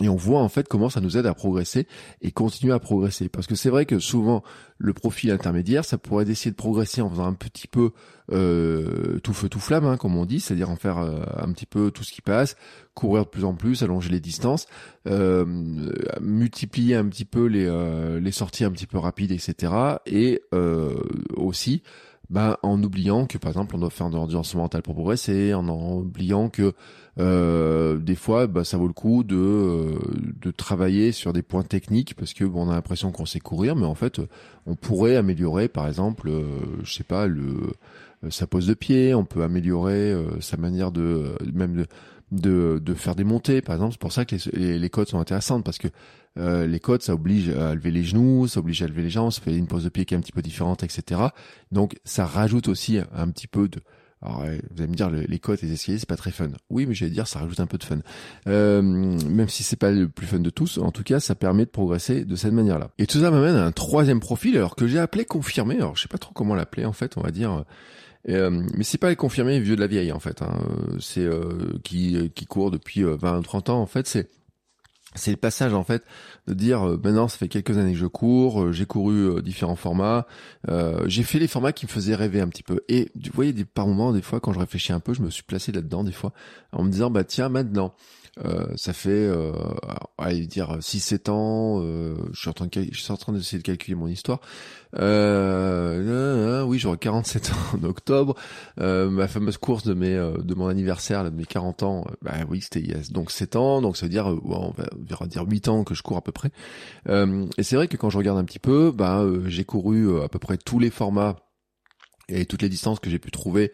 Et 0.00 0.08
on 0.08 0.16
voit 0.16 0.40
en 0.40 0.48
fait 0.48 0.68
comment 0.68 0.88
ça 0.88 1.00
nous 1.00 1.18
aide 1.18 1.26
à 1.26 1.34
progresser 1.34 1.86
et 2.22 2.30
continuer 2.30 2.72
à 2.72 2.78
progresser. 2.78 3.28
Parce 3.28 3.46
que 3.46 3.56
c'est 3.56 3.70
vrai 3.70 3.86
que 3.86 3.98
souvent 3.98 4.42
le 4.78 4.92
profil 4.92 5.30
intermédiaire, 5.32 5.84
ça 5.84 5.98
pourrait 5.98 6.28
essayer 6.30 6.52
de 6.52 6.56
progresser 6.56 7.02
en 7.02 7.10
faisant 7.10 7.26
un 7.26 7.34
petit 7.34 7.66
peu 7.66 7.90
euh, 8.32 9.18
tout 9.18 9.34
feu 9.34 9.48
tout 9.48 9.58
flamme, 9.58 9.84
hein, 9.84 9.96
comme 9.96 10.16
on 10.16 10.24
dit, 10.24 10.38
c'est-à-dire 10.38 10.70
en 10.70 10.76
faire 10.76 10.98
euh, 10.98 11.24
un 11.36 11.52
petit 11.52 11.66
peu 11.66 11.90
tout 11.90 12.04
ce 12.04 12.12
qui 12.12 12.22
passe, 12.22 12.56
courir 12.94 13.24
de 13.24 13.30
plus 13.30 13.44
en 13.44 13.54
plus, 13.54 13.82
allonger 13.82 14.10
les 14.10 14.20
distances, 14.20 14.66
euh, 15.08 15.44
multiplier 16.20 16.94
un 16.94 17.06
petit 17.06 17.24
peu 17.24 17.46
les, 17.46 17.66
euh, 17.66 18.20
les 18.20 18.32
sorties 18.32 18.64
un 18.64 18.70
petit 18.70 18.86
peu 18.86 18.96
rapides, 18.98 19.32
etc. 19.32 19.72
Et 20.06 20.40
euh, 20.54 20.94
aussi 21.36 21.82
bah, 22.30 22.60
en 22.62 22.80
oubliant 22.82 23.26
que 23.26 23.38
par 23.38 23.50
exemple 23.50 23.74
on 23.74 23.80
doit 23.80 23.90
faire 23.90 24.08
de 24.08 24.14
l'endurance 24.14 24.54
mentale 24.54 24.82
pour 24.82 24.94
progresser, 24.94 25.52
en, 25.52 25.68
oubliant 25.68 26.48
que 26.48 26.74
euh, 27.18 27.98
des 27.98 28.14
fois 28.14 28.46
bah, 28.46 28.62
ça 28.62 28.78
vaut 28.78 28.86
le 28.86 28.92
coup 28.92 29.24
de, 29.24 29.36
euh, 29.36 29.98
de 30.40 30.50
travailler 30.52 31.10
sur 31.10 31.32
des 31.32 31.42
points 31.42 31.64
techniques 31.64 32.14
parce 32.14 32.32
que 32.32 32.44
bon, 32.44 32.66
on 32.66 32.70
a 32.70 32.74
l'impression 32.74 33.10
qu'on 33.10 33.26
sait 33.26 33.40
courir, 33.40 33.74
mais 33.74 33.86
en 33.86 33.96
fait 33.96 34.20
on 34.66 34.76
pourrait 34.76 35.16
améliorer 35.16 35.68
par 35.68 35.88
exemple, 35.88 36.28
euh, 36.28 36.44
je 36.84 36.92
sais 36.92 37.04
pas, 37.04 37.26
le 37.26 37.72
sa 38.28 38.46
pose 38.46 38.66
de 38.66 38.74
pied, 38.74 39.14
on 39.14 39.24
peut 39.24 39.42
améliorer 39.42 40.14
sa 40.40 40.58
manière 40.58 40.92
de 40.92 41.34
même 41.54 41.74
de 41.74 41.86
de, 42.32 42.80
de 42.82 42.94
faire 42.94 43.14
des 43.14 43.24
montées, 43.24 43.60
par 43.60 43.74
exemple. 43.74 43.92
C'est 43.92 44.00
pour 44.00 44.12
ça 44.12 44.24
que 44.24 44.36
les, 44.52 44.78
les, 44.78 44.90
codes 44.90 45.08
sont 45.08 45.18
intéressantes 45.18 45.64
parce 45.64 45.78
que 45.78 45.88
euh, 46.38 46.66
les 46.66 46.80
codes, 46.80 47.02
ça 47.02 47.14
oblige 47.14 47.48
à 47.50 47.74
lever 47.74 47.90
les 47.90 48.04
genoux, 48.04 48.46
ça 48.46 48.60
oblige 48.60 48.82
à 48.82 48.86
lever 48.86 49.02
les 49.02 49.10
jambes, 49.10 49.32
ça 49.32 49.40
fait 49.40 49.56
une 49.56 49.66
pose 49.66 49.84
de 49.84 49.88
pied 49.88 50.04
qui 50.04 50.14
est 50.14 50.16
un 50.16 50.20
petit 50.20 50.32
peu 50.32 50.42
différente, 50.42 50.82
etc. 50.82 51.20
Donc 51.72 51.98
ça 52.04 52.24
rajoute 52.24 52.68
aussi 52.68 52.98
un 53.12 53.28
petit 53.30 53.46
peu 53.46 53.68
de 53.68 53.80
alors, 54.22 54.40
vous 54.40 54.82
allez 54.82 54.90
me 54.90 54.94
dire, 54.94 55.08
les 55.10 55.38
côtes, 55.38 55.62
les 55.62 55.72
escaliers, 55.72 55.98
c'est 55.98 56.08
pas 56.08 56.16
très 56.16 56.30
fun. 56.30 56.50
Oui, 56.68 56.84
mais 56.84 56.94
j'allais 56.94 57.10
dire, 57.10 57.26
ça 57.26 57.38
rajoute 57.38 57.58
un 57.58 57.66
peu 57.66 57.78
de 57.78 57.84
fun. 57.84 58.00
Euh, 58.48 58.82
même 58.82 59.48
si 59.48 59.62
c'est 59.62 59.76
pas 59.76 59.90
le 59.90 60.08
plus 60.10 60.26
fun 60.26 60.40
de 60.40 60.50
tous, 60.50 60.76
en 60.76 60.90
tout 60.90 61.02
cas, 61.02 61.20
ça 61.20 61.34
permet 61.34 61.64
de 61.64 61.70
progresser 61.70 62.26
de 62.26 62.36
cette 62.36 62.52
manière-là. 62.52 62.90
Et 62.98 63.06
tout 63.06 63.20
ça 63.20 63.30
m'amène 63.30 63.56
à 63.56 63.64
un 63.64 63.72
troisième 63.72 64.20
profil, 64.20 64.58
alors 64.58 64.76
que 64.76 64.86
j'ai 64.86 64.98
appelé 64.98 65.24
confirmé. 65.24 65.76
Alors, 65.76 65.96
je 65.96 66.02
sais 66.02 66.08
pas 66.08 66.18
trop 66.18 66.34
comment 66.34 66.54
l'appeler, 66.54 66.84
en 66.84 66.92
fait, 66.92 67.16
on 67.16 67.22
va 67.22 67.30
dire 67.30 67.64
mais 68.28 68.84
c'est 68.84 68.98
pas 68.98 69.08
les 69.08 69.16
confirmés 69.16 69.60
vieux 69.60 69.76
de 69.76 69.80
la 69.80 69.86
vieille 69.86 70.12
en 70.12 70.20
fait. 70.20 70.42
Hein. 70.42 70.58
C'est 71.00 71.26
qui 71.82 72.30
qui 72.34 72.44
court 72.44 72.70
depuis 72.70 73.02
20 73.02 73.38
ou 73.38 73.42
30 73.42 73.70
ans 73.70 73.80
en 73.80 73.86
fait. 73.86 74.06
C'est 74.06 74.28
c'est 75.14 75.32
le 75.32 75.36
passage 75.36 75.74
en 75.74 75.82
fait 75.82 76.04
de 76.46 76.54
dire 76.54 76.86
euh, 76.86 77.00
maintenant 77.02 77.26
ça 77.26 77.36
fait 77.36 77.48
quelques 77.48 77.76
années 77.78 77.92
que 77.92 77.98
je 77.98 78.06
cours, 78.06 78.62
euh, 78.62 78.72
j'ai 78.72 78.86
couru 78.86 79.28
euh, 79.28 79.42
différents 79.42 79.76
formats, 79.76 80.26
j'ai 81.06 81.22
fait 81.22 81.38
les 81.38 81.48
formats 81.48 81.72
qui 81.72 81.86
me 81.86 81.90
faisaient 81.90 82.14
rêver 82.14 82.40
un 82.40 82.48
petit 82.48 82.62
peu. 82.62 82.80
Et 82.88 83.10
vous 83.14 83.30
voyez 83.34 83.52
par 83.64 83.86
moments 83.86 84.12
des 84.12 84.22
fois 84.22 84.40
quand 84.40 84.52
je 84.52 84.60
réfléchis 84.60 84.92
un 84.92 85.00
peu, 85.00 85.14
je 85.14 85.22
me 85.22 85.30
suis 85.30 85.42
placé 85.42 85.72
là-dedans 85.72 86.04
des 86.04 86.12
fois 86.12 86.32
en 86.72 86.84
me 86.84 86.90
disant 86.90 87.10
bah 87.10 87.24
tiens 87.24 87.48
maintenant 87.48 87.94
ça 88.76 88.92
fait, 88.92 89.10
euh, 89.10 89.52
allez 90.18 90.46
dire 90.46 90.78
6-7 90.78 91.30
ans. 91.30 91.82
Euh, 91.82 92.14
je 92.32 92.40
suis 92.40 92.48
en 92.48 92.52
train 92.52 92.66
de, 92.66 92.86
je 92.90 93.00
suis 93.00 93.12
en 93.12 93.16
train 93.16 93.32
d'essayer 93.32 93.58
de 93.58 93.62
calculer 93.62 93.94
mon 93.94 94.06
histoire. 94.06 94.40
Euh, 94.98 96.62
oui, 96.64 96.78
j'aurai 96.78 96.98
47 96.98 97.50
ans 97.52 97.78
en 97.78 97.84
octobre. 97.84 98.34
ma 98.78 99.28
fameuse 99.28 99.58
course 99.58 99.84
de 99.84 99.94
mes, 99.94 100.14
de 100.14 100.54
mon 100.54 100.68
anniversaire, 100.68 101.22
là, 101.22 101.30
de 101.30 101.36
mes 101.36 101.44
40 101.44 101.82
ans. 101.82 102.06
bah 102.22 102.32
oui, 102.48 102.60
c'était 102.60 102.80
il 102.80 102.88
y 102.90 102.94
a 102.94 102.98
donc 103.10 103.30
7 103.30 103.56
ans. 103.56 103.82
Donc 103.82 103.96
ça 103.96 104.06
veut 104.06 104.10
dire, 104.10 104.26
on 104.26 104.72
va 104.72 105.26
dire 105.26 105.44
8 105.46 105.68
ans 105.68 105.84
que 105.84 105.94
je 105.94 106.02
cours 106.02 106.16
à 106.16 106.22
peu 106.22 106.32
près. 106.32 106.50
et 107.08 107.62
c'est 107.62 107.76
vrai 107.76 107.88
que 107.88 107.96
quand 107.96 108.10
je 108.10 108.18
regarde 108.18 108.38
un 108.38 108.44
petit 108.44 108.58
peu, 108.58 108.92
bah 108.92 109.24
j'ai 109.46 109.64
couru 109.64 110.22
à 110.22 110.28
peu 110.28 110.38
près 110.38 110.56
tous 110.56 110.78
les 110.78 110.90
formats 110.90 111.36
et 112.28 112.46
toutes 112.46 112.62
les 112.62 112.68
distances 112.68 113.00
que 113.00 113.10
j'ai 113.10 113.18
pu 113.18 113.30
trouver 113.30 113.72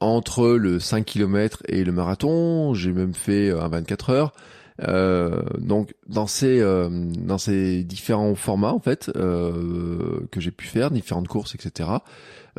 entre 0.00 0.48
le 0.48 0.78
5 0.78 1.04
km 1.04 1.62
et 1.68 1.84
le 1.84 1.92
marathon, 1.92 2.74
j'ai 2.74 2.92
même 2.92 3.14
fait 3.14 3.50
un 3.50 3.68
24 3.68 4.10
heures. 4.10 4.32
Euh, 4.82 5.42
donc 5.58 5.94
dans 6.06 6.26
ces 6.26 6.60
euh, 6.60 6.90
dans 6.90 7.38
ces 7.38 7.82
différents 7.82 8.34
formats 8.34 8.74
en 8.74 8.78
fait 8.78 9.10
euh, 9.16 10.20
que 10.30 10.40
j'ai 10.40 10.50
pu 10.50 10.66
faire, 10.66 10.90
différentes 10.90 11.28
courses, 11.28 11.54
etc. 11.54 11.88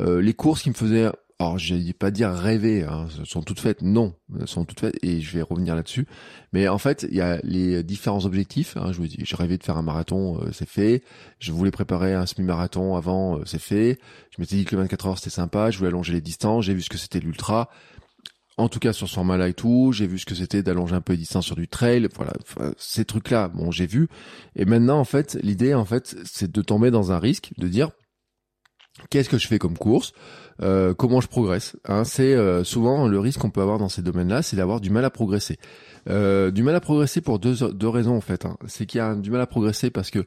les 0.00 0.34
courses 0.34 0.62
qui 0.62 0.70
me 0.70 0.74
faisaient 0.74 1.10
alors 1.40 1.56
je 1.56 1.76
vais 1.76 1.92
pas 1.92 2.10
dire 2.10 2.30
rêver, 2.32 2.82
hein, 2.82 3.06
sont 3.24 3.42
toutes 3.42 3.60
faites, 3.60 3.82
non, 3.82 4.12
sont 4.46 4.64
toutes 4.64 4.80
faites, 4.80 4.98
et 5.04 5.20
je 5.20 5.36
vais 5.36 5.42
revenir 5.42 5.76
là-dessus. 5.76 6.06
Mais 6.52 6.66
en 6.66 6.78
fait, 6.78 7.06
il 7.08 7.16
y 7.16 7.20
a 7.20 7.38
les 7.44 7.84
différents 7.84 8.24
objectifs. 8.24 8.76
Hein, 8.76 8.90
je, 8.90 9.02
je 9.24 9.36
rêvais 9.36 9.56
de 9.56 9.62
faire 9.62 9.76
un 9.76 9.82
marathon, 9.82 10.40
euh, 10.42 10.50
c'est 10.52 10.68
fait. 10.68 11.02
Je 11.38 11.52
voulais 11.52 11.70
préparer 11.70 12.12
un 12.14 12.26
semi-marathon 12.26 12.96
avant, 12.96 13.38
euh, 13.38 13.42
c'est 13.46 13.60
fait. 13.60 14.00
Je 14.36 14.40
m'étais 14.40 14.56
dit 14.56 14.64
que 14.64 14.74
le 14.74 14.82
24 14.82 15.06
heures 15.06 15.18
c'était 15.18 15.30
sympa, 15.30 15.70
je 15.70 15.78
voulais 15.78 15.90
allonger 15.90 16.12
les 16.12 16.20
distances, 16.20 16.64
j'ai 16.64 16.74
vu 16.74 16.82
ce 16.82 16.90
que 16.90 16.98
c'était 16.98 17.20
l'ultra. 17.20 17.70
En 18.56 18.68
tout 18.68 18.80
cas 18.80 18.92
sur 18.92 19.08
ce 19.08 19.14
format-là 19.14 19.48
et 19.48 19.54
tout, 19.54 19.92
j'ai 19.92 20.08
vu 20.08 20.18
ce 20.18 20.26
que 20.26 20.34
c'était 20.34 20.64
d'allonger 20.64 20.96
un 20.96 21.00
peu 21.00 21.12
les 21.12 21.20
distances 21.20 21.46
sur 21.46 21.54
du 21.54 21.68
trail. 21.68 22.08
Voilà, 22.16 22.32
ces 22.78 23.04
trucs-là, 23.04 23.46
bon, 23.46 23.70
j'ai 23.70 23.86
vu. 23.86 24.08
Et 24.56 24.64
maintenant, 24.64 24.98
en 24.98 25.04
fait, 25.04 25.38
l'idée, 25.44 25.74
en 25.74 25.84
fait, 25.84 26.16
c'est 26.24 26.50
de 26.50 26.62
tomber 26.62 26.90
dans 26.90 27.12
un 27.12 27.20
risque, 27.20 27.52
de 27.58 27.68
dire 27.68 27.92
qu'est-ce 29.10 29.28
que 29.28 29.38
je 29.38 29.46
fais 29.46 29.58
comme 29.58 29.76
course? 29.76 30.12
Euh, 30.60 30.94
comment 30.94 31.20
je 31.20 31.28
progresse? 31.28 31.76
Hein. 31.86 32.04
C'est 32.04 32.34
euh, 32.34 32.64
souvent 32.64 33.06
le 33.06 33.18
risque 33.20 33.40
qu'on 33.40 33.50
peut 33.50 33.60
avoir 33.62 33.78
dans 33.78 33.88
ces 33.88 34.02
domaines-là, 34.02 34.42
c'est 34.42 34.56
d'avoir 34.56 34.80
du 34.80 34.90
mal 34.90 35.04
à 35.04 35.10
progresser. 35.10 35.58
Euh, 36.08 36.50
du 36.50 36.62
mal 36.62 36.74
à 36.74 36.80
progresser 36.80 37.20
pour 37.20 37.38
deux, 37.38 37.72
deux 37.72 37.88
raisons 37.88 38.16
en 38.16 38.20
fait. 38.20 38.44
Hein. 38.44 38.56
C'est 38.66 38.86
qu'il 38.86 38.98
y 38.98 39.00
a 39.00 39.14
du 39.14 39.30
mal 39.30 39.40
à 39.40 39.46
progresser 39.46 39.90
parce 39.90 40.10
que 40.10 40.26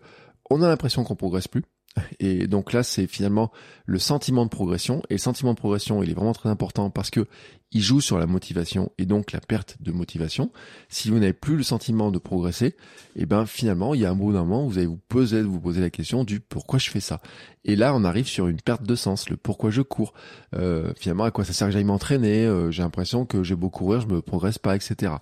on 0.49 0.61
a 0.61 0.67
l'impression 0.67 1.03
qu'on 1.03 1.15
progresse 1.15 1.47
plus. 1.47 1.63
Et 2.19 2.47
donc 2.47 2.73
là, 2.73 2.83
c'est 2.83 3.07
finalement 3.07 3.51
le 3.85 3.99
sentiment 3.99 4.45
de 4.45 4.49
progression. 4.49 5.01
Et 5.09 5.15
le 5.15 5.19
sentiment 5.19 5.53
de 5.53 5.59
progression, 5.59 6.03
il 6.03 6.09
est 6.09 6.13
vraiment 6.13 6.33
très 6.33 6.49
important 6.49 6.89
parce 6.89 7.09
que 7.09 7.25
il 7.71 7.81
joue 7.81 8.01
sur 8.01 8.17
la 8.17 8.27
motivation 8.27 8.91
et 8.97 9.05
donc 9.05 9.31
la 9.31 9.39
perte 9.39 9.77
de 9.79 9.91
motivation. 9.91 10.51
Si 10.89 11.09
vous 11.09 11.19
n'avez 11.19 11.33
plus 11.33 11.55
le 11.55 11.63
sentiment 11.63 12.11
de 12.11 12.19
progresser, 12.19 12.67
et 12.67 13.21
eh 13.21 13.25
ben 13.25 13.45
finalement, 13.45 13.93
il 13.93 14.01
y 14.01 14.05
a 14.05 14.09
un 14.09 14.15
bout 14.15 14.33
d'un 14.33 14.43
moment, 14.43 14.67
vous 14.67 14.77
allez 14.77 14.87
vous 14.87 14.99
poser, 15.07 15.41
vous 15.41 15.59
poser 15.59 15.79
la 15.79 15.89
question 15.89 16.23
du 16.23 16.41
pourquoi 16.41 16.79
je 16.79 16.89
fais 16.89 16.99
ça? 16.99 17.21
Et 17.63 17.75
là, 17.75 17.95
on 17.95 18.03
arrive 18.03 18.27
sur 18.27 18.47
une 18.47 18.59
perte 18.59 18.83
de 18.83 18.95
sens, 18.95 19.29
le 19.29 19.37
pourquoi 19.37 19.69
je 19.69 19.81
cours. 19.81 20.13
Euh, 20.55 20.93
finalement, 20.97 21.23
à 21.23 21.31
quoi 21.31 21.45
ça 21.45 21.53
sert 21.53 21.67
que 21.67 21.73
j'aille 21.73 21.83
m'entraîner 21.83 22.45
euh, 22.45 22.71
J'ai 22.71 22.83
l'impression 22.83 23.25
que 23.25 23.43
j'ai 23.43 23.55
beau 23.55 23.69
courir, 23.69 24.01
je 24.01 24.07
me 24.07 24.21
progresse 24.21 24.57
pas, 24.57 24.75
etc. 24.75 25.13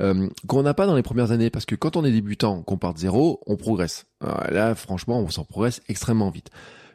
Euh, 0.00 0.28
qu'on 0.48 0.62
n'a 0.62 0.74
pas 0.74 0.86
dans 0.86 0.96
les 0.96 1.02
premières 1.02 1.30
années, 1.30 1.50
parce 1.50 1.66
que 1.66 1.76
quand 1.76 1.96
on 1.96 2.04
est 2.04 2.10
débutant, 2.10 2.62
qu'on 2.62 2.78
part 2.78 2.94
de 2.94 2.98
zéro, 2.98 3.40
on 3.46 3.56
progresse. 3.56 4.06
là, 4.20 4.74
franchement, 4.74 5.20
on 5.20 5.28
s'en 5.28 5.44
progresse 5.44 5.82
extrêmement 5.88 6.30
vite. 6.30 6.50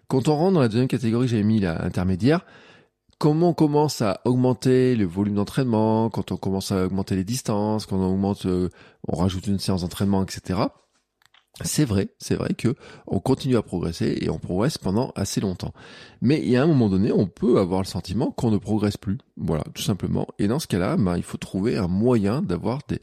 Quand 0.08 0.28
on 0.28 0.36
rentre 0.36 0.54
dans 0.54 0.62
la 0.62 0.70
deuxième 0.70 0.88
catégorie, 0.88 1.28
j'avais 1.28 1.44
mis 1.44 1.60
la 1.60 1.84
intermédiaire 1.84 2.46
comment 3.18 3.50
on 3.50 3.54
commence 3.54 4.02
à 4.02 4.22
augmenter 4.26 4.96
le 4.96 5.06
volume 5.06 5.36
d'entraînement, 5.36 6.10
quand 6.10 6.32
on 6.32 6.38
commence 6.38 6.72
à 6.72 6.86
augmenter 6.86 7.16
les 7.16 7.24
distances, 7.24 7.86
quand 7.86 7.98
on 7.98 8.14
augmente, 8.14 8.46
euh, 8.46 8.70
on 9.08 9.16
rajoute 9.18 9.48
une 9.48 9.60
séance 9.60 9.82
d'entraînement, 9.82 10.24
etc. 10.24 10.62
C'est 11.64 11.86
vrai, 11.86 12.10
c'est 12.20 12.36
vrai 12.36 12.54
que 12.54 12.76
on 13.08 13.20
continue 13.20 13.58
à 13.58 13.64
progresser 13.64 14.20
et 14.22 14.30
on 14.30 14.38
progresse 14.38 14.78
pendant 14.78 15.12
assez 15.16 15.42
longtemps. 15.42 15.74
Mais 16.22 16.40
il 16.40 16.50
y 16.50 16.56
a 16.56 16.62
un 16.62 16.68
moment 16.68 16.88
donné, 16.88 17.12
on 17.12 17.26
peut 17.26 17.58
avoir 17.58 17.82
le 17.82 17.88
sentiment 17.88 18.30
qu'on 18.30 18.52
ne 18.52 18.58
progresse 18.58 18.98
plus. 18.98 19.18
Voilà, 19.38 19.64
tout 19.74 19.82
simplement. 19.82 20.28
Et 20.38 20.48
dans 20.48 20.60
ce 20.60 20.68
cas-là, 20.68 20.98
ben, 20.98 21.18
il 21.18 21.24
faut 21.24 21.38
trouver 21.38 21.76
un 21.76 21.88
moyen 21.88 22.44
d'avoir 22.44 22.82
des, 22.88 23.02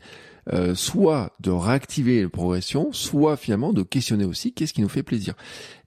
euh, 0.53 0.77
soit 0.77 1.33
de 1.41 1.51
réactiver 1.51 2.23
la 2.23 2.29
progression, 2.29 2.93
soit 2.93 3.37
finalement 3.37 3.73
de 3.73 3.83
questionner 3.83 4.25
aussi 4.25 4.53
qu'est-ce 4.53 4.73
qui 4.73 4.83
nous 4.83 4.89
fait 4.89 5.03
plaisir. 5.03 5.35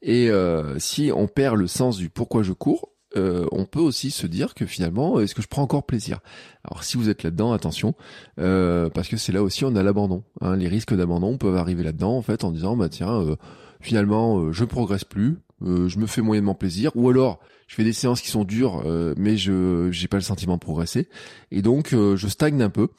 Et 0.02 0.30
euh, 0.30 0.78
si 0.78 1.10
on 1.16 1.28
perd 1.28 1.56
le 1.56 1.68
sens 1.68 1.96
du 1.96 2.10
pourquoi 2.10 2.44
je 2.44 2.52
cours, 2.52 2.90
euh, 3.18 3.46
on 3.52 3.66
peut 3.66 3.80
aussi 3.80 4.12
se 4.12 4.28
dire 4.28 4.54
que 4.54 4.66
finalement, 4.66 5.20
est-ce 5.20 5.36
que 5.36 5.42
je 5.42 5.48
prends 5.48 5.64
encore 5.64 5.86
plaisir? 5.86 6.20
Alors 6.64 6.84
si 6.84 6.98
vous 6.98 7.10
êtes 7.10 7.24
là-dedans, 7.24 7.54
attention, 7.54 7.96
euh, 8.40 8.90
parce 8.90 9.08
que 9.08 9.18
c'est 9.18 9.32
là 9.32 9.44
aussi 9.44 9.66
on 9.66 9.76
a 9.76 9.84
l'abandon. 9.84 10.24
Hein. 10.42 10.56
les 10.56 10.68
risques 10.68 10.96
d'abandon 10.96 11.38
peuvent 11.38 11.58
arriver 11.58 11.84
là-dedans 11.84 12.16
en 12.18 12.22
fait 12.22 12.44
en 12.44 12.52
disant 12.52 12.78
bah 12.78 12.90
tiens, 12.90 13.22
euh, 13.22 13.36
finalement 13.82 14.52
je 14.52 14.66
progresse 14.66 15.04
plus, 15.04 15.40
je 15.62 15.98
me 15.98 16.06
fais 16.06 16.22
moyennement 16.22 16.56
plaisir, 16.56 16.92
ou 16.96 17.10
alors 17.10 17.40
je 17.68 17.76
fais 17.76 17.84
des 17.84 17.94
séances 17.94 18.22
qui 18.22 18.30
sont 18.30 18.46
dures, 18.46 18.84
euh, 18.86 19.14
mais 19.18 19.36
je 19.36 19.90
j'ai 19.92 20.08
pas 20.08 20.18
le 20.18 20.24
sentiment 20.24 20.56
de 20.56 20.60
progresser, 20.60 21.10
et 21.52 21.62
donc 21.62 21.94
euh, 21.94 22.16
je 22.16 22.28
stagne 22.28 22.62
un 22.62 22.70
peu. 22.70 22.90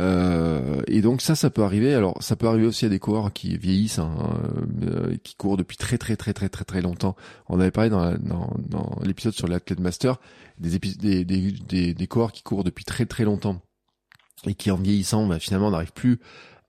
Euh, 0.00 0.82
et 0.88 1.00
donc 1.00 1.22
ça, 1.22 1.34
ça 1.34 1.48
peut 1.48 1.62
arriver. 1.62 1.94
Alors 1.94 2.20
ça 2.22 2.34
peut 2.34 2.48
arriver 2.48 2.66
aussi 2.66 2.84
à 2.84 2.88
des 2.88 2.98
coureurs 2.98 3.32
qui 3.32 3.56
vieillissent, 3.56 3.98
hein, 3.98 4.14
qui 5.22 5.36
courent 5.36 5.56
depuis 5.56 5.76
très 5.76 5.96
très 5.98 6.16
très 6.16 6.32
très 6.32 6.48
très 6.48 6.64
très 6.64 6.82
longtemps. 6.82 7.16
On 7.48 7.60
avait 7.60 7.70
parlé 7.70 7.90
dans, 7.90 8.14
dans, 8.18 8.50
dans 8.58 8.98
l'épisode 9.04 9.34
sur 9.34 9.46
l'athlète 9.46 9.80
master 9.80 10.18
des, 10.58 10.78
des, 10.78 11.24
des, 11.24 11.52
des, 11.52 11.94
des 11.94 12.06
coureurs 12.06 12.32
qui 12.32 12.42
courent 12.42 12.64
depuis 12.64 12.84
très 12.84 13.06
très 13.06 13.24
longtemps 13.24 13.62
et 14.46 14.54
qui 14.54 14.70
en 14.70 14.76
vieillissant, 14.76 15.26
bah, 15.26 15.38
finalement 15.38 15.70
n'arrivent 15.70 15.92
plus 15.92 16.18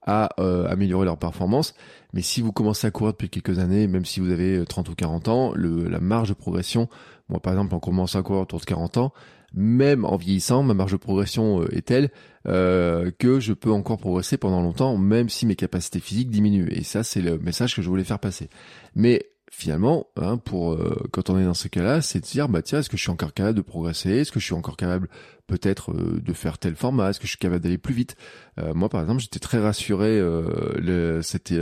à 0.07 0.25
améliorer 0.69 1.05
leur 1.05 1.17
performance. 1.17 1.75
Mais 2.13 2.21
si 2.21 2.41
vous 2.41 2.51
commencez 2.51 2.87
à 2.87 2.91
courir 2.91 3.13
depuis 3.13 3.29
quelques 3.29 3.59
années, 3.59 3.87
même 3.87 4.05
si 4.05 4.19
vous 4.19 4.31
avez 4.31 4.65
30 4.65 4.89
ou 4.89 4.95
40 4.95 5.27
ans, 5.27 5.51
le, 5.53 5.87
la 5.87 5.99
marge 5.99 6.29
de 6.29 6.33
progression 6.33 6.87
moi, 7.29 7.39
par 7.39 7.53
exemple, 7.53 7.75
en 7.75 7.79
commençant 7.79 8.19
à 8.19 8.23
courir 8.23 8.41
autour 8.41 8.59
de 8.59 8.65
40 8.65 8.97
ans, 8.97 9.13
même 9.53 10.05
en 10.05 10.15
vieillissant, 10.17 10.63
ma 10.63 10.73
marge 10.73 10.91
de 10.91 10.97
progression 10.97 11.61
euh, 11.61 11.75
est 11.75 11.85
telle 11.85 12.09
euh, 12.47 13.11
que 13.17 13.39
je 13.39 13.53
peux 13.53 13.71
encore 13.71 13.97
progresser 13.97 14.37
pendant 14.37 14.61
longtemps, 14.61 14.97
même 14.97 15.29
si 15.29 15.45
mes 15.45 15.55
capacités 15.55 15.99
physiques 15.99 16.29
diminuent. 16.29 16.69
Et 16.71 16.83
ça, 16.83 17.03
c'est 17.03 17.21
le 17.21 17.37
message 17.37 17.75
que 17.75 17.81
je 17.81 17.89
voulais 17.89 18.03
faire 18.03 18.19
passer. 18.19 18.49
Mais 18.95 19.25
finalement, 19.51 20.07
hein, 20.17 20.37
pour 20.37 20.73
euh, 20.73 21.07
quand 21.11 21.29
on 21.29 21.37
est 21.39 21.45
dans 21.45 21.53
ce 21.53 21.67
cas-là, 21.67 22.01
c'est 22.01 22.19
de 22.19 22.25
dire 22.25 22.49
bah 22.49 22.61
tiens, 22.61 22.79
est-ce 22.79 22.89
que 22.89 22.97
je 22.97 23.01
suis 23.01 23.11
encore 23.11 23.33
capable 23.33 23.57
de 23.57 23.61
progresser? 23.61 24.11
Est-ce 24.11 24.31
que 24.31 24.39
je 24.39 24.45
suis 24.45 24.53
encore 24.53 24.77
capable 24.77 25.09
peut-être 25.47 25.93
de 25.93 26.33
faire 26.33 26.57
tel 26.57 26.75
format? 26.75 27.09
Est-ce 27.09 27.19
que 27.19 27.25
je 27.25 27.31
suis 27.31 27.39
capable 27.39 27.63
d'aller 27.63 27.77
plus 27.77 27.93
vite? 27.93 28.15
Moi, 28.57 28.89
par 28.89 29.01
exemple, 29.01 29.21
j'étais 29.21 29.39
très 29.39 29.59
rassuré. 29.59 30.19
le, 30.19 31.21
c'était 31.21 31.61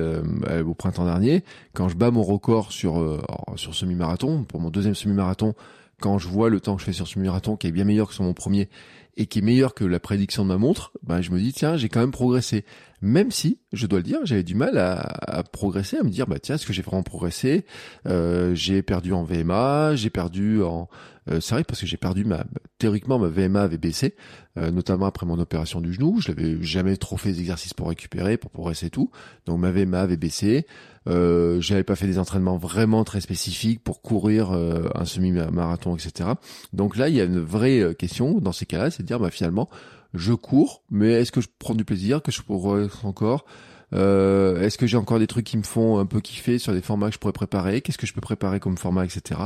au 0.66 0.74
printemps 0.74 1.06
dernier 1.06 1.44
quand 1.74 1.88
je 1.88 1.96
bats 1.96 2.10
mon 2.10 2.24
record 2.24 2.72
sur 2.72 3.24
sur 3.58 3.76
semi-marathon 3.76 4.44
pour 4.44 4.60
mon 4.60 4.72
deuxième 4.72 4.96
semi-marathon 4.96 5.54
quand 6.00 6.18
je 6.18 6.28
vois 6.28 6.50
le 6.50 6.60
temps 6.60 6.76
que 6.76 6.82
je 6.82 6.86
fais 6.86 6.94
sur 6.94 7.08
ce 7.08 7.20
marathon 7.20 7.56
qui 7.56 7.68
est 7.68 7.72
bien 7.72 7.86
meilleur 7.86 8.08
que 8.08 8.14
sur 8.14 8.24
mon 8.24 8.34
premier 8.34 8.70
et 9.18 9.28
qui 9.28 9.40
est 9.40 9.42
meilleur 9.42 9.74
que 9.74 9.86
la 9.86 10.00
prédiction 10.00 10.44
de 10.44 10.50
ma 10.50 10.58
montre, 10.58 10.92
ben 11.04 11.22
je 11.22 11.32
me 11.32 11.40
dis 11.40 11.54
tiens 11.54 11.78
j'ai 11.78 11.90
quand 11.90 12.02
même 12.02 12.12
progressé. 12.12 12.66
Même 13.06 13.30
si, 13.30 13.60
je 13.72 13.86
dois 13.86 14.00
le 14.00 14.04
dire, 14.04 14.20
j'avais 14.24 14.42
du 14.42 14.56
mal 14.56 14.80
à, 14.80 15.44
progresser, 15.52 15.98
à 15.98 16.04
me 16.04 16.10
dire 16.10 16.26
bah 16.26 16.40
tiens 16.40 16.56
est-ce 16.56 16.66
que 16.66 16.74
j'ai 16.74 16.82
vraiment 16.82 17.04
progressé? 17.04 17.64
Euh, 18.08 18.56
J'ai 18.56 18.82
perdu 18.82 19.14
en 19.14 19.24
VMA, 19.24 19.96
j'ai 19.96 20.10
perdu 20.10 20.64
en 20.64 20.90
euh, 21.30 21.40
c'est 21.40 21.56
vrai 21.56 21.64
parce 21.64 21.82
que 21.82 21.86
j'ai 21.88 21.98
perdu 21.98 22.24
ma 22.24 22.46
théoriquement 22.80 23.20
ma 23.20 23.28
VMA 23.28 23.62
avait 23.62 23.78
baissé, 23.78 24.16
euh, 24.58 24.72
notamment 24.72 25.06
après 25.06 25.28
mon 25.28 25.38
opération 25.40 25.82
du 25.82 25.94
genou. 25.94 26.20
Je 26.20 26.32
n'avais 26.32 26.62
jamais 26.64 26.98
trop 26.98 27.18
fait 27.18 27.32
d'exercices 27.32 27.76
pour 27.76 27.90
récupérer, 27.90 28.38
pour 28.38 28.50
progresser 28.50 28.90
tout. 28.90 29.12
Donc 29.46 29.60
ma 29.60 29.72
VMA 29.72 30.02
avait 30.02 30.18
baissé. 30.18 30.66
Euh, 31.08 31.62
j'avais 31.62 31.84
pas 31.84 31.96
fait 31.96 32.08
des 32.08 32.18
entraînements 32.18 32.58
vraiment 32.58 33.04
très 33.04 33.22
spécifiques 33.22 33.84
pour 33.84 34.02
courir 34.02 34.52
euh, 34.52 34.90
un 34.96 35.06
semi-marathon, 35.06 35.96
etc. 35.96 36.30
Donc 36.74 36.98
là, 36.98 37.10
il 37.10 37.16
y 37.16 37.22
a 37.22 37.26
une 37.26 37.40
vraie 37.40 37.94
question 37.98 38.40
dans 38.40 38.52
ces 38.52 38.66
cas-là, 38.66 38.90
c'est 38.90 39.04
de 39.04 39.08
dire 39.08 39.20
bah 39.20 39.30
finalement, 39.30 39.70
je 40.18 40.34
cours, 40.34 40.84
mais 40.90 41.12
est-ce 41.14 41.32
que 41.32 41.42
je 41.42 41.48
prends 41.60 41.76
du 41.76 41.86
plaisir, 41.86 42.22
que 42.22 42.32
je 42.32 42.42
progresse 42.42 43.04
encore 43.04 43.46
euh, 43.94 44.62
Est-ce 44.62 44.78
que 44.78 44.88
j'ai 44.88 44.98
encore 44.98 45.20
des 45.20 45.28
trucs 45.28 45.46
qui 45.46 45.58
me 45.58 45.64
font 45.64 46.00
un 46.00 46.06
peu 46.06 46.20
kiffer 46.20 46.60
sur 46.60 46.74
des 46.74 46.82
formats 46.82 47.08
que 47.08 47.14
je 47.14 47.20
pourrais 47.20 47.34
préparer 47.34 47.82
Qu'est-ce 47.82 47.98
que 47.98 48.08
je 48.08 48.14
peux 48.14 48.22
préparer 48.22 48.60
comme 48.60 48.78
format, 48.78 49.06
etc. 49.06 49.42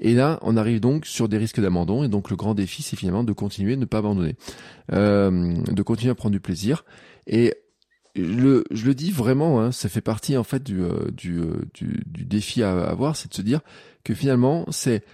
Et 0.00 0.14
là, 0.14 0.38
on 0.42 0.56
arrive 0.56 0.80
donc 0.80 1.06
sur 1.06 1.28
des 1.28 1.38
risques 1.38 1.60
d'abandon. 1.60 2.04
Et 2.04 2.08
donc 2.08 2.30
le 2.30 2.36
grand 2.36 2.54
défi, 2.54 2.82
c'est 2.82 2.96
finalement 2.96 3.24
de 3.24 3.32
continuer, 3.32 3.76
ne 3.76 3.84
pas 3.84 3.98
abandonner, 3.98 4.36
euh, 4.92 5.54
de 5.54 5.82
continuer 5.82 6.10
à 6.10 6.14
prendre 6.14 6.32
du 6.32 6.40
plaisir. 6.40 6.84
Et 7.26 7.54
le, 8.16 8.64
je 8.70 8.86
le 8.86 8.94
dis 8.94 9.10
vraiment, 9.10 9.60
hein, 9.60 9.72
ça 9.72 9.88
fait 9.88 10.00
partie 10.00 10.36
en 10.36 10.44
fait 10.44 10.62
du, 10.62 10.80
euh, 10.82 11.10
du, 11.10 11.40
euh, 11.40 11.64
du, 11.74 12.02
du, 12.06 12.24
défi 12.24 12.62
à 12.62 12.84
avoir, 12.84 13.16
c'est 13.16 13.28
de 13.28 13.34
se 13.34 13.42
dire 13.42 13.60
que 14.04 14.14
finalement, 14.14 14.66
c'est 14.70 15.04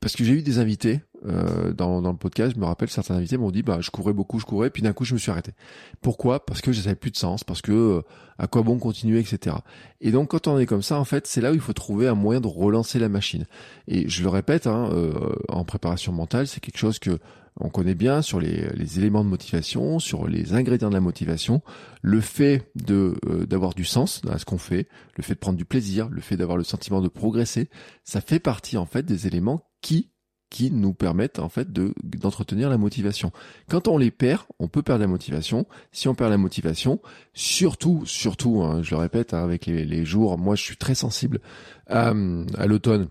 parce 0.00 0.14
que 0.14 0.24
j'ai 0.24 0.32
eu 0.32 0.42
des 0.42 0.58
invités 0.58 1.00
euh, 1.26 1.72
dans, 1.72 2.00
dans 2.00 2.12
le 2.12 2.16
podcast, 2.16 2.52
je 2.54 2.60
me 2.60 2.64
rappelle 2.64 2.88
certains 2.88 3.16
invités 3.16 3.36
m'ont 3.36 3.50
dit 3.50 3.62
bah 3.62 3.78
je 3.80 3.90
courais 3.90 4.12
beaucoup, 4.12 4.38
je 4.38 4.46
courais, 4.46 4.70
puis 4.70 4.82
d'un 4.82 4.92
coup 4.92 5.04
je 5.04 5.14
me 5.14 5.18
suis 5.18 5.30
arrêté. 5.30 5.52
Pourquoi? 6.00 6.44
Parce 6.44 6.60
que 6.60 6.72
je 6.72 6.80
savais 6.80 6.96
plus 6.96 7.10
de 7.10 7.16
sens, 7.16 7.44
parce 7.44 7.62
que 7.62 7.72
euh, 7.72 8.02
à 8.38 8.46
quoi 8.46 8.62
bon 8.62 8.78
continuer, 8.78 9.20
etc. 9.20 9.56
Et 10.00 10.12
donc 10.12 10.30
quand 10.30 10.46
on 10.46 10.58
est 10.58 10.66
comme 10.66 10.82
ça, 10.82 10.98
en 10.98 11.04
fait, 11.04 11.26
c'est 11.26 11.40
là 11.40 11.50
où 11.52 11.54
il 11.54 11.60
faut 11.60 11.72
trouver 11.72 12.08
un 12.08 12.14
moyen 12.14 12.40
de 12.40 12.46
relancer 12.46 12.98
la 12.98 13.08
machine. 13.08 13.46
Et 13.86 14.08
je 14.08 14.22
le 14.22 14.28
répète, 14.28 14.66
hein, 14.66 14.88
euh, 14.92 15.34
en 15.48 15.64
préparation 15.64 16.12
mentale, 16.12 16.46
c'est 16.46 16.60
quelque 16.60 16.78
chose 16.78 16.98
que 16.98 17.18
on 17.58 17.68
connaît 17.68 17.94
bien 17.94 18.22
sur 18.22 18.40
les, 18.40 18.68
les, 18.74 18.98
éléments 18.98 19.24
de 19.24 19.28
motivation, 19.28 19.98
sur 19.98 20.26
les 20.26 20.54
ingrédients 20.54 20.88
de 20.88 20.94
la 20.94 21.00
motivation, 21.00 21.62
le 22.00 22.20
fait 22.20 22.70
de 22.74 23.16
euh, 23.26 23.44
d'avoir 23.44 23.74
du 23.74 23.84
sens 23.84 24.22
à 24.30 24.38
ce 24.38 24.44
qu'on 24.44 24.58
fait, 24.58 24.88
le 25.16 25.22
fait 25.22 25.34
de 25.34 25.38
prendre 25.38 25.58
du 25.58 25.64
plaisir, 25.64 26.08
le 26.08 26.20
fait 26.20 26.36
d'avoir 26.36 26.56
le 26.56 26.64
sentiment 26.64 27.00
de 27.00 27.08
progresser, 27.08 27.68
ça 28.04 28.20
fait 28.20 28.38
partie 28.38 28.76
en 28.76 28.86
fait 28.86 29.04
des 29.04 29.26
éléments 29.26 29.68
qui 29.82 30.10
qui 30.50 30.70
nous 30.70 30.92
permettent 30.92 31.38
en 31.38 31.48
fait 31.48 31.72
de 31.72 31.94
d'entretenir 32.02 32.68
la 32.68 32.76
motivation. 32.76 33.32
Quand 33.68 33.88
on 33.88 33.96
les 33.96 34.10
perd, 34.10 34.42
on 34.58 34.68
peut 34.68 34.82
perdre 34.82 35.00
la 35.00 35.06
motivation. 35.06 35.66
Si 35.92 36.08
on 36.08 36.14
perd 36.14 36.30
la 36.30 36.36
motivation, 36.36 37.00
surtout, 37.32 38.02
surtout, 38.04 38.62
hein, 38.62 38.82
je 38.82 38.90
le 38.90 39.00
répète, 39.00 39.32
hein, 39.32 39.42
avec 39.42 39.66
les, 39.66 39.84
les, 39.84 40.04
jours, 40.04 40.36
moi 40.36 40.56
je 40.56 40.62
suis 40.62 40.76
très 40.76 40.94
sensible 40.94 41.40
à, 41.86 42.12
à 42.58 42.66
l'automne. 42.66 43.08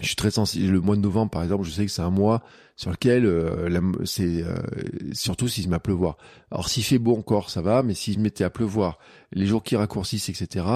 Je 0.00 0.06
suis 0.06 0.16
très 0.16 0.30
sensible. 0.30 0.72
Le 0.72 0.80
mois 0.80 0.96
de 0.96 1.00
novembre, 1.00 1.30
par 1.30 1.42
exemple, 1.42 1.64
je 1.64 1.70
sais 1.70 1.86
que 1.86 1.90
c'est 1.90 2.02
un 2.02 2.10
mois 2.10 2.42
sur 2.76 2.90
lequel 2.90 3.24
euh, 3.24 3.80
c'est 4.04 4.42
euh, 4.42 4.54
surtout 5.12 5.48
s'il 5.48 5.64
se 5.64 5.68
met 5.68 5.76
à 5.76 5.80
pleuvoir. 5.80 6.18
Alors 6.50 6.68
s'il 6.68 6.84
fait 6.84 6.98
beau 6.98 7.16
encore, 7.16 7.48
ça 7.48 7.62
va, 7.62 7.82
mais 7.82 7.94
s'il 7.94 8.14
se 8.14 8.20
mettait 8.20 8.44
à 8.44 8.50
pleuvoir, 8.50 8.98
les 9.32 9.46
jours 9.46 9.62
qui 9.62 9.76
raccourcissent, 9.76 10.28
etc. 10.28 10.66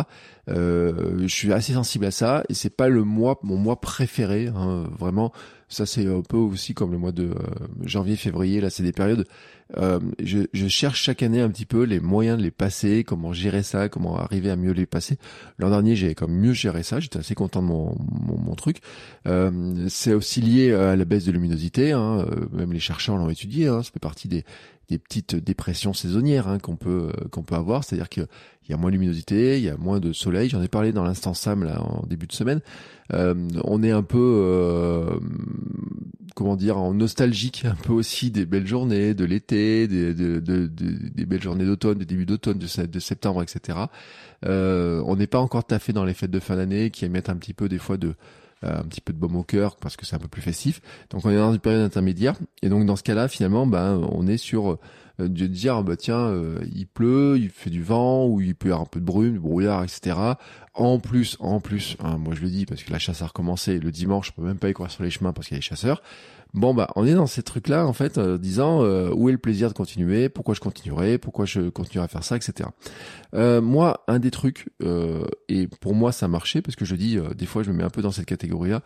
Euh, 0.48 1.18
je 1.20 1.34
suis 1.34 1.52
assez 1.52 1.74
sensible 1.74 2.06
à 2.06 2.10
ça 2.10 2.42
et 2.48 2.54
c'est 2.54 2.74
pas 2.74 2.88
le 2.88 3.04
mois, 3.04 3.38
mon 3.42 3.56
mois 3.56 3.80
préféré, 3.80 4.48
hein, 4.48 4.88
vraiment. 4.98 5.32
Ça 5.70 5.86
c'est 5.86 6.06
un 6.06 6.20
peu 6.20 6.36
aussi 6.36 6.74
comme 6.74 6.92
le 6.92 6.98
mois 6.98 7.12
de 7.12 7.30
janvier, 7.82 8.16
février. 8.16 8.60
Là, 8.60 8.68
c'est 8.68 8.82
des 8.82 8.92
périodes. 8.92 9.26
Je, 9.76 10.40
je, 10.52 10.66
cherche 10.66 11.00
chaque 11.00 11.22
année 11.22 11.40
un 11.40 11.48
petit 11.48 11.64
peu 11.64 11.84
les 11.84 12.00
moyens 12.00 12.36
de 12.36 12.42
les 12.42 12.50
passer, 12.50 13.04
comment 13.04 13.32
gérer 13.32 13.62
ça, 13.62 13.88
comment 13.88 14.18
arriver 14.18 14.50
à 14.50 14.56
mieux 14.56 14.72
les 14.72 14.84
passer. 14.84 15.16
L'an 15.60 15.70
dernier, 15.70 15.94
j'ai 15.94 16.16
comme 16.16 16.32
mieux 16.32 16.54
géré 16.54 16.82
ça. 16.82 16.98
J'étais 16.98 17.20
assez 17.20 17.36
content 17.36 17.62
de 17.62 17.68
mon, 17.68 17.96
mon, 18.26 18.54
truc. 18.56 18.78
c'est 19.88 20.12
aussi 20.12 20.40
lié 20.40 20.72
à 20.72 20.96
la 20.96 21.04
baisse 21.04 21.24
de 21.24 21.30
luminosité 21.30 21.70
Hein, 21.92 22.26
euh, 22.26 22.46
même 22.52 22.72
les 22.72 22.80
chercheurs 22.80 23.16
l'ont 23.16 23.30
étudié, 23.30 23.68
hein, 23.68 23.82
ça 23.82 23.90
fait 23.92 24.00
partie 24.00 24.28
des, 24.28 24.44
petites 24.98 25.36
dépressions 25.36 25.92
saisonnières 25.92 26.48
hein, 26.48 26.58
qu'on 26.58 26.76
peut 26.76 27.10
euh, 27.10 27.28
qu'on 27.30 27.42
peut 27.42 27.54
avoir, 27.54 27.84
c'est-à-dire 27.84 28.08
qu'il 28.08 28.26
y 28.68 28.72
a 28.72 28.76
moins 28.76 28.90
de 28.90 28.96
luminosité, 28.96 29.58
il 29.58 29.64
y 29.64 29.68
a 29.68 29.76
moins 29.76 30.00
de 30.00 30.12
soleil. 30.12 30.48
J'en 30.48 30.62
ai 30.62 30.68
parlé 30.68 30.92
dans 30.92 31.04
l'instant 31.04 31.34
Sam 31.34 31.64
là 31.64 31.82
en 31.82 32.06
début 32.06 32.26
de 32.26 32.32
semaine. 32.32 32.60
Euh, 33.12 33.34
on 33.64 33.82
est 33.82 33.90
un 33.90 34.02
peu 34.02 35.20
comment 36.36 36.56
dire 36.56 36.78
en 36.78 36.94
nostalgique 36.94 37.64
un 37.64 37.74
peu 37.74 37.92
aussi 37.92 38.30
des 38.30 38.46
belles 38.46 38.66
journées 38.66 39.14
de 39.14 39.24
l'été, 39.24 39.88
des, 39.88 40.14
des 40.14 41.26
belles 41.26 41.42
journées 41.42 41.66
d'automne, 41.66 41.98
des 41.98 42.06
débuts 42.06 42.26
d'automne, 42.26 42.58
de, 42.58 42.98
septembre, 43.00 43.42
etc. 43.42 43.78
on 44.44 45.16
n'est 45.16 45.26
pas 45.26 45.40
encore 45.40 45.64
taffé 45.64 45.92
dans 45.92 46.04
les 46.04 46.14
fêtes 46.14 46.30
de 46.30 46.40
fin 46.40 46.56
d'année 46.56 46.90
qui 46.90 47.04
émettent 47.04 47.30
un 47.30 47.36
petit 47.36 47.54
peu 47.54 47.68
des 47.68 47.78
fois 47.78 47.96
de 47.96 48.08
euh, 48.08 48.14
un 48.62 48.82
petit 48.82 49.00
peu 49.00 49.12
de 49.12 49.18
baume 49.18 49.36
au 49.36 49.42
cœur 49.42 49.76
parce 49.76 49.96
que 49.96 50.04
c'est 50.04 50.16
un 50.16 50.18
peu 50.18 50.28
plus 50.28 50.42
festif. 50.42 50.80
Donc 51.10 51.24
on 51.24 51.30
est 51.30 51.36
dans 51.36 51.52
une 51.52 51.58
période 51.60 51.82
intermédiaire 51.82 52.34
et 52.62 52.68
donc 52.68 52.86
dans 52.86 52.96
ce 52.96 53.02
cas-là 53.02 53.28
finalement 53.28 53.66
ben 53.66 54.00
on 54.12 54.26
est 54.26 54.36
sur 54.36 54.72
euh, 54.72 54.78
de 55.28 55.46
dire 55.46 55.82
bah 55.82 55.96
tiens 55.96 56.18
euh, 56.18 56.58
il 56.74 56.86
pleut, 56.86 57.38
il 57.38 57.50
fait 57.50 57.70
du 57.70 57.82
vent 57.82 58.26
ou 58.26 58.40
il 58.40 58.54
peut 58.54 58.68
y 58.68 58.72
avoir 58.72 58.86
un 58.86 58.88
peu 58.90 59.00
de 59.00 59.04
brume, 59.04 59.32
du 59.32 59.40
brouillard, 59.40 59.82
etc. 59.82 60.16
En 60.74 60.98
plus, 60.98 61.36
en 61.40 61.60
plus, 61.60 61.96
hein, 62.00 62.16
moi 62.18 62.34
je 62.34 62.42
le 62.42 62.48
dis 62.48 62.66
parce 62.66 62.82
que 62.82 62.92
la 62.92 62.98
chasse 62.98 63.22
a 63.22 63.26
recommencé 63.26 63.78
le 63.78 63.90
dimanche, 63.90 64.28
je 64.28 64.32
peux 64.32 64.46
même 64.46 64.58
pas 64.58 64.68
y 64.68 64.72
courir 64.72 64.90
sur 64.90 65.02
les 65.02 65.10
chemins 65.10 65.32
parce 65.32 65.48
qu'il 65.48 65.56
y 65.56 65.58
a 65.58 65.60
les 65.60 65.62
chasseurs. 65.62 66.02
Bon 66.52 66.74
bah 66.74 66.88
on 66.96 67.06
est 67.06 67.14
dans 67.14 67.28
ces 67.28 67.42
trucs 67.42 67.68
là 67.68 67.86
en 67.86 67.92
fait 67.92 68.18
euh, 68.18 68.36
disant 68.36 68.82
euh, 68.82 69.10
où 69.14 69.28
est 69.28 69.32
le 69.32 69.38
plaisir 69.38 69.68
de 69.68 69.74
continuer, 69.74 70.28
pourquoi 70.28 70.54
je 70.54 70.60
continuerai, 70.60 71.16
pourquoi 71.18 71.44
je 71.44 71.68
continuerai 71.68 72.06
à 72.06 72.08
faire 72.08 72.24
ça, 72.24 72.36
etc. 72.36 72.68
Euh, 73.34 73.60
moi 73.60 74.02
un 74.08 74.18
des 74.18 74.32
trucs 74.32 74.68
et 75.48 75.68
pour 75.80 75.94
moi 75.94 76.10
ça 76.10 76.26
a 76.26 76.28
marché 76.28 76.60
parce 76.60 76.74
que 76.74 76.84
je 76.84 76.96
dis 76.96 77.18
des 77.36 77.46
fois 77.46 77.62
je 77.62 77.70
me 77.70 77.76
mets 77.76 77.84
un 77.84 77.90
peu 77.90 78.02
dans 78.02 78.10
cette 78.10 78.26
catégorie 78.26 78.70
là 78.70 78.82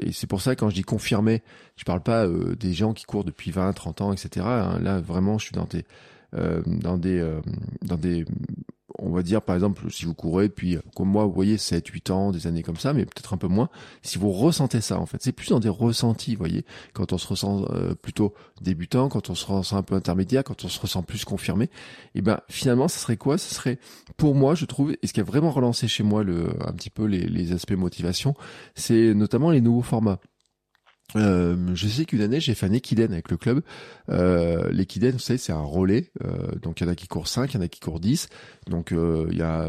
et 0.00 0.12
c'est 0.12 0.28
pour 0.28 0.40
ça 0.40 0.54
quand 0.54 0.70
je 0.70 0.74
dis 0.76 0.82
confirmer, 0.82 1.42
je 1.76 1.84
parle 1.84 2.02
pas 2.02 2.26
des 2.28 2.72
gens 2.72 2.92
qui 2.92 3.04
courent 3.04 3.24
depuis 3.24 3.50
20, 3.50 3.72
30 3.72 4.00
ans, 4.00 4.12
etc. 4.12 4.46
Hein. 4.48 4.78
là 4.80 5.00
vraiment 5.00 5.38
je 5.38 5.46
suis 5.46 5.54
dans 5.54 5.66
des 5.66 5.84
dans 6.32 6.96
des 6.96 7.40
dans 7.82 7.96
des 7.96 8.24
on 9.00 9.10
va 9.10 9.22
dire 9.22 9.42
par 9.42 9.54
exemple 9.54 9.90
si 9.90 10.04
vous 10.04 10.14
courez 10.14 10.48
depuis 10.48 10.78
comme 10.94 11.08
moi 11.08 11.24
vous 11.24 11.32
voyez 11.32 11.58
7 11.58 11.86
8 11.86 12.10
ans 12.10 12.30
des 12.30 12.46
années 12.46 12.62
comme 12.62 12.76
ça 12.76 12.92
mais 12.92 13.04
peut-être 13.04 13.32
un 13.32 13.36
peu 13.36 13.48
moins 13.48 13.68
si 14.02 14.18
vous 14.18 14.30
ressentez 14.30 14.80
ça 14.80 14.98
en 14.98 15.06
fait 15.06 15.18
c'est 15.20 15.32
plus 15.32 15.48
dans 15.48 15.60
des 15.60 15.68
ressentis 15.68 16.34
vous 16.34 16.40
voyez. 16.40 16.64
Quand 16.92 17.12
on 17.12 17.18
se 17.18 17.26
ressent 17.26 17.64
euh, 17.70 17.94
plutôt 17.94 18.34
débutant 18.60 19.08
quand 19.08 19.30
on 19.30 19.34
se 19.34 19.46
ressent 19.46 19.76
un 19.76 19.82
peu 19.82 19.94
intermédiaire 19.94 20.44
quand 20.44 20.64
on 20.64 20.68
se 20.68 20.80
ressent 20.80 21.02
plus 21.02 21.24
confirmé 21.24 21.64
et 21.64 21.68
eh 22.16 22.22
ben 22.22 22.40
finalement 22.48 22.88
ce 22.88 22.98
serait 22.98 23.16
quoi? 23.16 23.38
Ce 23.38 23.54
serait 23.54 23.78
pour 24.16 24.34
moi 24.34 24.54
je 24.54 24.64
trouve 24.64 24.92
et 24.92 25.06
ce 25.06 25.12
qui 25.12 25.20
a 25.20 25.24
vraiment 25.24 25.50
relancé 25.50 25.88
chez 25.88 26.02
moi 26.02 26.22
le 26.22 26.50
un 26.66 26.72
petit 26.72 26.90
peu 26.90 27.04
les, 27.04 27.20
les 27.20 27.52
aspects 27.52 27.72
motivation 27.72 28.34
c'est 28.74 29.14
notamment 29.14 29.50
les 29.50 29.60
nouveaux 29.60 29.82
formats 29.82 30.20
euh, 31.16 31.56
je 31.74 31.88
sais 31.88 32.04
qu'une 32.04 32.20
année 32.20 32.40
j'ai 32.40 32.54
fait 32.54 32.66
un 32.66 32.72
équidène 32.72 33.12
avec 33.12 33.30
le 33.30 33.36
club. 33.36 33.62
Euh, 34.10 34.70
L'équidène, 34.70 35.12
vous 35.12 35.18
savez, 35.18 35.38
c'est 35.38 35.52
un 35.52 35.62
relais. 35.62 36.10
Euh, 36.24 36.52
donc 36.62 36.80
il 36.80 36.84
y 36.84 36.88
en 36.88 36.90
a 36.90 36.94
qui 36.94 37.08
courent 37.08 37.28
5, 37.28 37.52
il 37.52 37.56
y 37.56 37.60
en 37.60 37.62
a 37.62 37.68
qui 37.68 37.80
courent 37.80 38.00
10. 38.00 38.28
Donc 38.68 38.92
euh, 38.92 39.26
il 39.30 39.38
y 39.38 39.42
a 39.42 39.68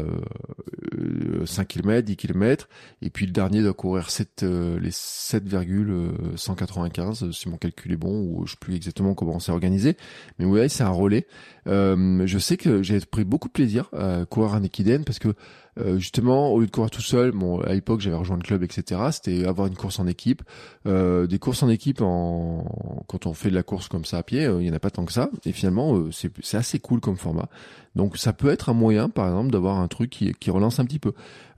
5 1.44 1.68
km, 1.68 2.06
10 2.06 2.16
km. 2.16 2.68
Et 3.00 3.10
puis 3.10 3.26
le 3.26 3.32
dernier 3.32 3.62
doit 3.62 3.74
courir 3.74 4.10
7, 4.10 4.44
les 4.80 4.90
7,195, 4.90 7.30
si 7.32 7.48
mon 7.48 7.56
calcul 7.56 7.92
est 7.92 7.96
bon, 7.96 8.22
ou 8.22 8.46
je 8.46 8.52
sais 8.52 8.58
plus 8.60 8.74
exactement 8.74 9.14
comment 9.14 9.38
c'est 9.38 9.52
organisé. 9.52 9.96
Mais 10.38 10.44
vous 10.44 10.50
voyez, 10.50 10.68
c'est 10.68 10.84
un 10.84 10.90
relais. 10.90 11.26
Je 11.66 12.38
sais 12.38 12.56
que 12.56 12.82
j'ai 12.82 13.00
pris 13.00 13.24
beaucoup 13.24 13.48
de 13.48 13.52
plaisir 13.52 13.88
à 13.92 14.24
courir 14.26 14.54
un 14.54 14.62
équidène 14.62 15.04
parce 15.04 15.18
que 15.18 15.34
euh, 15.78 15.98
justement, 15.98 16.52
au 16.52 16.60
lieu 16.60 16.66
de 16.66 16.70
courir 16.70 16.90
tout 16.90 17.00
seul, 17.00 17.32
bon, 17.32 17.60
à 17.60 17.72
l'époque 17.72 18.00
j'avais 18.00 18.16
rejoint 18.16 18.36
le 18.36 18.42
club, 18.42 18.62
etc. 18.62 19.00
C'était 19.10 19.46
avoir 19.46 19.68
une 19.68 19.76
course 19.76 19.98
en 20.00 20.06
équipe. 20.06 20.42
Euh, 20.86 21.26
des 21.26 21.38
courses 21.38 21.62
en 21.62 21.68
équipe, 21.68 22.02
en... 22.02 23.04
quand 23.08 23.26
on 23.26 23.32
fait 23.32 23.48
de 23.48 23.54
la 23.54 23.62
course 23.62 23.88
comme 23.88 24.04
ça 24.04 24.18
à 24.18 24.22
pied, 24.22 24.44
euh, 24.44 24.60
il 24.60 24.68
y 24.68 24.70
en 24.70 24.74
a 24.74 24.80
pas 24.80 24.90
tant 24.90 25.04
que 25.04 25.12
ça. 25.12 25.30
Et 25.46 25.52
finalement, 25.52 25.96
euh, 25.96 26.10
c'est 26.12 26.56
assez 26.56 26.78
cool 26.78 27.00
comme 27.00 27.16
format. 27.16 27.48
Donc 27.94 28.16
ça 28.16 28.32
peut 28.32 28.48
être 28.48 28.70
un 28.70 28.74
moyen, 28.74 29.08
par 29.08 29.26
exemple, 29.26 29.50
d'avoir 29.50 29.78
un 29.78 29.88
truc 29.88 30.10
qui, 30.10 30.32
qui 30.32 30.50
relance 30.50 30.80
un 30.80 30.84
petit 30.84 30.98
peu. 30.98 31.12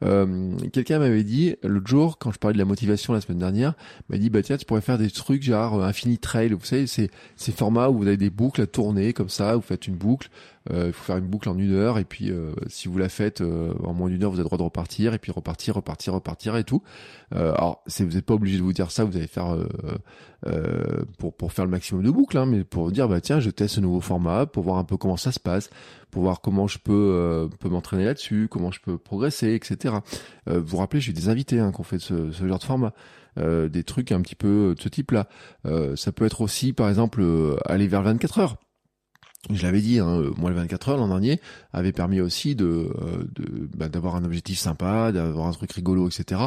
Euh, 0.05 0.57
Quelqu'un 0.73 0.99
m'avait 0.99 1.23
dit 1.23 1.55
l'autre 1.63 1.87
jour, 1.87 2.19
quand 2.19 2.33
je 2.33 2.39
parlais 2.39 2.55
de 2.55 2.59
la 2.59 2.65
motivation 2.65 3.13
la 3.13 3.21
semaine 3.21 3.39
dernière, 3.39 3.75
m'a 4.09 4.19
dit 4.19 4.31
bah 4.31 4.43
tiens, 4.43 4.57
tu 4.57 4.65
pourrais 4.65 4.81
faire 4.81 4.99
des 4.99 5.11
trucs 5.11 5.43
genre 5.43 5.83
Infinite 5.83 6.21
Trail. 6.21 6.53
Vous 6.53 6.65
savez, 6.65 6.87
c'est 6.87 7.11
ces 7.37 7.53
formats 7.53 7.89
où 7.89 7.99
vous 7.99 8.07
avez 8.07 8.17
des 8.17 8.31
boucles 8.31 8.63
à 8.63 8.67
tourner 8.67 9.13
comme 9.13 9.29
ça. 9.29 9.55
Vous 9.57 9.63
faites 9.63 9.87
une 9.87 9.97
boucle. 9.97 10.29
Euh, 10.73 10.87
il 10.87 10.93
faut 10.95 11.05
faire 11.05 11.19
une 11.19 11.27
boucle 11.27 11.51
en 11.51 11.59
une 11.59 11.75
heure 11.75 11.99
et 11.99 12.05
puis 12.05 12.31
euh, 12.31 12.53
si 12.69 12.89
vous 12.89 12.97
la 12.97 13.11
faites 13.11 13.43
euh, 13.43 13.75
en 13.85 13.93
moins 13.93 14.09
d'une 14.09 14.25
heure, 14.25 14.31
vous 14.31 14.37
avez 14.37 14.45
le 14.45 14.49
droit 14.49 14.57
de 14.57 14.63
repartir 14.63 15.13
et 15.13 15.19
puis 15.19 15.31
repartir, 15.31 15.75
repartir, 15.75 16.15
repartir 16.15 16.57
et 16.57 16.65
tout. 16.65 16.83
alors, 17.33 17.83
vous 17.87 18.05
n'êtes 18.05 18.25
pas 18.25 18.35
obligé 18.35 18.57
de 18.57 18.63
vous 18.63 18.73
dire 18.73 18.91
ça, 18.91 19.05
vous 19.05 19.17
allez 19.17 19.27
faire 19.27 19.57
pour 21.19 21.35
pour 21.35 21.53
faire 21.53 21.65
le 21.65 21.71
maximum 21.71 22.03
de 22.03 22.11
boucles, 22.11 22.39
hein, 22.39 22.47
mais 22.47 22.65
pour 22.65 22.91
dire 22.93 23.09
bah 23.09 23.21
tiens, 23.21 23.41
je 23.41 23.51
teste 23.51 23.75
ce 23.75 23.81
nouveau 23.81 24.01
format 24.01 24.47
pour 24.47 24.63
voir 24.63 24.79
un 24.79 24.85
peu 24.85 24.97
comment 24.97 25.17
ça 25.17 25.33
se 25.33 25.41
passe, 25.41 25.69
pour 26.15 26.23
voir 26.23 26.41
comment 26.41 26.69
je 26.69 26.79
peux 26.79 27.51
peux 27.59 27.69
m'entraîner 27.69 28.05
là-dessus, 28.05 28.49
comment 28.49 28.71
je 28.71 28.81
peux 28.81 28.97
progresser, 28.97 29.55
etc. 29.55 29.97
vous 30.47 30.63
vous 30.65 30.77
rappelez, 30.77 31.01
j'ai 31.01 31.13
des 31.13 31.29
invités 31.29 31.59
hein, 31.59 31.73
qui 31.73 31.81
ont 31.81 31.85
fait 31.85 31.99
ce, 31.99 32.31
ce 32.31 32.47
genre 32.47 32.59
de 32.59 32.65
format. 32.65 32.93
des 33.37 33.85
trucs 33.85 34.13
un 34.13 34.21
petit 34.23 34.37
peu 34.37 34.75
de 34.77 34.81
ce 34.81 34.89
type-là. 34.89 35.29
ça 35.97 36.13
peut 36.13 36.25
être 36.25 36.41
aussi, 36.41 36.73
par 36.73 36.89
exemple, 36.89 37.25
aller 37.67 37.89
vers 37.89 38.03
24 38.03 38.39
heures 38.39 38.57
je 39.51 39.63
l'avais 39.63 39.81
dit, 39.81 39.99
hein, 39.99 40.23
moi 40.37 40.51
le 40.51 40.57
24 40.57 40.89
heures 40.91 40.97
l'an 40.97 41.09
dernier 41.09 41.41
avait 41.73 41.93
permis 41.93 42.21
aussi 42.21 42.55
de, 42.55 42.65
euh, 42.65 43.25
bah, 43.77 43.89
d'avoir 43.89 44.17
un 44.17 44.25
objectif 44.25 44.59
sympa, 44.59 45.13
d'avoir 45.13 45.49
un 45.49 45.53
truc 45.53 45.73
rigolo, 45.73 46.09
etc. 46.09 46.43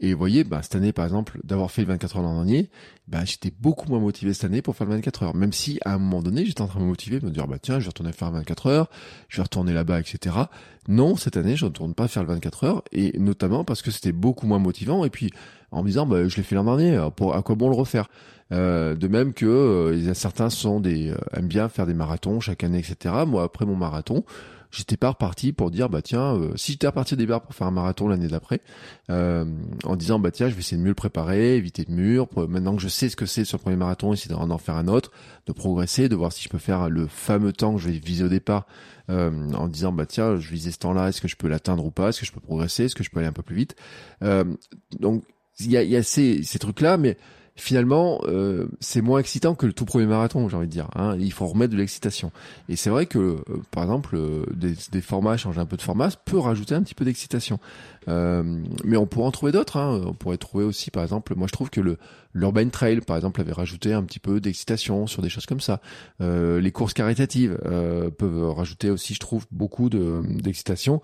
Et 0.00 0.12
vous 0.12 0.18
voyez, 0.18 0.44
bah, 0.44 0.60
cette 0.62 0.74
année 0.74 0.92
par 0.92 1.04
exemple, 1.04 1.40
d'avoir 1.44 1.70
fait 1.70 1.82
le 1.82 1.88
24 1.88 2.16
heures 2.16 2.22
l'an 2.22 2.34
dernier, 2.34 2.68
bah, 3.08 3.24
j'étais 3.24 3.52
beaucoup 3.58 3.88
moins 3.88 4.00
motivé 4.00 4.34
cette 4.34 4.44
année 4.44 4.62
pour 4.62 4.76
faire 4.76 4.86
le 4.86 4.94
24 4.94 5.22
heures. 5.22 5.34
Même 5.34 5.52
si 5.52 5.78
à 5.84 5.94
un 5.94 5.98
moment 5.98 6.22
donné, 6.22 6.44
j'étais 6.44 6.62
en 6.62 6.66
train 6.66 6.80
de 6.80 6.84
me 6.84 6.90
motiver, 6.90 7.20
de 7.20 7.26
me 7.26 7.30
dire 7.30 7.46
bah 7.46 7.58
tiens, 7.60 7.78
je 7.78 7.84
vais 7.84 7.88
retourner 7.88 8.12
faire 8.12 8.30
le 8.30 8.38
24 8.38 8.66
heures, 8.66 8.90
je 9.28 9.38
vais 9.38 9.42
retourner 9.42 9.72
là-bas, 9.72 10.00
etc. 10.00 10.36
Non, 10.88 11.16
cette 11.16 11.36
année, 11.36 11.56
je 11.56 11.64
ne 11.64 11.70
retourne 11.70 11.94
pas 11.94 12.08
faire 12.08 12.22
le 12.22 12.28
24 12.28 12.64
heures, 12.64 12.82
et 12.92 13.18
notamment 13.18 13.64
parce 13.64 13.82
que 13.82 13.90
c'était 13.90 14.12
beaucoup 14.12 14.46
moins 14.46 14.58
motivant. 14.58 15.04
Et 15.04 15.10
puis 15.10 15.30
en 15.72 15.82
disant 15.82 16.06
bah 16.06 16.28
je 16.28 16.36
l'ai 16.36 16.42
fait 16.42 16.54
l'an 16.54 16.64
dernier, 16.64 17.08
pour 17.16 17.34
à 17.34 17.42
quoi 17.42 17.54
bon 17.54 17.68
le 17.68 17.74
refaire? 17.74 18.08
Euh, 18.52 18.94
de 18.94 19.08
même 19.08 19.32
que 19.32 19.46
euh, 19.46 20.14
certains 20.14 20.50
sont 20.50 20.80
des 20.80 21.10
euh, 21.10 21.16
aiment 21.32 21.48
bien 21.48 21.68
faire 21.68 21.86
des 21.86 21.94
marathons 21.94 22.40
chaque 22.40 22.64
année, 22.64 22.78
etc. 22.78 23.14
Moi, 23.26 23.42
après 23.44 23.64
mon 23.64 23.76
marathon, 23.76 24.24
j'étais 24.70 24.98
pas 24.98 25.10
reparti 25.10 25.52
pour 25.54 25.70
dire 25.70 25.88
bah 25.88 26.02
tiens, 26.02 26.34
euh, 26.34 26.52
si 26.56 26.72
j'étais 26.72 26.86
reparti 26.86 27.16
des 27.16 27.24
départ 27.24 27.40
pour 27.40 27.54
faire 27.54 27.66
un 27.66 27.72
marathon 27.72 28.08
l'année 28.08 28.28
d'après, 28.28 28.60
en 29.08 29.96
disant 29.96 30.18
bah 30.18 30.30
tiens, 30.30 30.48
je 30.48 30.54
vais 30.54 30.60
essayer 30.60 30.76
de 30.76 30.82
mieux 30.82 30.90
le 30.90 30.94
préparer, 30.94 31.56
éviter 31.56 31.84
de 31.84 31.92
mur. 31.92 32.28
maintenant 32.48 32.76
que 32.76 32.82
je 32.82 32.88
sais 32.88 33.08
ce 33.08 33.16
que 33.16 33.26
c'est 33.26 33.44
sur 33.44 33.56
le 33.56 33.62
premier 33.62 33.76
marathon, 33.76 34.12
essayer 34.12 34.34
d'en 34.34 34.58
faire 34.58 34.76
un 34.76 34.88
autre, 34.88 35.12
de 35.46 35.52
progresser, 35.52 36.10
de 36.10 36.16
voir 36.16 36.32
si 36.32 36.42
je 36.42 36.48
peux 36.50 36.58
faire 36.58 36.90
le 36.90 37.06
fameux 37.06 37.52
temps 37.52 37.74
que 37.74 37.80
je 37.80 37.88
vais 37.88 37.98
viser 37.98 38.24
au 38.24 38.28
départ, 38.28 38.66
en 39.08 39.68
disant 39.68 39.92
bah 39.92 40.04
tiens, 40.04 40.36
je 40.36 40.50
visais 40.50 40.72
ce 40.72 40.78
temps-là, 40.78 41.08
est-ce 41.08 41.22
que 41.22 41.28
je 41.28 41.36
peux 41.36 41.48
l'atteindre 41.48 41.86
ou 41.86 41.90
pas, 41.90 42.10
est-ce 42.10 42.20
que 42.20 42.26
je 42.26 42.32
peux 42.32 42.40
progresser, 42.40 42.84
est-ce 42.84 42.94
que 42.94 43.04
je 43.04 43.10
peux 43.10 43.20
aller 43.20 43.28
un 43.28 43.32
peu 43.32 43.42
plus 43.42 43.56
vite? 43.56 43.76
donc 45.00 45.24
il 45.60 45.70
y 45.70 45.76
a, 45.76 45.82
y 45.82 45.96
a 45.96 46.02
ces, 46.02 46.42
ces 46.42 46.58
trucs-là, 46.58 46.96
mais 46.96 47.16
finalement, 47.54 48.20
euh, 48.24 48.66
c'est 48.80 49.02
moins 49.02 49.20
excitant 49.20 49.54
que 49.54 49.66
le 49.66 49.72
tout 49.72 49.84
premier 49.84 50.06
marathon, 50.06 50.48
j'ai 50.48 50.56
envie 50.56 50.66
de 50.66 50.72
dire. 50.72 50.88
Hein. 50.94 51.16
Il 51.18 51.32
faut 51.32 51.46
remettre 51.46 51.72
de 51.72 51.78
l'excitation. 51.78 52.32
Et 52.68 52.76
c'est 52.76 52.90
vrai 52.90 53.06
que, 53.06 53.18
euh, 53.18 53.42
par 53.70 53.84
exemple, 53.84 54.16
euh, 54.16 54.46
des, 54.54 54.74
des, 54.90 55.00
formats, 55.00 55.36
changer 55.36 55.60
un 55.60 55.66
peu 55.66 55.76
de 55.76 55.82
format, 55.82 56.08
peut 56.24 56.38
rajouter 56.38 56.74
un 56.74 56.82
petit 56.82 56.94
peu 56.94 57.04
d'excitation. 57.04 57.58
mais 58.06 58.96
on 58.96 59.06
pourrait 59.06 59.26
en 59.26 59.30
trouver 59.30 59.52
d'autres. 59.52 59.76
Hein. 59.76 60.02
On 60.06 60.14
pourrait 60.14 60.38
trouver 60.38 60.64
aussi, 60.64 60.90
par 60.90 61.02
exemple, 61.02 61.34
moi 61.36 61.46
je 61.46 61.52
trouve 61.52 61.70
que 61.70 61.80
le 61.80 61.98
l'Urban 62.34 62.70
Trail, 62.70 63.02
par 63.02 63.16
exemple, 63.16 63.42
avait 63.42 63.52
rajouté 63.52 63.92
un 63.92 64.02
petit 64.02 64.18
peu 64.18 64.40
d'excitation 64.40 65.06
sur 65.06 65.20
des 65.20 65.28
choses 65.28 65.44
comme 65.44 65.60
ça. 65.60 65.80
les 66.20 66.72
courses 66.72 66.94
caritatives 66.94 67.58
peuvent 68.18 68.50
rajouter 68.50 68.90
aussi, 68.90 69.14
je 69.14 69.20
trouve, 69.20 69.46
beaucoup 69.50 69.90
d'excitation. 69.90 71.02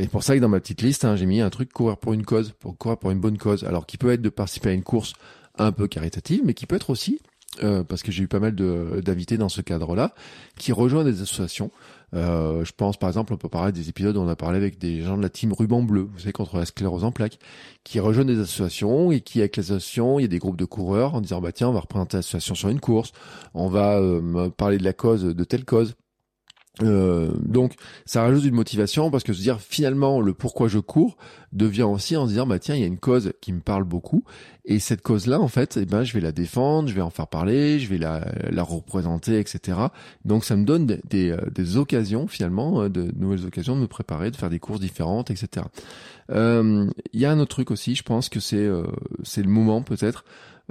Et 0.00 0.06
pour 0.06 0.22
ça 0.22 0.36
que 0.36 0.40
dans 0.40 0.48
ma 0.48 0.60
petite 0.60 0.82
liste, 0.82 1.04
hein, 1.04 1.16
j'ai 1.16 1.26
mis 1.26 1.40
un 1.40 1.50
truc 1.50 1.72
courir 1.72 1.96
pour 1.96 2.12
une 2.12 2.24
cause, 2.24 2.52
pour 2.60 2.78
courir 2.78 2.98
pour 2.98 3.10
une 3.10 3.18
bonne 3.18 3.36
cause. 3.36 3.64
Alors 3.64 3.84
qui 3.84 3.98
peut 3.98 4.12
être 4.12 4.22
de 4.22 4.28
participer 4.28 4.70
à 4.70 4.72
une 4.72 4.84
course 4.84 5.12
un 5.58 5.72
peu 5.72 5.88
caritative, 5.88 6.42
mais 6.44 6.54
qui 6.54 6.66
peut 6.66 6.76
être 6.76 6.90
aussi, 6.90 7.20
euh, 7.64 7.82
parce 7.82 8.04
que 8.04 8.12
j'ai 8.12 8.22
eu 8.22 8.28
pas 8.28 8.38
mal 8.38 8.54
d'invités 8.54 9.36
dans 9.38 9.48
ce 9.48 9.60
cadre-là, 9.60 10.14
qui 10.56 10.70
rejoignent 10.70 11.10
des 11.10 11.22
associations. 11.22 11.72
Euh, 12.14 12.64
je 12.64 12.72
pense 12.72 12.96
par 12.96 13.10
exemple, 13.10 13.32
on 13.34 13.36
peut 13.36 13.48
parler 13.48 13.72
des 13.72 13.88
épisodes 13.88 14.16
où 14.16 14.20
on 14.20 14.28
a 14.28 14.36
parlé 14.36 14.56
avec 14.56 14.78
des 14.78 15.02
gens 15.02 15.16
de 15.16 15.22
la 15.22 15.28
team 15.28 15.52
Ruban 15.52 15.82
Bleu, 15.82 16.08
vous 16.12 16.20
savez, 16.20 16.32
contre 16.32 16.56
la 16.58 16.64
sclérose 16.64 17.02
en 17.02 17.10
plaques, 17.10 17.40
qui 17.82 17.98
rejoignent 17.98 18.28
des 18.28 18.40
associations 18.40 19.10
et 19.10 19.20
qui, 19.20 19.40
avec 19.40 19.56
les 19.56 19.72
associations, 19.72 20.20
il 20.20 20.22
y 20.22 20.26
a 20.26 20.28
des 20.28 20.38
groupes 20.38 20.56
de 20.56 20.64
coureurs 20.64 21.14
en 21.14 21.20
disant, 21.20 21.40
bah 21.40 21.50
tiens, 21.50 21.70
on 21.70 21.72
va 21.72 21.80
représenter 21.80 22.18
l'association 22.18 22.54
sur 22.54 22.68
une 22.68 22.80
course, 22.80 23.10
on 23.52 23.68
va 23.68 23.98
euh, 23.98 24.48
parler 24.50 24.78
de 24.78 24.84
la 24.84 24.92
cause, 24.92 25.24
de 25.24 25.44
telle 25.44 25.64
cause. 25.64 25.96
Euh, 26.82 27.32
donc 27.40 27.74
ça 28.06 28.22
rajoute 28.22 28.44
une 28.44 28.54
motivation 28.54 29.10
parce 29.10 29.24
que 29.24 29.32
se 29.32 29.40
dire 29.40 29.60
finalement 29.60 30.20
le 30.20 30.32
pourquoi 30.32 30.68
je 30.68 30.78
cours 30.78 31.16
devient 31.52 31.82
aussi 31.82 32.16
en 32.16 32.26
se 32.26 32.30
disant 32.30 32.46
bah 32.46 32.60
tiens 32.60 32.76
il 32.76 32.80
y 32.80 32.84
a 32.84 32.86
une 32.86 32.98
cause 32.98 33.32
qui 33.40 33.52
me 33.52 33.60
parle 33.60 33.84
beaucoup. 33.84 34.22
Et 34.64 34.78
cette 34.78 35.02
cause 35.02 35.26
là 35.26 35.40
en 35.40 35.48
fait 35.48 35.76
eh 35.76 35.86
ben 35.86 36.04
je 36.04 36.12
vais 36.12 36.20
la 36.20 36.30
défendre 36.30 36.88
je 36.88 36.94
vais 36.94 37.00
en 37.00 37.10
faire 37.10 37.26
parler 37.26 37.80
je 37.80 37.88
vais 37.88 37.98
la, 37.98 38.32
la 38.50 38.62
représenter 38.62 39.38
etc 39.38 39.78
donc 40.24 40.44
ça 40.44 40.56
me 40.56 40.64
donne 40.64 40.86
des, 40.86 41.00
des, 41.08 41.30
euh, 41.30 41.38
des 41.50 41.78
occasions 41.78 42.28
finalement 42.28 42.82
euh, 42.82 42.88
de 42.88 43.10
nouvelles 43.16 43.46
occasions 43.46 43.74
de 43.74 43.80
me 43.80 43.86
préparer 43.86 44.30
de 44.30 44.36
faire 44.36 44.50
des 44.50 44.58
courses 44.58 44.80
différentes 44.80 45.30
etc 45.30 45.66
il 46.30 46.90
y 47.14 47.24
a 47.24 47.30
un 47.30 47.38
autre 47.38 47.48
truc 47.48 47.70
aussi 47.70 47.94
je 47.94 48.02
pense 48.02 48.28
que 48.28 48.40
c'est 48.40 48.68
c'est 49.22 49.42
le 49.42 49.48
moment 49.48 49.80
peut-être 49.80 50.24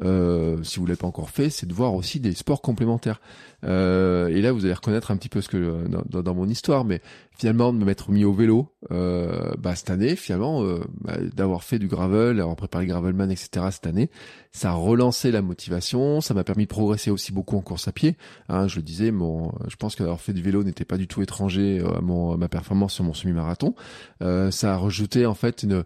euh, 0.04 0.62
si 0.64 0.80
vous 0.80 0.86
l'avez 0.86 0.98
pas 0.98 1.08
encore 1.08 1.30
fait, 1.30 1.50
c'est 1.50 1.66
de 1.66 1.74
voir 1.74 1.93
aussi 1.95 2.20
des 2.20 2.34
sports 2.34 2.62
complémentaires. 2.62 3.20
Euh, 3.64 4.28
et 4.28 4.41
là, 4.41 4.52
vous 4.52 4.66
allez 4.66 4.74
reconnaître 4.74 5.10
un 5.10 5.18
petit 5.18 5.30
peu 5.30 5.41
ce 5.41 5.50
que 5.50 5.88
dans, 5.88 6.22
dans, 6.22 6.36
mon 6.36 6.48
histoire, 6.48 6.86
mais 6.86 7.02
finalement 7.36 7.74
de 7.74 7.80
me 7.80 7.86
mettre 7.86 8.12
mis 8.12 8.24
au 8.24 8.34
vélo 8.34 8.72
euh, 8.91 9.54
bah, 9.58 9.76
cette 9.76 9.89
année, 9.89 10.16
finalement, 10.16 10.64
euh, 10.64 10.82
bah, 11.02 11.18
d'avoir 11.34 11.64
fait 11.64 11.80
du 11.80 11.88
gravel, 11.88 12.38
d'avoir 12.38 12.56
préparé 12.56 12.86
gravelman, 12.86 13.32
etc. 13.32 13.66
cette 13.72 13.88
année, 13.88 14.12
ça 14.52 14.72
a 14.72 14.74
relancé 14.74 15.32
la 15.32 15.41
motivation, 15.41 16.22
ça 16.22 16.36
m'a 16.36 16.43
permis 16.43 16.66
de 16.66 16.70
progresser 16.70 17.10
aussi 17.10 17.32
beaucoup 17.32 17.58
en 17.58 17.62
course 17.62 17.88
à 17.88 17.91
pied. 17.91 18.16
Hein, 18.50 18.68
je 18.68 18.76
le 18.76 18.84
disais, 18.84 19.10
mon, 19.10 19.52
je 19.68 19.76
pense 19.76 19.95
qu'avoir 19.95 20.22
fait 20.22 20.34
du 20.34 20.43
vélo 20.43 20.64
n'était 20.64 20.86
pas 20.86 20.98
du 20.98 21.08
tout 21.08 21.24
étranger 21.24 21.82
à, 21.95 22.02
mon, 22.02 22.34
à 22.34 22.38
ma 22.38 22.50
performance 22.50 22.93
sur 22.93 23.04
mon 23.04 23.14
semi-marathon. 23.14 23.74
ça 24.20 24.74
a 24.74 24.78
rajouté 24.78 25.26
en 25.26 25.34
fait 25.34 25.64
une 25.64 25.84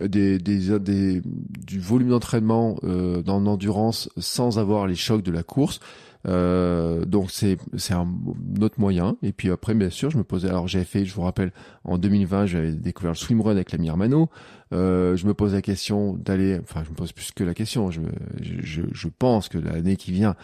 des, 0.00 0.38
du 0.38 1.80
volume 1.80 2.08
d'entraînement 2.08 2.76
euh, 2.84 3.22
dans 3.22 3.40
l'endurance 3.40 4.08
sans 4.16 4.58
avoir 4.58 4.86
les 4.86 4.94
chocs 4.94 5.22
de 5.22 5.32
la 5.32 5.42
course. 5.42 5.80
Euh, 6.28 7.04
donc 7.04 7.32
c'est 7.32 7.58
c'est 7.76 7.94
un 7.94 8.08
autre 8.60 8.78
moyen. 8.78 9.16
Et 9.22 9.32
puis 9.32 9.50
après, 9.50 9.74
bien 9.74 9.90
sûr, 9.90 10.10
je 10.10 10.18
me 10.18 10.24
posais. 10.24 10.48
Alors 10.48 10.68
j'avais 10.68 10.84
fait, 10.84 11.04
je 11.04 11.14
vous 11.14 11.22
rappelle, 11.22 11.52
en 11.84 11.98
2020, 11.98 12.46
j'avais 12.46 12.72
découvert 12.72 13.12
le 13.12 13.16
swimrun 13.16 13.50
avec 13.50 13.72
l'ami 13.72 13.88
Hermano. 13.88 14.30
Euh, 14.72 15.16
je 15.16 15.26
me 15.26 15.34
pose 15.34 15.52
la 15.52 15.62
question 15.62 16.14
d'aller. 16.14 16.58
Enfin, 16.62 16.82
je 16.84 16.90
me 16.90 16.94
pose 16.94 17.12
plus 17.12 17.32
que 17.32 17.44
la 17.44 17.54
question. 17.54 17.90
Je 17.90 18.00
je, 18.40 18.82
je 18.90 19.08
pense 19.18 19.48
que 19.48 19.58
l'année 19.58 19.96
qui 19.96 20.12
vient, 20.12 20.36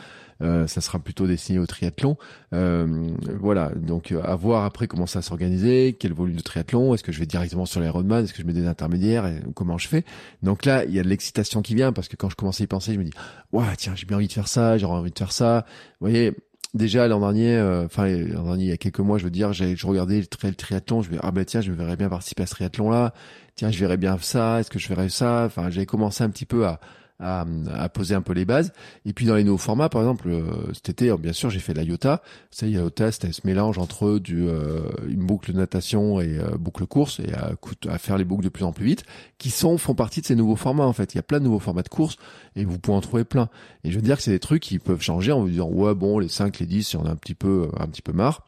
euh, 0.43 0.67
ça 0.67 0.81
sera 0.81 0.99
plutôt 0.99 1.27
destiné 1.27 1.59
au 1.59 1.67
triathlon. 1.67 2.17
Euh, 2.53 3.11
voilà, 3.41 3.71
donc 3.75 4.13
euh, 4.13 4.23
à 4.23 4.37
voir 4.37 4.65
après 4.65 4.87
comment 4.87 5.07
ça 5.07 5.23
s'organiser, 5.23 5.97
quel 5.99 6.13
volume 6.13 6.37
de 6.37 6.43
triathlon, 6.43 6.95
est-ce 6.95 7.03
que 7.03 7.13
je 7.13 7.19
vais 7.19 7.27
directement 7.27 7.67
sur 7.67 7.81
l'Ironman, 7.81 8.25
est-ce 8.25 8.33
que 8.33 8.43
je 8.43 8.47
mets 8.47 8.53
des 8.53 8.67
intermédiaires, 8.67 9.27
et 9.27 9.41
comment 9.55 9.79
je 9.79 9.89
fais. 9.89 10.05
Donc 10.43 10.65
là, 10.65 10.85
il 10.85 10.93
y 10.93 11.01
a 11.01 11.03
de 11.03 11.09
l'excitation 11.09 11.63
qui 11.63 11.75
vient 11.75 11.93
parce 11.93 12.09
que 12.09 12.17
quand 12.17 12.31
je 12.31 12.37
commençais 12.37 12.63
à 12.63 12.65
y 12.65 12.69
penser, 12.69 12.95
je 12.95 12.99
me 12.99 13.05
dis, 13.05 13.13
ouais, 13.53 13.65
tiens, 13.77 13.95
j'ai 13.95 14.07
bien 14.07 14.17
envie 14.17 14.29
de 14.29 14.33
faire 14.33 14.49
ça, 14.49 14.79
j'aurais 14.79 14.99
envie 14.99 15.11
de 15.11 15.19
faire 15.19 15.33
ça. 15.33 15.65
Vous 16.01 16.09
voyez, 16.09 16.33
déjà 16.75 17.09
l'an 17.09 17.21
dernier, 17.21 17.61
enfin 17.85 18.07
l'an 18.09 18.45
dernier, 18.45 18.65
il 18.65 18.71
y 18.71 18.73
a 18.73 18.77
quelques 18.77 19.01
mois, 19.01 19.19
je 19.19 19.25
veux 19.25 19.31
dire, 19.31 19.53
j'ai 19.53 19.77
je 19.77 19.87
regardais 19.87 20.21
le, 20.21 20.55
triathlon, 20.55 21.03
je 21.03 21.11
me 21.11 21.19
ah 21.23 21.31
ben 21.33 21.45
tiens, 21.45 21.61
je 21.61 21.71
me 21.71 21.77
verrais 21.77 21.97
bien 21.97 22.09
participer 22.09 22.45
à 22.45 22.47
ce 22.47 22.53
triathlon 22.53 22.91
là. 22.91 23.13
Tiens, 23.59 23.73
je 23.73 23.81
verrais 23.81 23.97
bien 23.97 24.17
ça. 24.21 24.61
Est-ce 24.61 24.71
que 24.71 24.79
je 24.79 24.89
verrais 24.89 25.09
ça? 25.09 25.43
Enfin, 25.47 25.69
j'avais 25.69 25.85
commencé 25.85 26.23
un 26.23 26.31
petit 26.31 26.47
peu 26.47 26.65
à 26.65 26.79
à, 27.21 27.45
à, 27.75 27.89
poser 27.89 28.15
un 28.15 28.23
peu 28.23 28.33
les 28.33 28.45
bases. 28.45 28.73
Et 29.05 29.13
puis 29.13 29.27
dans 29.27 29.35
les 29.35 29.45
nouveaux 29.45 29.59
formats, 29.59 29.89
par 29.89 30.03
exemple, 30.03 30.29
euh, 30.29 30.73
cet 30.73 30.89
été, 30.91 31.15
bien 31.19 31.33
sûr, 31.33 31.51
j'ai 31.51 31.59
fait 31.59 31.75
la 31.75 31.83
Iota. 31.83 32.23
C'est 32.51 32.71
Iota, 32.71 33.11
c'était 33.13 33.33
ce 33.33 33.43
mélange 33.45 33.79
entre 33.79 34.19
du 34.19 34.49
euh, 34.49 34.83
une 35.09 35.25
boucle 35.27 35.53
natation 35.53 36.21
et 36.21 36.39
euh, 36.39 36.57
boucle 36.59 36.87
course 36.87 37.21
et 37.21 37.33
à, 37.33 37.53
à, 37.89 37.99
faire 37.99 38.19
les 38.19 38.25
boucles 38.25 38.45
de 38.45 38.49
plus 38.49 38.65
en 38.65 38.73
plus 38.73 38.85
vite, 38.85 39.05
qui 39.39 39.51
sont 39.51 39.79
font 39.79 39.95
partie 39.95 40.21
de 40.21 40.27
ces 40.27 40.37
nouveaux 40.37 40.57
formats 40.57 40.87
en 40.87 40.93
fait. 40.93 41.15
Il 41.15 41.17
y 41.17 41.21
a 41.21 41.25
plein 41.25 41.41
de 41.41 41.45
nouveaux 41.45 41.59
formats 41.59 41.83
de 41.83 41.89
course 41.89 42.17
et 42.57 42.65
vous 42.65 42.79
pouvez 42.79 42.97
en 42.97 43.01
trouver 43.01 43.25
plein. 43.25 43.49
Et 43.85 43.91
je 43.91 43.97
veux 43.97 44.03
dire 44.03 44.17
que 44.17 44.23
c'est 44.23 44.31
des 44.31 44.39
trucs 44.39 44.63
qui 44.63 44.79
peuvent 44.79 45.03
changer 45.03 45.33
en 45.33 45.41
vous 45.41 45.49
disant 45.49 45.69
ouais 45.69 45.95
bon 45.95 46.19
les 46.19 46.29
5, 46.29 46.59
les 46.61 46.67
10, 46.67 46.85
si 46.85 46.97
on 46.97 47.05
a 47.05 47.11
un 47.11 47.17
petit 47.17 47.35
peu 47.35 47.69
un 47.79 47.87
petit 47.87 48.03
peu 48.03 48.13
marre. 48.13 48.48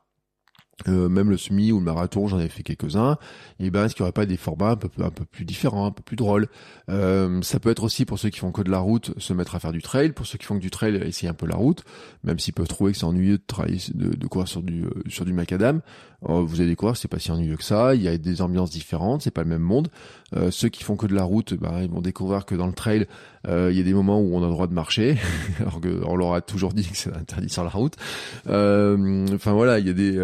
Euh, 0.89 1.09
même 1.09 1.31
le 1.31 1.37
semi 1.37 1.73
ou 1.73 1.79
le 1.79 1.85
marathon, 1.85 2.27
j'en 2.27 2.41
ai 2.41 2.49
fait 2.49 2.63
quelques-uns. 2.63 3.19
Et 3.59 3.71
ben, 3.71 3.85
est-ce 3.85 3.95
qu'il 3.95 4.03
n'y 4.03 4.07
aurait 4.07 4.13
pas 4.13 4.27
des 4.27 4.37
formats 4.37 4.71
un 4.71 4.77
peu, 4.77 4.89
un 5.03 5.11
peu 5.11 5.25
plus 5.25 5.45
différents, 5.45 5.87
un 5.87 5.91
peu 5.91 6.03
plus 6.03 6.17
drôles? 6.17 6.49
Euh, 6.89 7.43
Ça 7.43 7.61
peut 7.61 7.71
être 7.71 7.85
aussi 7.85 8.05
pour 8.05 8.19
ceux 8.19 8.31
qui 8.31 8.39
font 8.39 8.53
que 8.53 8.63
de 8.63 8.71
la 8.71 8.79
route, 8.79 9.13
se 9.19 9.33
mettre 9.33 9.55
à 9.55 9.61
faire 9.61 9.73
du 9.73 9.83
trail. 9.83 10.13
Pour 10.13 10.27
ceux 10.27 10.39
qui 10.39 10.47
font 10.47 10.57
que 10.57 10.61
du 10.63 10.71
trail, 10.71 10.97
essayer 10.97 11.29
un 11.29 11.35
peu 11.35 11.47
la 11.47 11.57
route, 11.57 11.85
même 12.25 12.39
s'ils 12.39 12.55
peuvent 12.55 12.69
trouver 12.69 12.93
que 12.93 12.99
c'est 12.99 13.05
ennuyeux 13.05 13.39
de 13.39 13.43
travailler, 13.47 13.79
de, 13.95 14.15
de 14.17 14.27
courir 14.27 14.49
sur 14.49 14.63
du 14.63 14.85
euh, 14.85 14.91
sur 15.09 15.25
du 15.25 15.33
macadam. 15.33 15.81
Euh, 16.29 16.43
vous 16.43 16.61
allez 16.61 16.71
découvrir, 16.71 16.97
c'est 16.97 17.09
pas 17.09 17.19
si 17.19 17.31
ennuyeux 17.31 17.57
que 17.57 17.65
ça. 17.65 17.95
Il 17.95 18.03
y 18.03 18.09
a 18.09 18.17
des 18.19 18.43
ambiances 18.43 18.71
différentes, 18.71 19.23
c'est 19.23 19.31
pas 19.31 19.43
le 19.43 19.49
même 19.49 19.63
monde. 19.63 19.89
Euh, 20.37 20.51
ceux 20.51 20.69
qui 20.69 20.85
font 20.85 20.97
que 20.97 21.07
de 21.07 21.15
la 21.15 21.25
route, 21.25 21.55
ben, 21.55 21.81
ils 21.83 21.91
vont 21.91 22.03
découvrir 22.03 22.47
que 22.47 22.55
dans 22.55 22.67
le 22.67 22.73
trail, 22.73 23.07
il 23.49 23.73
y 23.73 23.81
a 23.81 23.83
des 23.83 23.95
moments 23.95 24.21
où 24.21 24.37
on 24.37 24.43
a 24.43 24.47
le 24.47 24.53
droit 24.53 24.67
de 24.67 24.75
marcher, 24.75 25.17
alors 25.61 25.81
qu'on 25.81 26.17
leur 26.17 26.35
a 26.35 26.43
toujours 26.43 26.75
dit 26.75 26.87
que 26.87 26.97
c'est 26.97 27.15
interdit 27.17 27.49
sur 27.49 27.65
la 27.65 27.71
route. 27.71 27.97
Enfin 28.45 29.53
voilà, 29.53 29.79
il 29.79 29.87
y 29.87 29.91
a 29.91 29.95
des 29.95 30.19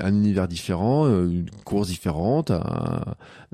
un 0.00 0.14
univers 0.14 0.48
différent, 0.48 1.06
euh, 1.06 1.26
une 1.26 1.50
course 1.64 1.88
différente, 1.88 2.52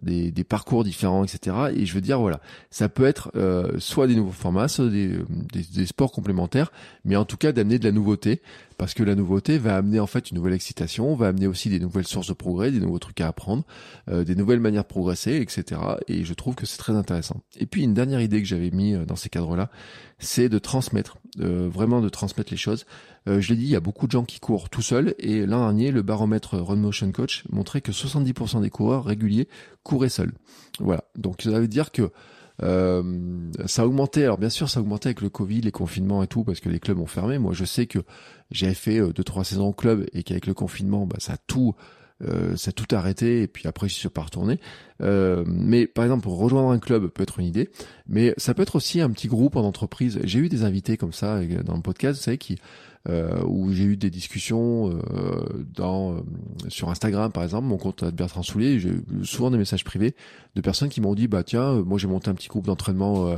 des, 0.03 0.31
des, 0.31 0.45
parcours 0.45 0.85
différents, 0.85 1.25
etc. 1.25 1.57
Et 1.75 1.87
je 1.87 1.95
veux 1.95 2.01
dire, 2.01 2.19
voilà, 2.21 2.41
ça 2.71 2.89
peut 2.89 3.05
être 3.05 3.31
euh, 3.37 3.73
soit 3.79 4.07
des 4.07 4.17
nouveaux 4.17 4.33
formats, 4.33 4.69
soit 4.69 4.89
des, 4.89 5.19
des, 5.53 5.87
sports 5.87 6.13
complémentaires, 6.13 6.73
mais 7.05 7.17
en 7.17 7.25
tout 7.25 7.37
cas 7.37 7.53
d'amener 7.53 7.79
de 7.79 7.85
la 7.85 7.93
nouveauté, 7.93 8.43
parce 8.77 8.95
que 8.95 9.03
la 9.03 9.15
nouveauté 9.15 9.59
va 9.59 9.77
amener 9.77 10.01
en 10.01 10.07
fait 10.07 10.31
une 10.31 10.37
nouvelle 10.37 10.53
excitation, 10.53 11.15
va 11.15 11.29
amener 11.29 11.47
aussi 11.47 11.69
des 11.69 11.81
nouvelles 11.81 12.07
sources 12.07 12.29
de 12.29 12.33
progrès, 12.33 12.71
des 12.71 12.81
nouveaux 12.81 12.99
trucs 12.99 13.21
à 13.21 13.29
apprendre, 13.29 13.65
euh, 14.09 14.25
des 14.25 14.35
nouvelles 14.35 14.61
manières 14.61 14.83
de 14.83 14.89
progresser, 14.89 15.37
etc. 15.37 15.81
Et 16.09 16.25
je 16.25 16.35
trouve 16.35 16.55
que 16.55 16.67
c'est 16.67 16.79
très 16.79 16.95
intéressant. 16.95 17.41
Et 17.59 17.67
puis 17.67 17.83
une 17.83 17.95
dernière 17.95 18.21
idée 18.21 18.41
que 18.41 18.49
j'avais 18.49 18.71
mis 18.71 18.95
dans 19.07 19.17
ces 19.17 19.29
cadres-là, 19.29 19.71
c'est 20.19 20.49
de 20.49 20.59
transmettre, 20.59 21.19
vraiment 21.37 22.01
de 22.01 22.09
transmettre 22.09 22.53
les 22.53 22.57
choses. 22.57 22.87
Euh, 23.29 23.41
je 23.41 23.51
l'ai 23.51 23.57
dit, 23.57 23.65
il 23.65 23.71
y 23.71 23.77
a 23.77 23.81
beaucoup 23.81 24.07
de 24.07 24.13
gens 24.13 24.25
qui 24.25 24.39
courent 24.39 24.69
tout 24.69 24.83
seuls 24.83 25.15
et 25.19 25.47
l'an 25.47 25.61
dernier, 25.61 25.91
le 25.91 26.03
baromètre 26.03 26.57
Run 26.59 26.77
Motion 26.77 27.11
Coach 27.13 27.45
montrait 27.51 27.81
que 27.81 27.93
70% 27.93 28.61
des 28.61 28.71
coureurs 28.71 29.05
réguliers 29.05 29.49
couraient 29.83 30.09
seuls. 30.09 30.33
Voilà, 30.79 31.05
donc 31.17 31.43
ça 31.43 31.59
veut 31.59 31.69
dire 31.69 31.93
que 31.93 32.03
euh, 32.03 32.09
ça 32.61 33.83
a 33.83 33.87
augmenté. 33.87 34.25
Alors 34.25 34.39
bien 34.39 34.49
sûr, 34.51 34.69
ça 34.69 34.81
a 34.81 34.83
augmenté 34.83 35.09
avec 35.09 35.21
le 35.21 35.31
Covid, 35.31 35.63
les 35.63 35.73
confinements 35.73 36.23
et 36.23 36.27
tout, 36.27 36.45
parce 36.45 36.61
que 36.61 36.69
les 36.69 36.81
clubs 36.81 36.99
ont 36.99 37.07
fermé. 37.07 37.39
Moi, 37.39 37.53
je 37.53 37.65
sais 37.65 37.87
que 37.87 37.99
j'avais 38.51 38.75
fait 38.75 39.01
euh, 39.01 39.13
deux 39.13 39.25
trois 39.25 39.45
saisons 39.45 39.69
au 39.69 39.73
club 39.73 40.07
et 40.13 40.23
qu'avec 40.23 40.47
le 40.47 40.55
confinement, 40.55 41.07
bah, 41.07 41.17
ça 41.19 41.35
a 41.35 41.37
tout 41.47 41.75
euh, 42.23 42.57
ça 42.57 42.69
a 42.69 42.73
tout 42.73 42.87
arrêté 42.95 43.43
et 43.43 43.49
puis 43.49 43.67
après 43.67 43.89
je 43.89 43.95
suis 43.95 44.09
pas 44.09 44.23
retourné. 44.23 44.61
Euh, 45.03 45.45
mais 45.47 45.87
par 45.87 46.05
exemple, 46.05 46.29
rejoindre 46.29 46.71
un 46.71 46.79
club 46.79 47.09
peut 47.09 47.23
être 47.23 47.41
une 47.41 47.47
idée, 47.47 47.71
mais 48.07 48.35
ça 48.37 48.55
peut 48.55 48.63
être 48.63 48.77
aussi 48.77 49.01
un 49.01 49.11
petit 49.11 49.29
groupe 49.29 49.57
en 49.57 49.63
entreprise. 49.63 50.21
J'ai 50.25 50.39
eu 50.39 50.49
des 50.49 50.63
invités 50.65 50.97
comme 50.97 51.13
ça 51.13 51.41
dans 51.65 51.75
le 51.75 51.83
podcast, 51.83 52.19
vous 52.19 52.25
savez, 52.25 52.39
qui 52.39 52.59
euh, 53.07 53.45
où 53.45 53.71
j'ai 53.71 53.85
eu 53.85 53.97
des 53.99 54.09
discussions 54.09 54.89
euh, 54.89 55.63
dans 55.75 56.15
euh, 56.15 56.21
sur 56.69 56.89
Instagram 56.89 57.31
par 57.31 57.43
exemple, 57.43 57.67
mon 57.67 57.77
compte 57.77 58.03
Bertrand 58.03 58.43
Soulier, 58.43 58.81
j'ai 58.81 58.93
souvent 59.25 59.51
des 59.51 59.59
messages 59.59 59.85
privés 59.85 60.15
de 60.55 60.63
personnes 60.63 60.89
qui 60.89 61.03
m'ont 61.03 61.15
dit 61.15 61.29
bah 61.29 61.43
tiens, 61.43 61.83
moi 61.83 61.99
j'ai 61.99 62.07
monté 62.07 62.31
un 62.31 62.35
petit 62.35 62.49
groupe 62.49 62.65
d'entraînement 62.65 63.37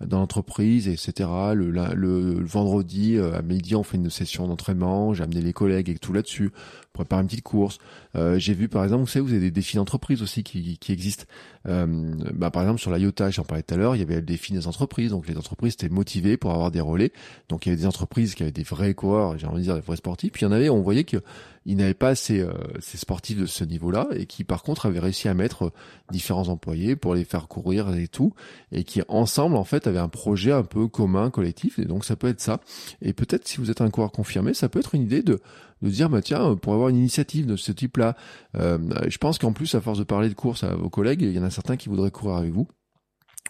dans 0.00 0.20
l'entreprise, 0.20 0.86
etc. 0.86 1.28
Le, 1.54 1.70
le, 1.70 2.44
vendredi 2.44 3.18
à 3.18 3.42
midi, 3.42 3.74
on 3.74 3.82
fait 3.82 3.96
une 3.96 4.10
session 4.10 4.46
d'entraînement. 4.46 5.14
J'ai 5.14 5.24
amené 5.24 5.40
les 5.40 5.52
collègues 5.52 5.88
et 5.88 5.98
tout 5.98 6.12
là-dessus. 6.12 6.52
Prépare 6.92 7.20
une 7.20 7.26
petite 7.26 7.42
course. 7.42 7.78
Euh, 8.14 8.38
j'ai 8.38 8.54
vu 8.54 8.68
par 8.68 8.84
exemple, 8.84 9.02
vous 9.02 9.08
savez, 9.08 9.24
vous 9.24 9.32
avez 9.32 9.40
des 9.40 9.50
défis 9.50 9.76
d'entreprise 9.76 10.22
aussi 10.22 10.44
qui, 10.44 10.78
qui 10.78 10.92
existent. 10.98 11.24
Euh, 11.66 11.86
bah, 12.34 12.50
par 12.50 12.62
exemple 12.62 12.80
sur 12.80 12.90
la 12.90 12.98
IOTA, 12.98 13.30
j'en 13.30 13.44
parlais 13.44 13.62
tout 13.62 13.74
à 13.74 13.76
l'heure, 13.76 13.94
il 13.94 14.00
y 14.00 14.02
avait 14.02 14.16
le 14.16 14.22
défi 14.22 14.52
des 14.52 14.66
entreprises. 14.66 15.10
Donc 15.10 15.28
les 15.28 15.36
entreprises 15.36 15.74
étaient 15.74 15.88
motivées 15.88 16.36
pour 16.36 16.52
avoir 16.52 16.70
des 16.70 16.80
relais. 16.80 17.12
Donc 17.48 17.64
il 17.64 17.68
y 17.68 17.72
avait 17.72 17.80
des 17.80 17.86
entreprises 17.86 18.34
qui 18.34 18.42
avaient 18.42 18.52
des 18.52 18.64
courses 18.64 18.94
coureurs, 18.94 19.38
j'ai 19.38 19.46
envie 19.46 19.58
de 19.58 19.62
dire 19.62 19.74
des 19.74 19.80
vrais 19.80 19.96
sportifs. 19.96 20.32
Puis 20.32 20.42
il 20.42 20.44
y 20.44 20.48
en 20.48 20.52
avait, 20.52 20.68
on 20.70 20.82
voyait 20.82 21.04
qu'ils 21.04 21.22
n'avaient 21.66 21.94
pas 21.94 22.14
ces, 22.14 22.40
euh, 22.40 22.52
ces 22.80 22.98
sportifs 22.98 23.38
de 23.38 23.46
ce 23.46 23.64
niveau-là 23.64 24.08
et 24.14 24.26
qui 24.26 24.44
par 24.44 24.62
contre 24.62 24.86
avaient 24.86 24.98
réussi 24.98 25.28
à 25.28 25.34
mettre 25.34 25.72
différents 26.10 26.48
employés 26.48 26.96
pour 26.96 27.14
les 27.14 27.24
faire 27.24 27.48
courir 27.48 27.94
et 27.94 28.08
tout, 28.08 28.34
et 28.72 28.84
qui 28.84 29.02
ensemble 29.08 29.56
en 29.56 29.64
fait 29.64 29.86
avaient 29.86 29.98
un 29.98 30.08
projet 30.08 30.52
un 30.52 30.64
peu 30.64 30.88
commun, 30.88 31.30
collectif. 31.30 31.78
Et 31.78 31.84
donc 31.84 32.04
ça 32.04 32.16
peut 32.16 32.28
être 32.28 32.40
ça. 32.40 32.60
Et 33.02 33.12
peut-être 33.12 33.46
si 33.46 33.58
vous 33.58 33.70
êtes 33.70 33.80
un 33.80 33.90
coureur 33.90 34.12
confirmé, 34.12 34.54
ça 34.54 34.68
peut 34.68 34.78
être 34.80 34.94
une 34.94 35.02
idée 35.02 35.22
de 35.22 35.40
de 35.82 35.90
dire 35.90 36.08
bah 36.08 36.22
tiens 36.22 36.56
pour 36.56 36.74
avoir 36.74 36.88
une 36.88 36.96
initiative 36.96 37.46
de 37.46 37.56
ce 37.56 37.72
type-là. 37.72 38.16
Euh, 38.56 38.78
je 39.08 39.18
pense 39.18 39.38
qu'en 39.38 39.52
plus 39.52 39.74
à 39.74 39.80
force 39.80 39.98
de 39.98 40.04
parler 40.04 40.28
de 40.28 40.34
course 40.34 40.64
à 40.64 40.74
vos 40.74 40.90
collègues, 40.90 41.22
il 41.22 41.32
y 41.32 41.38
en 41.38 41.44
a 41.44 41.50
certains 41.50 41.76
qui 41.76 41.88
voudraient 41.88 42.10
courir 42.10 42.36
avec 42.36 42.52
vous 42.52 42.68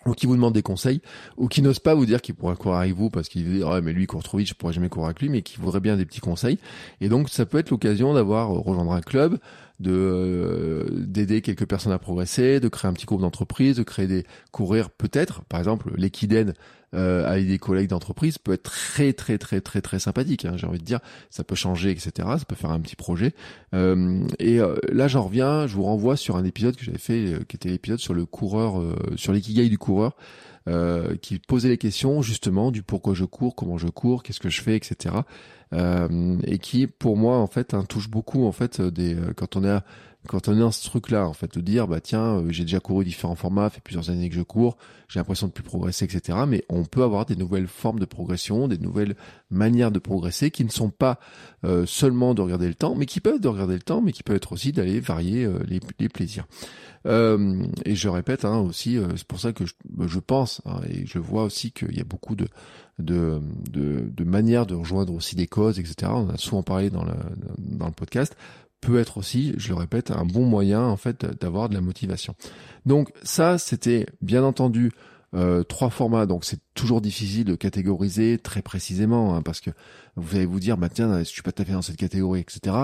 ou 0.06 0.12
qui 0.12 0.26
vous 0.26 0.34
demandent 0.34 0.54
des 0.54 0.62
conseils, 0.62 1.00
ou 1.36 1.48
qui 1.48 1.62
n'osent 1.62 1.80
pas 1.80 1.94
vous 1.94 2.06
dire 2.06 2.22
qu'il 2.22 2.34
pourrait 2.34 2.56
courir 2.56 2.78
avec 2.78 2.94
vous 2.94 3.10
parce 3.10 3.28
qu'il 3.28 3.44
dit 3.44 3.62
ouais 3.62 3.80
mais 3.80 3.92
lui 3.92 4.04
il 4.04 4.06
court 4.06 4.22
trop 4.22 4.38
vite, 4.38 4.48
je 4.48 4.54
pourrais 4.54 4.72
jamais 4.72 4.88
courir 4.88 5.06
avec 5.06 5.20
lui, 5.20 5.28
mais 5.28 5.42
qui 5.42 5.58
voudrait 5.58 5.80
bien 5.80 5.96
des 5.96 6.06
petits 6.06 6.20
conseils. 6.20 6.58
Et 7.00 7.08
donc 7.08 7.28
ça 7.28 7.46
peut 7.46 7.58
être 7.58 7.70
l'occasion 7.70 8.14
d'avoir 8.14 8.50
euh, 8.50 8.58
rejoindre 8.58 8.92
un 8.92 9.00
club, 9.00 9.38
de 9.80 9.92
euh, 9.92 10.86
d'aider 10.90 11.42
quelques 11.42 11.66
personnes 11.66 11.92
à 11.92 11.98
progresser, 11.98 12.60
de 12.60 12.68
créer 12.68 12.88
un 12.88 12.92
petit 12.92 13.06
groupe 13.06 13.20
d'entreprise, 13.20 13.76
de 13.76 13.82
créer 13.82 14.06
des 14.06 14.24
courir 14.52 14.90
peut-être, 14.90 15.42
par 15.44 15.60
exemple 15.60 15.92
l'équidène 15.96 16.54
euh, 16.94 17.30
avec 17.30 17.46
des 17.46 17.58
collègues 17.58 17.88
d'entreprise 17.88 18.38
peut 18.38 18.52
être 18.52 18.62
très 18.62 19.12
très 19.12 19.36
très 19.38 19.60
très 19.60 19.80
très 19.80 19.98
sympathique. 19.98 20.44
Hein, 20.44 20.54
J'ai 20.56 20.66
envie 20.66 20.78
de 20.78 20.84
dire, 20.84 21.00
ça 21.30 21.44
peut 21.44 21.54
changer, 21.54 21.90
etc. 21.90 22.10
Ça 22.38 22.44
peut 22.46 22.54
faire 22.54 22.70
un 22.70 22.80
petit 22.80 22.96
projet. 22.96 23.34
Euh, 23.74 24.26
et 24.38 24.60
euh, 24.60 24.76
là, 24.90 25.08
j'en 25.08 25.24
reviens. 25.24 25.66
Je 25.66 25.74
vous 25.74 25.82
renvoie 25.82 26.16
sur 26.16 26.36
un 26.36 26.44
épisode 26.44 26.76
que 26.76 26.84
j'avais 26.84 26.98
fait, 26.98 27.32
euh, 27.32 27.40
qui 27.46 27.56
était 27.56 27.68
l'épisode 27.68 27.98
sur 27.98 28.14
le 28.14 28.24
coureur, 28.24 28.82
sur 29.16 29.32
l'ikigai 29.32 29.68
du 29.68 29.78
coureur. 29.78 30.16
Euh, 30.68 31.16
qui 31.16 31.38
posait 31.38 31.70
les 31.70 31.78
questions 31.78 32.20
justement 32.20 32.70
du 32.70 32.82
pourquoi 32.82 33.14
je 33.14 33.24
cours, 33.24 33.54
comment 33.54 33.78
je 33.78 33.86
cours, 33.88 34.22
qu'est-ce 34.22 34.40
que 34.40 34.50
je 34.50 34.60
fais, 34.60 34.76
etc. 34.76 35.14
Euh, 35.72 36.36
et 36.44 36.58
qui, 36.58 36.86
pour 36.86 37.16
moi, 37.16 37.38
en 37.38 37.46
fait, 37.46 37.72
hein, 37.72 37.84
touche 37.88 38.10
beaucoup 38.10 38.44
en 38.44 38.52
fait 38.52 38.82
des 38.82 39.16
quand 39.36 39.56
on 39.56 39.64
est 39.64 39.70
à, 39.70 39.84
quand 40.28 40.46
on 40.46 40.54
est 40.54 40.60
dans 40.60 40.70
ce 40.70 40.84
truc-là, 40.84 41.26
en 41.26 41.32
fait, 41.32 41.56
de 41.56 41.60
dire, 41.60 41.88
bah 41.88 42.00
tiens, 42.00 42.36
euh, 42.36 42.50
j'ai 42.50 42.62
déjà 42.62 42.80
couru 42.80 43.04
différents 43.04 43.34
formats, 43.34 43.70
fait 43.70 43.80
plusieurs 43.80 44.10
années 44.10 44.28
que 44.28 44.34
je 44.34 44.42
cours, 44.42 44.76
j'ai 45.08 45.18
l'impression 45.18 45.46
de 45.46 45.52
plus 45.52 45.64
progresser, 45.64 46.04
etc. 46.04 46.38
Mais 46.46 46.64
on 46.68 46.84
peut 46.84 47.02
avoir 47.02 47.24
des 47.26 47.34
nouvelles 47.34 47.66
formes 47.66 47.98
de 47.98 48.04
progression, 48.04 48.68
des 48.68 48.78
nouvelles 48.78 49.16
manières 49.50 49.90
de 49.90 49.98
progresser 49.98 50.50
qui 50.50 50.64
ne 50.64 50.70
sont 50.70 50.90
pas 50.90 51.18
euh, 51.64 51.86
seulement 51.86 52.34
de 52.34 52.42
regarder 52.42 52.68
le 52.68 52.74
temps, 52.74 52.94
mais 52.94 53.06
qui 53.06 53.20
peuvent 53.20 53.36
être 53.36 53.40
de 53.40 53.48
regarder 53.48 53.74
le 53.74 53.82
temps, 53.82 54.02
mais 54.02 54.12
qui 54.12 54.22
peuvent 54.22 54.36
être 54.36 54.52
aussi 54.52 54.70
d'aller 54.70 55.00
varier 55.00 55.44
euh, 55.44 55.58
les, 55.66 56.08
plaisirs. 56.08 56.46
et 57.06 57.94
je 57.94 58.08
répète 58.08 58.44
hein, 58.44 58.58
aussi, 58.58 58.98
c'est 59.16 59.26
pour 59.26 59.40
ça 59.40 59.52
que 59.52 59.64
je, 59.64 59.72
je 60.06 60.18
pense, 60.18 60.60
hein, 60.66 60.80
et 60.90 61.06
je 61.06 61.18
vois 61.18 61.44
aussi 61.44 61.72
qu'il 61.72 61.96
y 61.96 62.00
a 62.00 62.04
beaucoup 62.04 62.36
de, 62.36 62.46
de, 62.98 63.40
de, 63.70 64.24
manières 64.24 64.66
de 64.66 64.74
rejoindre 64.74 65.14
aussi 65.14 65.36
des 65.36 65.46
causes, 65.46 65.78
etc. 65.78 66.12
On 66.14 66.28
a 66.28 66.36
souvent 66.36 66.62
parlé 66.62 66.90
dans 66.90 67.04
dans 67.58 67.86
le 67.86 67.92
podcast 67.92 68.36
peut 68.80 68.98
être 68.98 69.18
aussi, 69.18 69.54
je 69.56 69.68
le 69.68 69.74
répète, 69.74 70.10
un 70.10 70.24
bon 70.24 70.44
moyen 70.44 70.82
en 70.82 70.96
fait 70.96 71.24
d'avoir 71.40 71.68
de 71.68 71.74
la 71.74 71.80
motivation. 71.80 72.34
Donc 72.86 73.12
ça, 73.22 73.58
c'était 73.58 74.06
bien 74.20 74.44
entendu 74.44 74.92
euh, 75.34 75.62
trois 75.62 75.90
formats, 75.90 76.24
donc 76.24 76.46
c'est 76.46 76.60
toujours 76.72 77.02
difficile 77.02 77.44
de 77.44 77.54
catégoriser 77.54 78.38
très 78.38 78.62
précisément, 78.62 79.34
hein, 79.34 79.42
parce 79.42 79.60
que 79.60 79.70
vous 80.16 80.36
allez 80.36 80.46
vous 80.46 80.58
dire, 80.58 80.78
bah 80.78 80.88
tiens, 80.88 81.18
je 81.18 81.24
suis 81.24 81.42
pas 81.42 81.52
tout 81.52 81.60
à 81.62 81.64
fait 81.66 81.72
dans 81.72 81.82
cette 81.82 81.98
catégorie, 81.98 82.40
etc. 82.40 82.74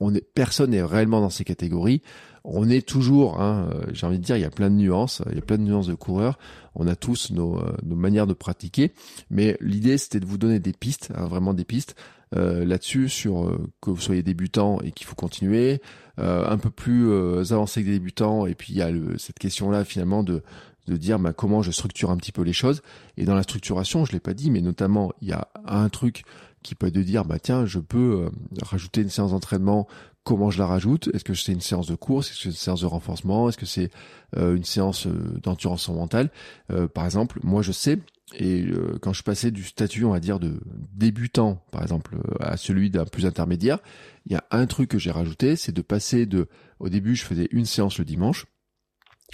On 0.00 0.14
est, 0.14 0.22
personne 0.22 0.70
n'est 0.70 0.82
réellement 0.82 1.20
dans 1.20 1.30
ces 1.30 1.44
catégories. 1.44 2.00
On 2.44 2.70
est 2.70 2.86
toujours, 2.86 3.42
hein, 3.42 3.68
euh, 3.74 3.84
j'ai 3.92 4.06
envie 4.06 4.18
de 4.18 4.24
dire, 4.24 4.38
il 4.38 4.40
y 4.40 4.46
a 4.46 4.50
plein 4.50 4.70
de 4.70 4.76
nuances, 4.76 5.22
il 5.28 5.34
y 5.34 5.38
a 5.38 5.42
plein 5.42 5.58
de 5.58 5.64
nuances 5.64 5.86
de 5.86 5.94
coureurs. 5.94 6.38
On 6.74 6.86
a 6.86 6.96
tous 6.96 7.30
nos, 7.30 7.58
euh, 7.58 7.76
nos 7.82 7.96
manières 7.96 8.26
de 8.26 8.32
pratiquer, 8.32 8.94
mais 9.28 9.58
l'idée 9.60 9.98
c'était 9.98 10.18
de 10.18 10.26
vous 10.26 10.38
donner 10.38 10.60
des 10.60 10.72
pistes, 10.72 11.10
hein, 11.14 11.26
vraiment 11.26 11.52
des 11.52 11.64
pistes 11.64 11.94
euh, 12.34 12.64
là-dessus 12.64 13.08
sur 13.08 13.58
que 13.80 13.90
vous 13.90 14.00
soyez 14.00 14.22
débutant 14.22 14.80
et 14.80 14.92
qu'il 14.92 15.06
faut 15.06 15.14
continuer, 15.14 15.80
un 16.18 16.58
peu 16.58 16.70
plus 16.70 17.10
avancé 17.52 17.80
que 17.82 17.86
des 17.86 17.94
débutants, 17.94 18.46
et 18.46 18.54
puis 18.54 18.74
il 18.74 18.76
y 18.76 18.82
a 18.82 18.90
cette 19.18 19.38
question-là 19.38 19.84
finalement 19.84 20.22
de 20.22 20.42
de 20.86 20.96
dire 20.96 21.18
bah, 21.18 21.32
comment 21.32 21.62
je 21.62 21.70
structure 21.70 22.10
un 22.10 22.16
petit 22.16 22.32
peu 22.32 22.42
les 22.42 22.52
choses. 22.52 22.82
Et 23.16 23.24
dans 23.24 23.34
la 23.34 23.42
structuration, 23.42 24.04
je 24.04 24.12
l'ai 24.12 24.20
pas 24.20 24.34
dit, 24.34 24.50
mais 24.50 24.60
notamment 24.60 25.12
il 25.20 25.28
y 25.28 25.32
a 25.32 25.48
un 25.64 25.88
truc 25.88 26.24
qui 26.62 26.74
peut 26.74 26.86
être 26.86 26.94
de 26.94 27.02
dire 27.02 27.24
bah 27.24 27.38
tiens 27.38 27.66
je 27.66 27.78
peux 27.78 28.30
rajouter 28.62 29.02
une 29.02 29.10
séance 29.10 29.32
d'entraînement 29.32 29.86
comment 30.24 30.50
je 30.50 30.58
la 30.58 30.66
rajoute? 30.66 31.08
Est-ce 31.14 31.24
que 31.24 31.34
c'est 31.34 31.52
une 31.52 31.60
séance 31.60 31.86
de 31.86 31.94
course? 31.94 32.30
Est-ce 32.30 32.36
que 32.36 32.42
c'est 32.42 32.48
une 32.50 32.54
séance 32.54 32.80
de 32.82 32.86
renforcement? 32.86 33.48
Est-ce 33.48 33.58
que 33.58 33.66
c'est 33.66 33.90
euh, 34.36 34.54
une 34.54 34.64
séance 34.64 35.06
euh, 35.06 35.38
d'endurance 35.42 35.88
mentale? 35.88 36.30
Euh, 36.70 36.86
Par 36.88 37.04
exemple, 37.04 37.40
moi 37.42 37.62
je 37.62 37.72
sais, 37.72 37.98
et 38.38 38.64
quand 39.02 39.12
je 39.12 39.22
passais 39.22 39.50
du 39.50 39.62
statut, 39.62 40.06
on 40.06 40.12
va 40.12 40.20
dire, 40.20 40.40
de 40.40 40.58
débutant, 40.94 41.62
par 41.70 41.82
exemple, 41.82 42.16
à 42.40 42.56
celui 42.56 42.88
d'un 42.88 43.04
plus 43.04 43.26
intermédiaire, 43.26 43.78
il 44.24 44.32
y 44.32 44.34
a 44.34 44.44
un 44.50 44.64
truc 44.64 44.88
que 44.88 44.98
j'ai 44.98 45.10
rajouté, 45.10 45.54
c'est 45.54 45.72
de 45.72 45.82
passer 45.82 46.24
de, 46.24 46.48
au 46.80 46.88
début, 46.88 47.14
je 47.14 47.24
faisais 47.24 47.48
une 47.50 47.66
séance 47.66 47.98
le 47.98 48.06
dimanche, 48.06 48.46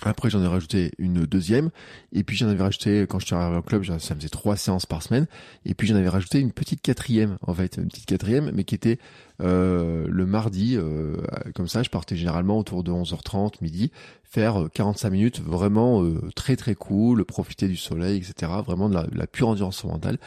après, 0.04 0.30
j'en 0.30 0.42
ai 0.42 0.46
rajouté 0.46 0.92
une 0.98 1.26
deuxième. 1.26 1.70
Et 2.12 2.22
puis, 2.22 2.36
j'en 2.36 2.48
avais 2.48 2.62
rajouté, 2.62 3.06
quand 3.08 3.18
je 3.18 3.26
suis 3.26 3.34
arrivé 3.34 3.58
au 3.58 3.62
club, 3.62 3.84
ça 3.98 4.14
faisait 4.14 4.28
trois 4.28 4.56
séances 4.56 4.86
par 4.86 5.02
semaine. 5.02 5.26
Et 5.64 5.74
puis, 5.74 5.88
j'en 5.88 5.96
avais 5.96 6.08
rajouté 6.08 6.38
une 6.38 6.52
petite 6.52 6.82
quatrième, 6.82 7.36
en 7.46 7.54
fait, 7.54 7.76
une 7.76 7.88
petite 7.88 8.06
quatrième, 8.06 8.50
mais 8.54 8.64
qui 8.64 8.74
était 8.74 8.98
euh, 9.40 10.06
le 10.08 10.26
mardi. 10.26 10.76
Euh, 10.76 11.16
comme 11.54 11.68
ça, 11.68 11.82
je 11.82 11.90
partais 11.90 12.16
généralement 12.16 12.58
autour 12.58 12.84
de 12.84 12.90
11h30, 12.90 13.54
midi, 13.60 13.90
faire 14.24 14.68
45 14.72 15.08
euh, 15.08 15.10
minutes, 15.10 15.40
vraiment 15.40 16.04
très 16.34 16.56
très 16.56 16.74
cool, 16.74 17.24
profiter 17.24 17.68
du 17.68 17.76
soleil, 17.76 18.18
etc. 18.18 18.52
Vraiment 18.64 18.88
de 18.88 18.94
la, 18.94 19.04
de 19.04 19.18
la 19.18 19.26
pure 19.26 19.48
endurance 19.48 19.84
mentale. 19.84 20.18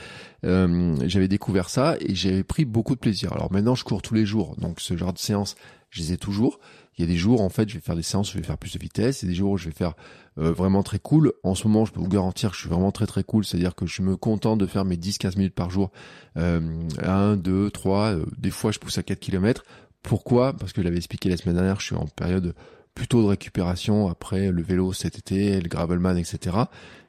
j'avais 0.44 1.28
découvert 1.28 1.70
ça 1.70 1.96
et 2.00 2.16
j'avais 2.16 2.44
pris 2.44 2.66
beaucoup 2.66 2.96
de 2.96 3.00
plaisir. 3.00 3.34
Alors 3.34 3.52
maintenant, 3.52 3.76
je 3.76 3.84
cours 3.84 4.02
tous 4.02 4.14
les 4.14 4.26
jours, 4.26 4.56
donc 4.58 4.80
ce 4.80 4.98
genre 4.98 5.14
de 5.14 5.20
séance, 5.20 5.56
je 5.90 6.02
les 6.02 6.14
ai 6.14 6.18
toujours. 6.18 6.60
Il 6.98 7.02
y 7.02 7.04
a 7.04 7.08
des 7.08 7.18
jours, 7.18 7.42
en 7.42 7.50
fait, 7.50 7.70
je 7.70 7.76
vais 7.76 7.82
faire 7.82 7.96
des 7.96 8.02
séances, 8.02 8.32
je 8.32 8.38
vais 8.38 8.44
faire 8.44 8.58
plus 8.58 8.74
de 8.74 8.80
vitesse. 8.80 9.22
Il 9.22 9.26
y 9.26 9.28
a 9.30 9.32
des 9.32 9.38
jours 9.38 9.52
où 9.52 9.58
je 9.58 9.66
vais 9.66 9.76
faire 9.76 9.94
euh, 10.38 10.52
vraiment 10.52 10.84
très 10.84 11.00
cool. 11.00 11.32
En 11.44 11.56
ce 11.56 11.68
moment, 11.68 11.86
je 11.86 11.92
peux 11.92 12.02
vous 12.02 12.10
garantir 12.10 12.50
que 12.52 12.56
je 12.56 12.62
suis 12.62 12.70
vraiment 12.70 12.92
très 12.92 13.08
très 13.08 13.24
cool. 13.24 13.46
C'est-à-dire 13.46 13.76
que 13.76 13.86
je 13.86 14.02
me 14.02 14.18
contente 14.18 14.60
de 14.60 14.66
faire 14.66 14.86
mes 14.86 14.98
10-15 14.98 15.38
minutes 15.38 15.56
par 15.56 15.70
jour. 15.70 15.92
Euh, 16.38 16.62
1, 17.02 17.38
2, 17.38 17.72
3. 17.72 18.16
des 18.38 18.52
fois, 18.52 18.72
je 18.72 18.80
pousse 18.80 18.98
à 18.98 19.04
4 19.04 19.20
km. 19.20 19.64
Pourquoi? 20.04 20.54
Parce 20.54 20.74
que 20.74 20.82
je 20.82 20.86
l'avais 20.86 20.98
expliqué 20.98 21.30
la 21.30 21.38
semaine 21.38 21.56
dernière, 21.56 21.80
je 21.80 21.86
suis 21.86 21.96
en 21.96 22.08
période 22.08 22.56
plutôt 22.94 23.22
de 23.22 23.28
récupération 23.28 24.10
après 24.10 24.52
le 24.52 24.62
vélo 24.62 24.94
cet 24.94 25.18
été, 25.18 25.60
le 25.62 25.70
gravelman, 25.70 26.18
etc. 26.18 26.58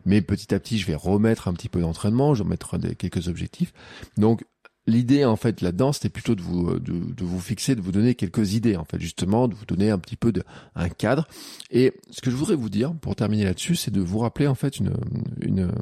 Mais 0.05 0.21
petit 0.21 0.55
à 0.55 0.61
petit, 0.61 0.79
je 0.79 0.87
vais 0.87 0.95
remettre 0.95 1.49
un 1.49 1.55
petit 1.55 1.69
peu 1.69 1.81
d'entraînement, 1.81 2.35
je 2.35 2.43
vais 2.43 2.49
mettre 2.49 2.79
quelques 2.95 3.29
objectifs. 3.29 3.73
Donc, 4.17 4.45
l'idée 4.87 5.25
en 5.25 5.37
fait 5.37 5.61
là-dedans 5.61 5.93
c'était 5.93 6.09
plutôt 6.09 6.35
de 6.35 6.43
vous 6.43 6.79
de, 6.79 6.93
de, 7.15 7.25
vous 7.25 7.41
fixer 7.41 7.75
de 7.75 7.81
vous 7.81 7.93
donner 7.93 8.15
quelques 8.15 8.55
idées 8.55 8.77
en 8.77 8.85
fait 8.85 9.01
justement 9.01 9.49
de 9.49 9.55
vous 9.55 9.67
donner 9.67 9.91
un 9.91 9.99
petit 9.99 10.17
peu 10.17 10.33
de 10.33 10.43
un 10.75 10.89
cadre. 10.89 11.27
Et 11.71 11.93
ce 12.11 12.21
que 12.21 12.31
je 12.31 12.37
voudrais 12.37 12.57
vous 12.57 12.71
dire 12.71 12.95
pour 12.95 13.17
terminer 13.17 13.45
là-dessus 13.45 13.77
c'est 13.77 13.91
de 13.91 14.01
vous 14.01 14.19
rappeler 14.19 14.47
en 14.47 14.55
fait 14.55 14.79
une 14.79 14.95
une 15.41 15.73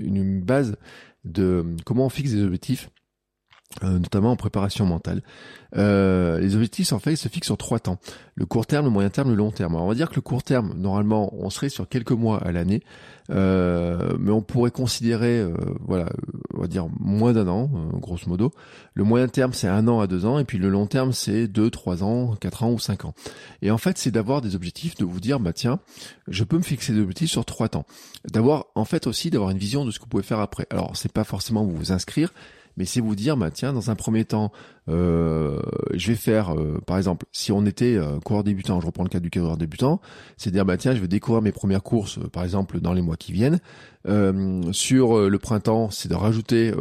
une 0.00 0.40
base 0.40 0.76
de 1.24 1.64
comment 1.84 2.06
on 2.06 2.10
fixe 2.10 2.32
des 2.32 2.42
objectifs. 2.42 2.88
euh, 2.88 3.07
notamment 3.82 4.32
en 4.32 4.36
préparation 4.36 4.86
mentale. 4.86 5.22
Euh, 5.76 6.40
les 6.40 6.54
objectifs 6.54 6.92
en 6.92 6.98
fait 6.98 7.16
se 7.16 7.28
fixent 7.28 7.46
sur 7.46 7.58
trois 7.58 7.78
temps 7.78 7.98
le 8.34 8.46
court 8.46 8.66
terme, 8.66 8.86
le 8.86 8.90
moyen 8.90 9.10
terme, 9.10 9.30
le 9.30 9.34
long 9.34 9.50
terme. 9.50 9.74
Alors, 9.74 9.84
on 9.84 9.88
va 9.88 9.96
dire 9.96 10.08
que 10.08 10.14
le 10.14 10.20
court 10.20 10.44
terme, 10.44 10.72
normalement, 10.76 11.34
on 11.34 11.50
serait 11.50 11.68
sur 11.68 11.88
quelques 11.88 12.12
mois 12.12 12.38
à 12.38 12.52
l'année, 12.52 12.82
euh, 13.30 14.16
mais 14.20 14.30
on 14.30 14.42
pourrait 14.42 14.70
considérer, 14.70 15.40
euh, 15.40 15.52
voilà, 15.84 16.08
on 16.54 16.60
va 16.60 16.68
dire 16.68 16.86
moins 17.00 17.32
d'un 17.32 17.48
an, 17.48 17.68
grosso 17.94 18.28
modo. 18.28 18.52
Le 18.94 19.02
moyen 19.02 19.26
terme, 19.26 19.52
c'est 19.52 19.66
un 19.66 19.88
an 19.88 19.98
à 19.98 20.06
deux 20.06 20.24
ans, 20.24 20.38
et 20.38 20.44
puis 20.44 20.58
le 20.58 20.68
long 20.68 20.86
terme, 20.86 21.12
c'est 21.12 21.48
deux, 21.48 21.68
trois 21.68 22.04
ans, 22.04 22.36
quatre 22.36 22.62
ans 22.62 22.70
ou 22.70 22.78
cinq 22.78 23.04
ans. 23.04 23.14
Et 23.60 23.72
en 23.72 23.78
fait, 23.78 23.98
c'est 23.98 24.12
d'avoir 24.12 24.40
des 24.40 24.54
objectifs, 24.54 24.94
de 24.94 25.04
vous 25.04 25.18
dire, 25.18 25.40
bah 25.40 25.52
tiens, 25.52 25.80
je 26.28 26.44
peux 26.44 26.58
me 26.58 26.62
fixer 26.62 26.92
des 26.92 27.00
objectifs 27.00 27.30
sur 27.30 27.44
trois 27.44 27.68
temps. 27.68 27.86
D'avoir, 28.32 28.66
en 28.76 28.84
fait, 28.84 29.08
aussi 29.08 29.30
d'avoir 29.30 29.50
une 29.50 29.58
vision 29.58 29.84
de 29.84 29.90
ce 29.90 29.98
que 29.98 30.04
vous 30.04 30.10
pouvez 30.10 30.22
faire 30.22 30.38
après. 30.38 30.68
Alors, 30.70 30.96
c'est 30.96 31.10
pas 31.10 31.24
forcément 31.24 31.64
vous 31.64 31.74
vous 31.74 31.90
inscrire, 31.90 32.32
mais 32.78 32.84
c'est 32.84 33.00
vous 33.00 33.16
dire, 33.16 33.36
bah 33.36 33.50
tiens, 33.50 33.72
dans 33.72 33.90
un 33.90 33.96
premier 33.96 34.24
temps, 34.24 34.52
euh, 34.88 35.60
je 35.94 36.12
vais 36.12 36.16
faire, 36.16 36.54
euh, 36.54 36.80
par 36.86 36.96
exemple, 36.96 37.26
si 37.32 37.50
on 37.50 37.66
était 37.66 37.96
euh, 37.96 38.20
coureur 38.20 38.44
débutant, 38.44 38.80
je 38.80 38.86
reprends 38.86 39.02
le 39.02 39.08
cas 39.08 39.18
du 39.18 39.30
coureur 39.30 39.56
débutant, 39.56 40.00
c'est 40.36 40.52
dire, 40.52 40.64
bah 40.64 40.76
tiens, 40.76 40.94
je 40.94 41.00
vais 41.00 41.08
découvrir 41.08 41.42
mes 41.42 41.50
premières 41.50 41.82
courses, 41.82 42.20
par 42.32 42.44
exemple, 42.44 42.80
dans 42.80 42.92
les 42.92 43.02
mois 43.02 43.16
qui 43.16 43.32
viennent. 43.32 43.58
sur 44.72 45.28
le 45.28 45.38
printemps, 45.38 45.90
c'est 45.90 46.08
de 46.08 46.14
rajouter 46.14 46.72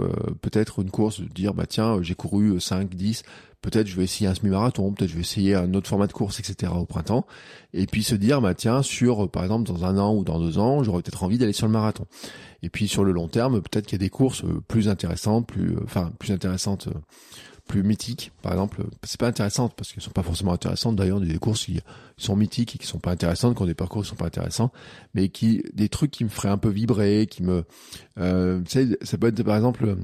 peut-être 0.42 0.80
une 0.82 0.92
course, 0.92 1.20
de 1.20 1.26
dire, 1.26 1.54
bah 1.54 1.66
tiens, 1.68 1.98
j'ai 2.02 2.16
couru 2.16 2.62
5, 2.62 2.94
10, 2.94 3.24
peut-être 3.62 3.88
je 3.88 3.96
vais 3.96 4.04
essayer 4.04 4.30
un 4.30 4.36
semi-marathon, 4.36 4.92
peut-être 4.94 5.10
je 5.10 5.16
vais 5.16 5.22
essayer 5.22 5.56
un 5.56 5.74
autre 5.74 5.88
format 5.88 6.08
de 6.08 6.14
course, 6.14 6.40
etc. 6.40 6.72
au 6.76 6.86
printemps, 6.86 7.26
et 7.74 7.86
puis 7.86 8.04
se 8.04 8.16
dire, 8.16 8.42
bah 8.42 8.54
tiens, 8.54 8.82
sur 8.82 9.30
par 9.30 9.44
exemple 9.44 9.68
dans 9.68 9.86
un 9.86 9.98
an 9.98 10.16
ou 10.16 10.24
dans 10.24 10.40
deux 10.40 10.58
ans, 10.58 10.84
j'aurais 10.84 11.02
peut-être 11.02 11.24
envie 11.24 11.38
d'aller 11.38 11.54
sur 11.54 11.68
le 11.68 11.74
marathon. 11.74 12.06
Et 12.64 12.70
puis 12.70 12.88
sur 12.88 13.04
le 13.04 13.12
long 13.12 13.28
terme, 13.28 13.62
peut-être 13.62 13.86
qu'il 13.86 14.00
y 14.00 14.02
a 14.02 14.06
des 14.06 14.10
courses 14.10 14.44
euh, 14.44 14.62
plus 14.68 14.90
intéressantes, 14.90 15.48
plus, 15.48 15.76
euh, 15.76 15.82
enfin 15.84 16.12
plus 16.18 16.32
intéressantes, 16.32 16.88
euh, 16.88 17.00
plus 17.68 17.84
mythiques. 17.84 18.32
Par 18.42 18.54
exemple, 18.54 18.84
c'est 19.04 19.20
pas 19.20 19.28
intéressantes 19.28 19.74
parce 19.76 19.92
qu'elles 19.92 20.02
sont 20.02 20.12
pas 20.12 20.24
forcément 20.24 20.54
intéressantes. 20.54 20.96
D'ailleurs, 20.96 21.20
des 21.20 21.38
courses 21.38 21.66
qui 21.66 21.82
sont 22.18 22.36
mythiques 22.36 22.76
et 22.76 22.78
qui 22.80 22.88
sont 22.88 23.00
pas 23.00 23.12
intéressantes, 23.12 23.56
qui 23.56 23.62
ont 23.62 23.68
des 23.68 23.76
parcours 23.76 24.04
qui 24.04 24.10
sont 24.10 24.16
pas 24.16 24.28
intéressants, 24.28 24.72
mais 25.14 25.30
qui 25.30 25.64
des 25.74 25.90
trucs 25.90 26.12
qui 26.12 26.24
me 26.24 26.30
feraient 26.30 26.50
un 26.50 26.58
peu 26.58 26.70
vibrer, 26.70 27.28
qui 27.30 27.44
me, 27.44 27.66
euh, 28.20 28.62
ça 29.02 29.18
peut 29.18 29.28
être 29.28 29.44
par 29.44 29.58
exemple 29.58 29.98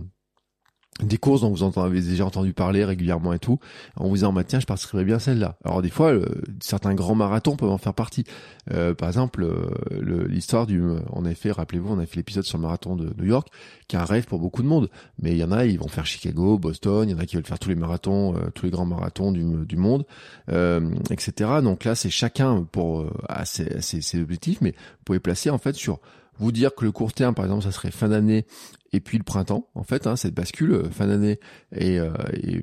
des 1.01 1.17
courses 1.17 1.41
dont 1.41 1.49
vous 1.49 1.63
en 1.63 1.71
avez 1.71 2.01
déjà 2.01 2.25
entendu 2.25 2.53
parler 2.53 2.85
régulièrement 2.85 3.33
et 3.33 3.39
tout, 3.39 3.59
en 3.95 4.07
vous 4.07 4.15
disant 4.15 4.31
bah 4.31 4.43
tiens 4.43 4.59
je 4.59 4.65
participerais 4.65 5.03
bien 5.03 5.17
celle-là. 5.17 5.57
Alors 5.65 5.81
des 5.81 5.89
fois 5.89 6.11
euh, 6.13 6.25
certains 6.61 6.93
grands 6.93 7.15
marathons 7.15 7.55
peuvent 7.55 7.71
en 7.71 7.77
faire 7.77 7.93
partie. 7.93 8.25
Euh, 8.71 8.93
par 8.93 9.09
exemple 9.09 9.43
euh, 9.43 10.27
l'histoire 10.27 10.67
du, 10.67 10.81
on 11.11 11.25
avait 11.25 11.33
fait, 11.33 11.51
rappelez-vous, 11.51 11.91
on 11.91 11.99
a 11.99 12.05
fait 12.05 12.17
l'épisode 12.17 12.43
sur 12.43 12.57
le 12.57 12.63
marathon 12.63 12.95
de 12.95 13.11
New 13.17 13.25
York, 13.25 13.47
qui 13.87 13.95
est 13.95 13.99
un 13.99 14.05
rêve 14.05 14.25
pour 14.25 14.39
beaucoup 14.39 14.61
de 14.61 14.67
monde. 14.67 14.89
Mais 15.19 15.31
il 15.31 15.37
y 15.37 15.43
en 15.43 15.51
a, 15.51 15.65
ils 15.65 15.79
vont 15.79 15.87
faire 15.87 16.05
Chicago, 16.05 16.59
Boston, 16.59 17.09
il 17.09 17.13
y 17.13 17.15
en 17.15 17.19
a 17.19 17.25
qui 17.25 17.35
veulent 17.37 17.45
faire 17.45 17.59
tous 17.59 17.69
les 17.69 17.75
marathons, 17.75 18.35
tous 18.53 18.65
les 18.65 18.71
grands 18.71 18.85
marathons 18.85 19.31
du, 19.31 19.43
du 19.65 19.77
monde, 19.77 20.05
etc. 20.47 21.33
Donc 21.63 21.85
là 21.85 21.95
c'est 21.95 22.11
chacun 22.11 22.63
pour 22.71 23.07
à 23.27 23.45
ses, 23.45 23.81
ses 23.81 24.21
objectifs, 24.21 24.61
mais 24.61 24.71
vous 24.71 25.03
pouvez 25.05 25.19
placer 25.19 25.49
en 25.49 25.57
fait 25.57 25.73
sur 25.73 25.99
vous 26.39 26.51
dire 26.51 26.73
que 26.75 26.85
le 26.85 26.91
court 26.91 27.13
terme, 27.13 27.35
par 27.35 27.45
exemple, 27.45 27.63
ça 27.63 27.71
serait 27.71 27.91
fin 27.91 28.09
d'année 28.09 28.45
et 28.93 28.99
puis 28.99 29.17
le 29.17 29.23
printemps, 29.23 29.67
en 29.73 29.83
fait, 29.83 30.05
hein, 30.05 30.15
cette 30.15 30.35
bascule, 30.35 30.71
euh, 30.71 30.89
fin 30.89 31.07
d'année 31.07 31.39
et, 31.75 31.99
euh, 31.99 32.11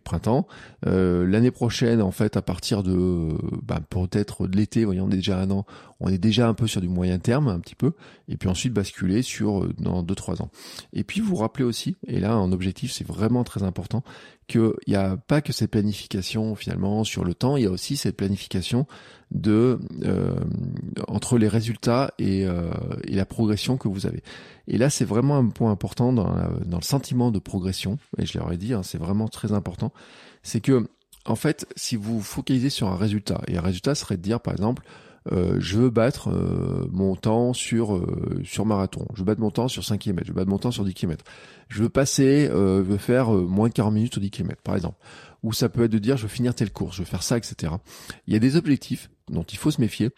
printemps. 0.04 0.46
Euh, 0.86 1.26
L'année 1.26 1.50
prochaine, 1.50 2.00
en 2.00 2.12
fait, 2.12 2.36
à 2.36 2.42
partir 2.42 2.84
de 2.84 3.28
bah, 3.64 3.80
peut-être 3.90 4.46
de 4.46 4.56
l'été, 4.56 4.84
voyons 4.84 5.08
déjà 5.08 5.38
un 5.38 5.50
an, 5.50 5.66
on 5.98 6.08
est 6.08 6.18
déjà 6.18 6.48
un 6.48 6.54
peu 6.54 6.68
sur 6.68 6.80
du 6.80 6.88
moyen 6.88 7.18
terme, 7.18 7.48
un 7.48 7.58
petit 7.58 7.74
peu, 7.74 7.92
et 8.30 8.36
puis 8.36 8.48
ensuite 8.48 8.72
basculer 8.72 9.22
sur 9.22 9.64
euh, 9.64 9.74
dans 9.78 10.02
deux 10.02 10.14
trois 10.14 10.40
ans. 10.40 10.50
Et 10.92 11.04
puis 11.04 11.20
vous 11.20 11.36
rappelez 11.36 11.64
aussi, 11.64 11.96
et 12.06 12.20
là 12.20 12.38
en 12.38 12.52
objectif 12.52 12.92
c'est 12.92 13.06
vraiment 13.06 13.44
très 13.44 13.62
important, 13.62 14.02
qu'il 14.46 14.72
n'y 14.88 14.94
a 14.94 15.16
pas 15.16 15.42
que 15.42 15.52
cette 15.52 15.70
planification 15.70 16.54
finalement 16.54 17.04
sur 17.04 17.24
le 17.24 17.34
temps, 17.34 17.56
il 17.56 17.64
y 17.64 17.66
a 17.66 17.70
aussi 17.70 17.96
cette 17.96 18.16
planification 18.16 18.86
de 19.30 19.78
euh, 20.04 20.34
entre 21.06 21.38
les 21.38 21.48
résultats 21.48 22.12
et, 22.18 22.46
euh, 22.46 22.70
et, 23.04 23.14
la 23.14 23.26
progression 23.26 23.76
que 23.76 23.86
vous 23.86 24.06
avez. 24.06 24.24
Et 24.66 24.76
là, 24.76 24.90
c'est 24.90 25.04
vraiment 25.04 25.36
un 25.36 25.46
point 25.46 25.70
important 25.70 26.12
dans, 26.12 26.34
dans, 26.66 26.78
le 26.78 26.82
sentiment 26.82 27.30
de 27.30 27.38
progression. 27.38 27.98
Et 28.18 28.26
je 28.26 28.36
leur 28.36 28.52
ai 28.52 28.56
dit, 28.56 28.74
hein, 28.74 28.82
c'est 28.82 28.98
vraiment 28.98 29.28
très 29.28 29.52
important. 29.52 29.92
C'est 30.42 30.60
que 30.60 30.88
en 31.26 31.36
fait, 31.36 31.66
si 31.76 31.96
vous 31.96 32.20
focalisez 32.20 32.70
sur 32.70 32.88
un 32.88 32.96
résultat, 32.96 33.40
et 33.46 33.56
un 33.56 33.60
résultat 33.60 33.94
serait 33.94 34.16
de 34.16 34.22
dire 34.22 34.40
par 34.40 34.54
exemple, 34.54 34.82
euh, 35.32 35.56
je 35.60 35.78
veux 35.78 35.90
battre 35.90 36.28
euh, 36.28 36.86
mon 36.90 37.14
temps 37.14 37.52
sur 37.52 37.94
euh, 37.94 38.40
sur 38.44 38.66
marathon, 38.66 39.06
je 39.14 39.20
veux 39.20 39.24
battre 39.24 39.40
mon 39.40 39.50
temps 39.50 39.68
sur 39.68 39.84
5 39.84 39.98
km, 39.98 40.26
je 40.26 40.32
veux 40.32 40.36
battre 40.36 40.50
mon 40.50 40.58
temps 40.58 40.70
sur 40.70 40.84
10 40.84 40.94
km. 40.94 41.24
Je 41.68 41.82
veux 41.82 41.88
passer, 41.88 42.48
je 42.50 42.80
veux 42.80 42.96
faire 42.96 43.30
moins 43.30 43.68
de 43.68 43.74
40 43.74 43.94
minutes 43.94 44.16
au 44.16 44.20
10 44.20 44.30
km 44.30 44.60
par 44.62 44.74
exemple. 44.74 44.98
Ou 45.42 45.52
ça 45.52 45.68
peut 45.68 45.84
être 45.84 45.92
de 45.92 45.98
dire 45.98 46.16
je 46.16 46.22
veux 46.22 46.28
finir 46.28 46.54
telle 46.54 46.72
course, 46.72 46.96
je 46.96 47.02
veux 47.02 47.06
faire 47.06 47.22
ça, 47.22 47.36
etc. 47.36 47.74
Il 48.26 48.32
y 48.32 48.36
a 48.36 48.40
des 48.40 48.56
objectifs 48.56 49.08
dont 49.30 49.44
il 49.44 49.56
faut 49.56 49.70
se 49.70 49.80
méfier. 49.80 50.10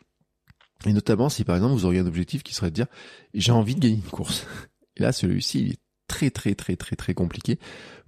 Et 0.86 0.92
notamment 0.92 1.28
si 1.28 1.44
par 1.44 1.56
exemple 1.56 1.74
vous 1.74 1.84
auriez 1.84 2.00
un 2.00 2.06
objectif 2.06 2.42
qui 2.42 2.54
serait 2.54 2.70
de 2.70 2.74
dire 2.74 2.86
j'ai 3.34 3.52
envie 3.52 3.74
de 3.74 3.80
gagner 3.80 3.96
une 3.96 4.02
course. 4.02 4.46
Là 4.96 5.12
celui-ci 5.12 5.72
est 5.72 5.78
très 6.08 6.30
très 6.30 6.54
très 6.54 6.76
très 6.76 6.96
très 6.96 7.14
compliqué 7.14 7.58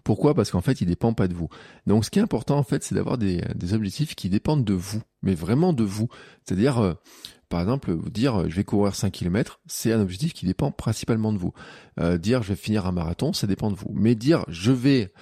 pourquoi? 0.05 0.35
Parce 0.35 0.51
qu'en 0.51 0.61
fait, 0.61 0.81
il 0.81 0.87
dépend 0.87 1.15
pas 1.15 1.29
de 1.29 1.35
vous. 1.35 1.49
Donc, 1.87 2.05
ce 2.05 2.11
qui 2.11 2.19
est 2.19 2.23
important, 2.23 2.59
en 2.59 2.63
fait, 2.63 2.85
c'est 2.85 2.95
d'avoir 2.95 3.19
des, 3.19 3.43
objectifs 3.73 4.15
qui 4.15 4.29
dépendent 4.29 4.65
de 4.65 4.75
vous, 4.75 5.03
mais 5.23 5.35
vraiment 5.35 5.73
de 5.73 5.83
vous. 5.83 6.09
C'est-à-dire, 6.45 6.79
euh, 6.79 6.95
par 7.49 7.61
exemple, 7.61 7.93
vous 7.93 8.11
dire 8.11 8.43
euh, 8.43 8.49
je 8.49 8.57
vais 8.57 8.65
courir 8.65 8.95
5 8.95 9.11
km, 9.11 9.61
c'est 9.67 9.93
un 9.93 10.01
objectif 10.01 10.35
qui 10.35 10.47
dépend 10.47 10.71
principalement 10.71 11.33
de 11.33 11.39
vous. 11.39 11.53
Euh, 11.99 12.19
dire 12.19 12.43
je 12.43 12.51
vais 12.51 12.57
finir 12.57 12.87
un 12.87 12.93
marathon, 12.93 13.33
ça 13.33 13.47
dépend 13.47 13.71
de 13.71 13.77
vous. 13.77 13.91
Mais 13.93 14.15
dire 14.15 14.45
je 14.49 14.73
vais 14.73 15.13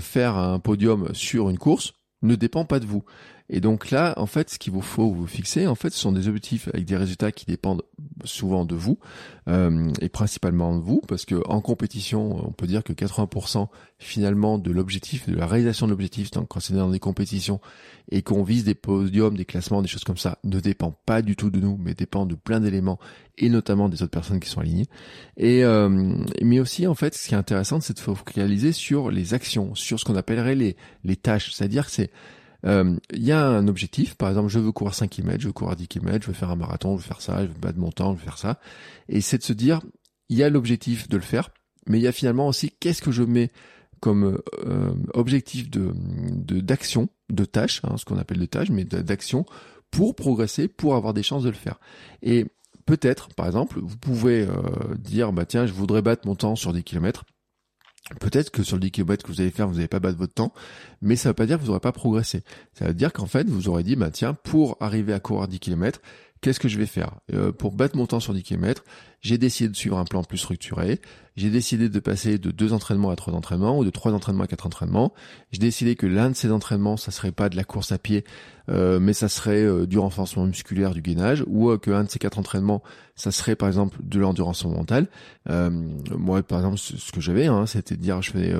faire 0.00 0.36
un 0.36 0.58
podium 0.58 1.08
sur 1.14 1.48
une 1.48 1.56
course 1.56 1.94
ne 2.24 2.34
dépend 2.34 2.64
pas 2.64 2.80
de 2.80 2.86
vous. 2.86 3.04
Et 3.50 3.60
donc 3.60 3.90
là, 3.90 4.14
en 4.16 4.24
fait, 4.24 4.48
ce 4.48 4.58
qu'il 4.58 4.72
vous 4.72 4.80
faut 4.80 5.12
vous 5.12 5.26
fixer, 5.26 5.66
en 5.66 5.74
fait, 5.74 5.90
ce 5.90 5.98
sont 5.98 6.12
des 6.12 6.28
objectifs 6.28 6.68
avec 6.68 6.86
des 6.86 6.96
résultats 6.96 7.30
qui 7.30 7.44
dépendent 7.44 7.82
souvent 8.24 8.64
de 8.64 8.74
vous 8.74 8.98
euh, 9.48 9.92
et 10.00 10.08
principalement 10.08 10.74
de 10.74 10.80
vous, 10.80 11.02
parce 11.06 11.26
que 11.26 11.42
en 11.46 11.60
compétition, 11.60 12.48
on 12.48 12.52
peut 12.52 12.66
dire 12.66 12.82
que 12.82 12.94
80% 12.94 13.68
finalement 13.98 14.56
de 14.56 14.70
l'objectif, 14.70 15.28
de 15.28 15.36
la 15.36 15.46
réalisation 15.46 15.86
de 15.86 15.90
l'objectif, 15.90 16.30
quand 16.30 16.60
c'est 16.60 16.72
dans 16.72 16.88
des 16.88 16.98
compétitions 16.98 17.60
et 18.10 18.22
qu'on 18.22 18.44
vise 18.44 18.64
des 18.64 18.74
podiums, 18.74 19.36
des 19.36 19.44
classements, 19.44 19.82
des 19.82 19.88
choses 19.88 20.04
comme 20.04 20.16
ça, 20.16 20.38
ne 20.42 20.58
dépend 20.58 20.96
pas 21.04 21.20
du 21.20 21.36
tout 21.36 21.50
de 21.50 21.60
nous, 21.60 21.78
mais 21.78 21.92
dépend 21.92 22.24
de 22.24 22.34
plein 22.34 22.60
d'éléments 22.60 22.98
et 23.36 23.50
notamment 23.50 23.90
des 23.90 24.02
autres 24.02 24.10
personnes 24.10 24.40
qui 24.40 24.48
sont 24.48 24.60
alignées. 24.60 24.86
Et 25.36 25.64
euh, 25.64 26.14
mais 26.40 26.60
aussi 26.60 26.86
en 26.86 26.94
fait, 26.94 27.14
ce 27.14 27.28
qui 27.28 27.34
est 27.34 27.38
intéressant, 27.38 27.82
c'est 27.82 27.94
de 27.94 28.00
focaliser 28.00 28.72
sur 28.72 29.10
les 29.10 29.34
actions, 29.34 29.74
sur 29.74 30.00
ce 30.00 30.06
qu'on 30.06 30.16
appellerait 30.16 30.54
les 30.54 30.76
les 31.04 31.16
tâches, 31.16 31.52
c'est-à-dire 31.52 31.84
que 31.84 31.92
c'est 31.92 32.10
euh, 32.66 32.96
il 33.12 33.24
y 33.24 33.32
a 33.32 33.46
un 33.46 33.68
objectif, 33.68 34.14
par 34.14 34.28
exemple, 34.28 34.48
je 34.48 34.58
veux 34.58 34.72
courir 34.72 34.94
5 34.94 35.10
km, 35.10 35.40
je 35.40 35.46
veux 35.48 35.52
courir 35.52 35.76
10 35.76 35.88
km, 35.88 36.22
je 36.22 36.28
veux 36.28 36.34
faire 36.34 36.50
un 36.50 36.56
marathon, 36.56 36.96
je 36.96 37.02
veux 37.02 37.06
faire 37.06 37.20
ça, 37.20 37.42
je 37.42 37.48
veux 37.48 37.58
battre 37.58 37.78
mon 37.78 37.90
temps, 37.90 38.14
je 38.14 38.18
veux 38.18 38.24
faire 38.24 38.38
ça. 38.38 38.58
Et 39.08 39.20
c'est 39.20 39.38
de 39.38 39.42
se 39.42 39.52
dire, 39.52 39.80
il 40.28 40.38
y 40.38 40.42
a 40.42 40.48
l'objectif 40.48 41.08
de 41.08 41.16
le 41.16 41.22
faire, 41.22 41.50
mais 41.86 41.98
il 41.98 42.02
y 42.02 42.06
a 42.06 42.12
finalement 42.12 42.48
aussi 42.48 42.70
qu'est-ce 42.70 43.02
que 43.02 43.12
je 43.12 43.22
mets 43.22 43.50
comme 44.00 44.38
euh, 44.66 44.94
objectif 45.14 45.70
de 45.70 45.92
d'action, 46.60 47.08
de, 47.30 47.44
tâche, 47.44 47.80
hein, 47.84 47.96
ce 47.96 48.04
qu'on 48.04 48.18
appelle 48.18 48.38
de 48.38 48.46
tâche, 48.46 48.70
mais 48.70 48.84
d'action 48.84 49.46
pour 49.90 50.14
progresser, 50.14 50.68
pour 50.68 50.94
avoir 50.94 51.14
des 51.14 51.22
chances 51.22 51.44
de 51.44 51.48
le 51.48 51.54
faire. 51.54 51.78
Et 52.22 52.46
peut-être, 52.84 53.28
par 53.34 53.46
exemple, 53.46 53.78
vous 53.80 53.96
pouvez 53.96 54.42
euh, 54.42 54.94
dire, 54.98 55.32
bah 55.32 55.46
tiens, 55.46 55.66
je 55.66 55.72
voudrais 55.72 56.02
battre 56.02 56.26
mon 56.26 56.34
temps 56.34 56.56
sur 56.56 56.72
10 56.72 56.82
km. 56.82 57.24
Peut-être 58.20 58.50
que 58.50 58.62
sur 58.62 58.76
le 58.76 58.80
10 58.82 58.90
km 58.90 59.24
que 59.24 59.32
vous 59.32 59.40
allez 59.40 59.50
faire, 59.50 59.66
vous 59.66 59.76
n'allez 59.76 59.88
pas 59.88 59.98
battre 59.98 60.18
votre 60.18 60.34
temps, 60.34 60.52
mais 61.00 61.16
ça 61.16 61.28
ne 61.28 61.30
veut 61.30 61.34
pas 61.34 61.46
dire 61.46 61.56
que 61.56 61.62
vous 61.62 61.68
n'aurez 61.68 61.80
pas 61.80 61.92
progressé. 61.92 62.42
Ça 62.74 62.86
veut 62.86 62.94
dire 62.94 63.12
qu'en 63.12 63.26
fait, 63.26 63.48
vous 63.48 63.68
aurez 63.68 63.82
dit, 63.82 63.96
bah 63.96 64.10
tiens, 64.10 64.34
pour 64.34 64.76
arriver 64.80 65.14
à 65.14 65.20
courir 65.20 65.48
10 65.48 65.58
km, 65.58 66.00
qu'est-ce 66.42 66.60
que 66.60 66.68
je 66.68 66.76
vais 66.78 66.84
faire? 66.86 67.14
Euh, 67.32 67.50
Pour 67.50 67.72
battre 67.72 67.96
mon 67.96 68.06
temps 68.06 68.20
sur 68.20 68.34
10 68.34 68.42
km, 68.42 68.84
j'ai 69.22 69.38
décidé 69.38 69.70
de 69.70 69.76
suivre 69.76 69.96
un 69.96 70.04
plan 70.04 70.22
plus 70.22 70.36
structuré, 70.36 71.00
j'ai 71.36 71.48
décidé 71.48 71.88
de 71.88 71.98
passer 71.98 72.36
de 72.36 72.50
deux 72.50 72.74
entraînements 72.74 73.08
à 73.08 73.16
trois 73.16 73.32
entraînements 73.32 73.78
ou 73.78 73.84
de 73.84 73.90
trois 73.90 74.12
entraînements 74.12 74.44
à 74.44 74.46
quatre 74.46 74.66
entraînements. 74.66 75.14
J'ai 75.50 75.58
décidé 75.60 75.96
que 75.96 76.06
l'un 76.06 76.28
de 76.28 76.36
ces 76.36 76.52
entraînements, 76.52 76.98
ça 76.98 77.10
serait 77.10 77.32
pas 77.32 77.48
de 77.48 77.56
la 77.56 77.64
course 77.64 77.90
à 77.90 77.96
pied, 77.98 78.24
euh, 78.68 78.98
mais 78.98 79.12
ça 79.12 79.28
serait 79.28 79.62
euh, 79.62 79.86
du 79.86 79.98
renforcement 79.98 80.46
musculaire, 80.46 80.94
du 80.94 81.02
gainage, 81.02 81.44
ou 81.46 81.70
euh, 81.70 81.78
que 81.78 81.90
un 81.90 82.04
de 82.04 82.10
ces 82.10 82.18
quatre 82.18 82.38
entraînements, 82.38 82.82
ça 83.14 83.30
serait 83.30 83.56
par 83.56 83.68
exemple 83.68 83.98
de 84.02 84.18
l'endurance 84.18 84.64
mentale. 84.64 85.06
moi, 85.46 86.42
par 86.42 86.58
exemple, 86.58 86.78
ce 86.78 87.12
que 87.12 87.20
j'avais, 87.20 87.46
hein, 87.46 87.66
c'était 87.66 87.96
de 87.96 88.00
dire, 88.00 88.20
je 88.22 88.32
fais 88.32 88.54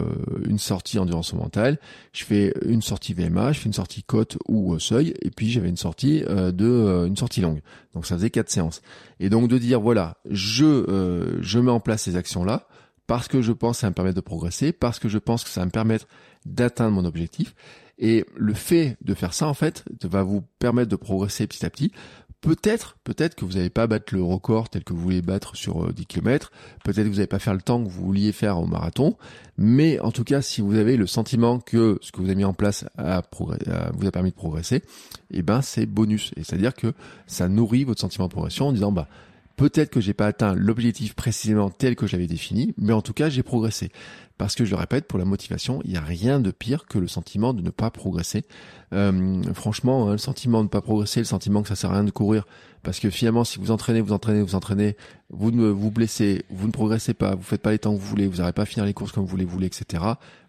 une 0.46 0.59
sortie 0.59 0.98
endurance 0.98 1.32
mentale, 1.32 1.78
je 2.12 2.24
fais 2.24 2.55
une 2.64 2.82
sortie 2.82 3.14
VMA, 3.14 3.52
je 3.52 3.61
fais 3.61 3.66
une 3.66 3.72
sortie 3.72 4.05
côte 4.05 4.38
ou 4.46 4.78
seuil, 4.78 5.14
et 5.22 5.30
puis 5.30 5.50
j'avais 5.50 5.68
une 5.68 5.76
sortie 5.76 6.22
de 6.22 7.05
une 7.07 7.16
sortie 7.16 7.40
longue. 7.40 7.62
Donc 7.94 8.07
ça 8.07 8.14
faisait 8.14 8.30
quatre 8.30 8.50
séances. 8.50 8.80
Et 9.18 9.28
donc 9.28 9.48
de 9.48 9.59
dire 9.59 9.80
voilà, 9.80 10.18
je 10.30 11.34
je 11.40 11.59
mets 11.59 11.72
en 11.72 11.80
place 11.80 12.02
ces 12.02 12.14
actions 12.14 12.44
là 12.44 12.68
parce 13.07 13.28
que 13.28 13.42
je 13.42 13.52
pense 13.52 13.76
que 13.76 13.80
ça 13.80 13.86
va 13.86 13.90
me 13.90 13.94
permettre 13.94 14.16
de 14.16 14.20
progresser, 14.20 14.72
parce 14.72 14.98
que 14.98 15.09
je 15.09 15.18
pense 15.18 15.44
que 15.44 15.50
ça 15.50 15.61
va 15.61 15.66
me 15.66 15.70
permettre 15.70 16.07
d'atteindre 16.46 16.92
mon 16.92 17.05
objectif. 17.05 17.55
Et 17.99 18.24
le 18.36 18.55
fait 18.55 18.97
de 19.03 19.14
faire 19.14 19.34
ça, 19.34 19.47
en 19.47 19.55
fait, 19.55 19.84
va 20.03 20.22
vous 20.22 20.42
permettre 20.59 20.90
de 20.90 20.97
progresser 20.97 21.47
petit 21.47 21.64
à 21.64 21.70
petit. 21.70 21.92
Peut-être, 22.45 22.99
peut-être 23.05 23.36
que 23.36 23.47
vous 23.47 23.55
n'allez 23.55 23.70
pas 23.70 23.86
battre 23.86 24.14
le 24.14 24.22
record 24.22 24.68
tel 24.68 24.84
que 24.84 24.92
vous 24.92 25.01
voulez 25.01 25.22
battre 25.22 25.57
sur 25.57 25.90
10 25.90 26.03
euh, 26.03 26.05
km. 26.07 26.53
Peut-être 26.84 27.05
que 27.05 27.09
vous 27.09 27.14
n'allez 27.14 27.26
pas 27.26 27.38
faire 27.38 27.55
le 27.55 27.62
temps 27.62 27.82
que 27.82 27.88
vous 27.88 28.05
vouliez 28.05 28.32
faire 28.32 28.59
au 28.59 28.66
marathon. 28.66 29.16
Mais 29.57 29.99
en 30.01 30.11
tout 30.11 30.24
cas, 30.24 30.42
si 30.42 30.61
vous 30.61 30.74
avez 30.74 30.99
le 30.99 31.07
sentiment 31.07 31.59
que 31.59 31.99
ce 32.03 32.12
que 32.12 32.18
vous 32.18 32.26
avez 32.26 32.34
mis 32.34 32.45
en 32.45 32.53
place 32.53 32.84
vous 32.99 34.07
a 34.07 34.11
permis 34.12 34.30
de 34.30 34.36
progresser, 34.36 34.82
eh 35.30 35.40
ben, 35.40 35.62
c'est 35.62 35.86
bonus. 35.86 36.32
Et 36.36 36.45
c'est-à-dire 36.45 36.74
que 36.74 36.92
ça 37.26 37.49
nourrit 37.49 37.84
votre 37.84 38.03
sentiment 38.03 38.26
de 38.26 38.32
progression 38.32 38.68
en 38.68 38.72
disant, 38.72 38.92
bah, 38.92 39.09
Peut-être 39.57 39.90
que 39.90 40.00
j'ai 40.00 40.14
pas 40.14 40.26
atteint 40.26 40.55
l'objectif 40.55 41.14
précisément 41.14 41.70
tel 41.70 41.94
que 41.94 42.07
j'avais 42.07 42.26
défini, 42.26 42.74
mais 42.76 42.92
en 42.92 43.02
tout 43.02 43.12
cas, 43.12 43.28
j'ai 43.28 43.42
progressé. 43.42 43.90
Parce 44.36 44.57
que 44.57 44.64
je 44.64 44.70
le 44.70 44.76
répète, 44.76 45.07
pour 45.07 45.18
la 45.18 45.24
motivation, 45.24 45.80
il 45.84 45.92
n'y 45.92 45.96
a 45.96 46.00
rien 46.00 46.40
de 46.40 46.50
pire 46.50 46.86
que 46.86 46.98
le 46.98 47.07
sentiment 47.07 47.55
de 47.55 47.62
ne 47.62 47.70
pas 47.70 47.90
progresser. 47.90 48.44
Euh, 48.92 49.42
franchement, 49.55 50.09
hein, 50.09 50.12
le 50.12 50.18
sentiment 50.18 50.59
de 50.59 50.64
ne 50.64 50.68
pas 50.68 50.80
progresser, 50.80 51.20
le 51.20 51.24
sentiment 51.24 51.62
que 51.62 51.68
ça 51.68 51.76
sert 51.76 51.90
à 51.90 51.94
rien 51.94 52.05
de 52.05 52.11
courir, 52.11 52.44
parce 52.82 52.98
que 52.98 53.11
finalement, 53.11 53.44
si 53.44 53.61
vous 53.61 53.70
entraînez, 53.70 54.00
vous 54.00 54.12
entraînez, 54.12 54.42
vous 54.42 54.57
entraînez, 54.57 54.96
vous 55.30 55.52
ne 55.52 55.68
vous 55.68 55.92
blessez, 55.92 56.44
vous 56.50 56.66
ne 56.66 56.72
progressez 56.72 57.14
pas, 57.14 57.36
vous 57.36 57.42
faites 57.42 57.62
pas 57.62 57.70
les 57.70 57.78
temps 57.78 57.94
que 57.94 58.00
vous 58.00 58.07
voulez, 58.07 58.26
vous 58.26 58.38
n'arrivez 58.38 58.52
pas 58.52 58.62
à 58.62 58.66
finir 58.66 58.84
les 58.84 58.92
courses 58.92 59.12
comme 59.12 59.24
vous 59.24 59.36
les 59.36 59.44
voulez, 59.44 59.66
etc. 59.66 60.02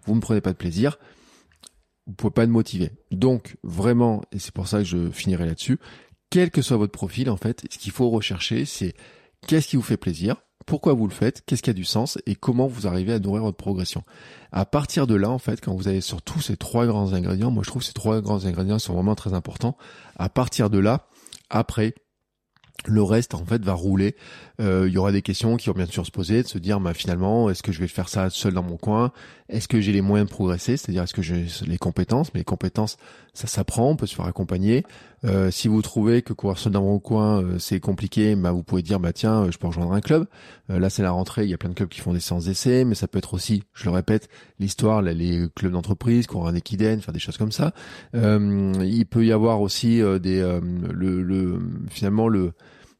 Vous 0.05 0.15
ne 0.15 0.19
prenez 0.19 0.41
pas 0.41 0.51
de 0.51 0.57
plaisir. 0.57 0.97
Vous 2.07 2.13
pouvez 2.13 2.31
pas 2.31 2.43
être 2.43 2.49
motivé. 2.49 2.91
Donc, 3.11 3.57
vraiment, 3.63 4.21
et 4.31 4.37
c'est 4.37 4.53
pour 4.53 4.67
ça 4.67 4.79
que 4.79 4.83
je 4.83 5.09
finirai 5.09 5.45
là-dessus, 5.45 5.79
quel 6.36 6.51
que 6.51 6.61
soit 6.61 6.75
votre 6.75 6.91
profil, 6.91 7.29
en 7.29 7.38
fait, 7.38 7.65
ce 7.71 7.77
qu'il 7.77 7.93
faut 7.93 8.09
rechercher, 8.09 8.65
c'est 8.65 8.93
qu'est-ce 9.47 9.69
qui 9.69 9.77
vous 9.77 9.81
fait 9.81 9.95
plaisir, 9.95 10.36
pourquoi 10.65 10.91
vous 10.91 11.07
le 11.07 11.13
faites, 11.13 11.45
qu'est-ce 11.45 11.63
qui 11.63 11.69
a 11.69 11.73
du 11.73 11.86
sens 11.86 12.17
et 12.25 12.36
comment 12.36 12.67
vous 12.67 12.88
arrivez 12.88 13.13
à 13.13 13.19
nourrir 13.19 13.43
votre 13.43 13.55
progression. 13.55 14.03
À 14.51 14.65
partir 14.65 15.07
de 15.07 15.15
là, 15.15 15.29
en 15.29 15.39
fait, 15.39 15.61
quand 15.61 15.73
vous 15.73 15.88
avez 15.88 16.01
sur 16.01 16.21
tous 16.21 16.41
ces 16.41 16.57
trois 16.57 16.88
grands 16.88 17.13
ingrédients, 17.13 17.51
moi 17.51 17.63
je 17.63 17.69
trouve 17.69 17.83
que 17.83 17.88
ces 17.88 17.93
trois 17.93 18.19
grands 18.19 18.45
ingrédients 18.45 18.79
sont 18.79 18.93
vraiment 18.93 19.15
très 19.15 19.33
importants. 19.33 19.77
À 20.17 20.27
partir 20.27 20.69
de 20.69 20.77
là, 20.77 21.07
après, 21.49 21.95
le 22.83 23.01
reste 23.01 23.33
en 23.33 23.45
fait 23.45 23.63
va 23.63 23.73
rouler. 23.73 24.15
Euh, 24.59 24.88
il 24.88 24.93
y 24.93 24.97
aura 24.97 25.13
des 25.13 25.21
questions 25.21 25.55
qui 25.55 25.67
vont 25.67 25.75
bien 25.75 25.86
sûr 25.86 26.05
se 26.05 26.11
poser, 26.11 26.43
de 26.43 26.47
se 26.47 26.57
dire 26.57 26.81
bah, 26.81 26.93
finalement 26.93 27.49
est-ce 27.49 27.63
que 27.63 27.71
je 27.71 27.79
vais 27.79 27.88
faire 27.88 28.09
ça 28.09 28.29
seul 28.29 28.53
dans 28.53 28.63
mon 28.63 28.77
coin? 28.77 29.11
Est-ce 29.47 29.67
que 29.67 29.79
j'ai 29.79 29.91
les 29.91 30.01
moyens 30.01 30.29
de 30.29 30.33
progresser? 30.33 30.75
C'est-à-dire 30.75 31.03
est-ce 31.03 31.13
que 31.13 31.21
j'ai 31.21 31.45
les 31.65 31.77
compétences? 31.77 32.33
Mais 32.33 32.41
les 32.41 32.45
compétences 32.45 32.97
Ça 33.36 33.47
s'apprend, 33.47 33.89
on 33.91 33.95
peut 33.97 34.05
se 34.05 34.15
faire 34.15 34.25
accompagner. 34.25 34.86
Euh, 35.25 35.51
si 35.51 35.67
vous 35.67 35.81
trouvez 35.81 36.21
que 36.21 36.31
courir 36.31 36.57
seul 36.57 36.71
dans 36.71 36.83
mon 36.83 36.99
coin 36.99 37.43
euh, 37.43 37.59
c'est 37.59 37.81
compliqué, 37.81 38.36
bah 38.36 38.53
vous 38.53 38.63
pouvez 38.63 38.81
dire 38.81 38.99
bah 38.99 39.11
tiens, 39.11 39.43
euh, 39.43 39.51
je 39.51 39.57
peux 39.57 39.67
rejoindre 39.67 39.91
un 39.91 39.99
club. 39.99 40.25
là 40.69 40.89
c'est 40.89 41.03
la 41.03 41.11
rentrée, 41.11 41.43
il 41.43 41.49
y 41.49 41.53
a 41.53 41.57
plein 41.57 41.69
de 41.69 41.73
clubs 41.73 41.89
qui 41.89 41.99
font 41.99 42.13
des 42.13 42.21
séances 42.21 42.45
d'essai, 42.45 42.86
mais 42.86 42.95
ça 42.95 43.09
peut 43.09 43.17
être 43.17 43.33
aussi, 43.33 43.63
je 43.73 43.86
le 43.86 43.91
répète, 43.91 44.29
l'histoire, 44.59 45.01
les 45.01 45.47
clubs 45.53 45.73
d'entreprise, 45.73 46.27
courir 46.27 46.47
un 46.47 46.55
équidène, 46.55 47.01
faire 47.01 47.13
des 47.13 47.19
choses 47.19 47.38
comme 47.38 47.51
ça. 47.51 47.73
il 48.13 49.05
peut 49.09 49.25
y 49.25 49.33
avoir 49.33 49.59
aussi 49.61 50.01
des 50.21 50.41
le, 50.93 51.21
le 51.21 51.59
finalement 51.89 52.29
le 52.29 52.53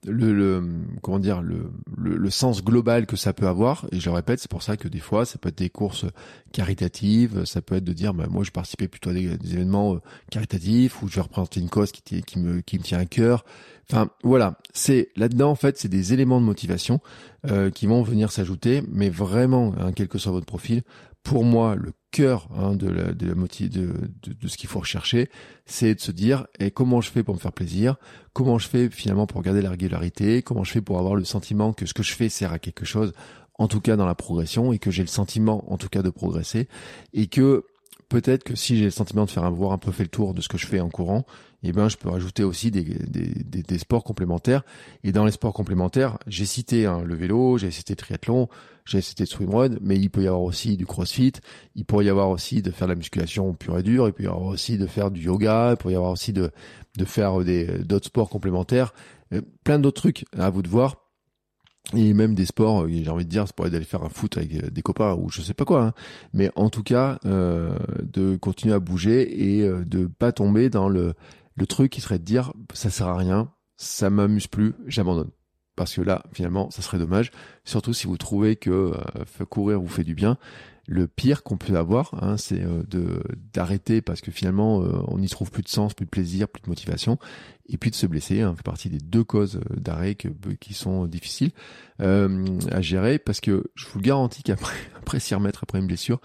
le, 0.05 0.33
le, 0.33 0.63
comment 1.01 1.19
dire 1.19 1.41
le, 1.41 1.71
le, 1.97 2.29
sens 2.29 2.63
global 2.63 3.05
que 3.05 3.15
ça 3.15 3.33
peut 3.33 3.47
avoir. 3.47 3.85
Et 3.91 3.99
je 3.99 4.09
le 4.09 4.15
répète 4.15 4.39
c'est 4.39 4.49
pour 4.49 4.63
ça 4.63 4.77
que 4.77 4.87
des 4.87 4.99
fois 4.99 5.25
ça 5.25 5.37
peut 5.37 5.49
être 5.49 5.57
des 5.57 5.69
courses 5.69 6.05
caritatives 6.51 7.45
ça 7.45 7.61
peut 7.61 7.75
être 7.75 7.83
de 7.83 7.93
dire 7.93 8.13
bah, 8.13 8.27
moi 8.29 8.43
je 8.43 8.51
participais 8.51 8.87
plutôt 8.87 9.09
à 9.09 9.13
des, 9.13 9.53
événements 9.53 9.95
euh, 9.95 10.01
caritatifs 10.31 11.01
ou 11.01 11.07
je 11.07 11.15
vais 11.15 11.21
représenter 11.21 11.59
une 11.59 11.69
cause 11.69 11.91
qui, 11.91 12.21
qui 12.23 12.39
me 12.39 12.61
qui 12.61 12.77
me 12.77 12.83
tient 12.83 12.99
à 12.99 13.05
cœur. 13.05 13.45
Enfin 13.89 14.09
voilà. 14.23 14.57
C'est 14.73 15.09
là-dedans 15.15 15.51
en 15.51 15.55
fait 15.55 15.77
c'est 15.77 15.89
des 15.89 16.13
éléments 16.13 16.39
de 16.39 16.45
motivation 16.45 16.99
euh, 17.47 17.69
qui 17.69 17.87
vont 17.87 18.03
venir 18.03 18.31
s'ajouter. 18.31 18.83
Mais 18.91 19.09
vraiment 19.09 19.73
hein, 19.79 19.91
quel 19.93 20.07
que 20.07 20.17
soit 20.17 20.31
votre 20.31 20.45
profil 20.45 20.83
pour 21.25 21.43
moi, 21.43 21.75
le 21.75 21.91
cœur 22.16 22.47
hein, 22.55 22.76
de, 22.76 22.88
la, 22.88 23.11
de, 23.11 23.34
de, 23.34 24.47
ce 24.47 24.55
qu'il 24.55 24.70
faut 24.70 24.80
rechercher, 24.80 25.30
c'est 25.66 25.95
de 25.95 25.99
se 25.99 26.13
dire 26.13 26.47
et 26.59 26.72
comment 26.72 27.01
je 27.01 27.11
fais 27.11 27.24
pour 27.24 27.36
me 27.36 27.39
faire 27.39 27.51
plaisir, 27.51 27.97
comment 28.32 28.57
je 28.57 28.70
fais 28.70 28.89
finalement 28.89 29.28
pour 29.28 29.41
garder 29.41 29.61
la 29.61 29.70
régularité, 29.70 30.41
comment 30.41 30.63
je 30.63 30.72
fais 30.72 30.82
pour 30.82 30.97
avoir 30.97 31.16
le 31.16 31.26
sentiment 31.26 31.74
que 31.74 31.86
ce 31.86 31.93
que 31.93 32.03
je 32.03 32.13
fais 32.13 32.30
sert 32.30 32.53
à 32.53 32.59
quelque 32.59 32.86
chose, 32.86 33.11
en 33.55 33.68
tout 33.68 33.82
cas 33.82 33.97
dans 33.97 34.05
la 34.05 34.16
progression, 34.16 34.72
et 34.72 34.80
que 34.80 34.91
j'ai 34.91 35.03
le 35.03 35.09
sentiment 35.09 35.70
en 35.70 35.78
tout 35.78 35.89
cas 35.89 36.03
de 36.03 36.09
progresser, 36.09 36.70
et 37.11 37.28
que 37.28 37.66
peut-être 38.07 38.45
que 38.45 38.55
si 38.55 38.78
j'ai 38.78 38.86
le 38.86 38.91
sentiment 38.91 39.26
de 39.26 39.32
faire 39.32 39.43
avoir 39.43 39.74
un 39.74 39.78
peu 39.78 39.91
fait 39.91 40.03
le 40.03 40.09
tour 40.09 40.34
de 40.34 40.39
ce 40.39 40.47
que 40.47 40.57
je 40.57 40.68
fais 40.68 40.80
en 40.80 40.89
courant, 40.89 41.26
eh 41.63 41.71
ben 41.71 41.89
je 41.89 41.97
peux 41.97 42.09
rajouter 42.09 42.43
aussi 42.43 42.71
des, 42.71 42.83
des, 42.83 43.63
des, 43.63 43.77
sports 43.77 44.03
complémentaires. 44.03 44.63
Et 45.03 45.11
dans 45.11 45.25
les 45.25 45.31
sports 45.31 45.53
complémentaires, 45.53 46.17
j'ai 46.27 46.45
cité 46.45 46.85
hein, 46.85 47.01
le 47.03 47.15
vélo, 47.15 47.57
j'ai 47.57 47.71
cité 47.71 47.93
le 47.93 47.97
triathlon, 47.97 48.49
j'ai 48.85 49.01
cité 49.01 49.23
le 49.23 49.27
swimrun, 49.27 49.69
mais 49.81 49.97
il 49.97 50.09
peut 50.09 50.23
y 50.23 50.27
avoir 50.27 50.43
aussi 50.43 50.77
du 50.77 50.85
crossfit, 50.85 51.33
il 51.75 51.85
pourrait 51.85 52.05
y 52.05 52.09
avoir 52.09 52.29
aussi 52.29 52.61
de 52.61 52.71
faire 52.71 52.87
de 52.87 52.93
la 52.93 52.97
musculation 52.97 53.53
pure 53.53 53.79
et 53.79 53.83
dure, 53.83 54.07
il 54.07 54.13
peut 54.13 54.23
y 54.23 54.27
avoir 54.27 54.43
aussi 54.43 54.77
de 54.77 54.85
faire 54.85 55.11
du 55.11 55.21
yoga, 55.21 55.71
il 55.71 55.77
peut 55.77 55.91
y 55.91 55.95
avoir 55.95 56.11
aussi 56.11 56.33
de, 56.33 56.51
de 56.97 57.05
faire 57.05 57.39
des 57.39 57.65
d'autres 57.79 58.07
sports 58.07 58.29
complémentaires, 58.29 58.93
euh, 59.33 59.41
plein 59.63 59.79
d'autres 59.79 60.01
trucs 60.01 60.25
à 60.37 60.49
vous 60.49 60.61
de 60.61 60.69
voir. 60.69 61.05
Et 61.93 62.13
même 62.13 62.33
des 62.33 62.45
sports 62.45 62.83
euh, 62.83 62.89
j'ai 62.89 63.09
envie 63.09 63.25
de 63.25 63.29
dire 63.29 63.47
ça 63.47 63.53
pourrait 63.53 63.69
d'aller 63.69 63.85
faire 63.85 64.03
un 64.03 64.09
foot 64.09 64.37
avec 64.37 64.55
euh, 64.55 64.69
des 64.71 64.81
copains 64.81 65.13
ou 65.13 65.29
je 65.29 65.41
sais 65.41 65.53
pas 65.53 65.65
quoi 65.65 65.83
hein. 65.83 65.93
mais 66.33 66.49
en 66.55 66.69
tout 66.69 66.81
cas 66.81 67.19
euh, 67.25 67.77
de 68.01 68.37
continuer 68.37 68.73
à 68.73 68.79
bouger 68.79 69.59
et 69.59 69.69
de 69.85 70.07
pas 70.07 70.31
tomber 70.31 70.69
dans 70.69 70.89
le 70.89 71.13
le 71.55 71.67
truc 71.67 71.91
qui 71.91 72.01
serait 72.01 72.19
de 72.19 72.23
dire 72.23 72.53
ça 72.73 72.89
sert 72.89 73.07
à 73.07 73.17
rien, 73.17 73.51
ça 73.77 74.09
m'amuse 74.09 74.47
plus, 74.47 74.73
j'abandonne. 74.87 75.31
Parce 75.75 75.93
que 75.93 76.01
là, 76.01 76.23
finalement, 76.31 76.69
ça 76.71 76.81
serait 76.81 76.99
dommage. 76.99 77.31
Surtout 77.65 77.93
si 77.93 78.07
vous 78.07 78.17
trouvez 78.17 78.55
que 78.55 78.69
euh, 78.69 79.45
courir 79.45 79.79
vous 79.79 79.87
fait 79.87 80.05
du 80.05 80.15
bien. 80.15 80.37
Le 80.87 81.07
pire 81.07 81.43
qu'on 81.43 81.57
peut 81.57 81.75
avoir, 81.75 82.13
hein, 82.23 82.37
c'est 82.37 82.61
euh, 82.61 82.83
de 82.87 83.21
d'arrêter 83.53 84.01
parce 84.01 84.21
que 84.21 84.31
finalement, 84.31 84.83
euh, 84.83 85.01
on 85.07 85.17
n'y 85.17 85.27
trouve 85.27 85.51
plus 85.51 85.63
de 85.63 85.67
sens, 85.67 85.93
plus 85.93 86.05
de 86.05 86.11
plaisir, 86.11 86.47
plus 86.47 86.61
de 86.61 86.69
motivation 86.69 87.17
et 87.68 87.78
puis 87.78 87.91
de 87.91 87.95
se 87.95 88.05
blesser. 88.05 88.41
Hein, 88.41 88.53
fait 88.55 88.63
partie 88.63 88.89
des 88.89 88.99
deux 88.99 89.24
causes 89.24 89.57
euh, 89.57 89.76
d'arrêt 89.80 90.16
qui 90.16 90.74
sont 90.74 91.05
difficiles 91.05 91.51
euh, 92.01 92.59
à 92.72 92.82
gérer 92.82 93.20
parce 93.20 93.39
que 93.39 93.63
je 93.74 93.86
vous 93.88 93.99
le 93.99 94.03
garantis 94.03 94.43
qu'après 94.43 94.76
après 94.97 95.22
s'y 95.22 95.34
remettre 95.34 95.63
après 95.63 95.80
une 95.80 95.88
blessure, 95.88 96.20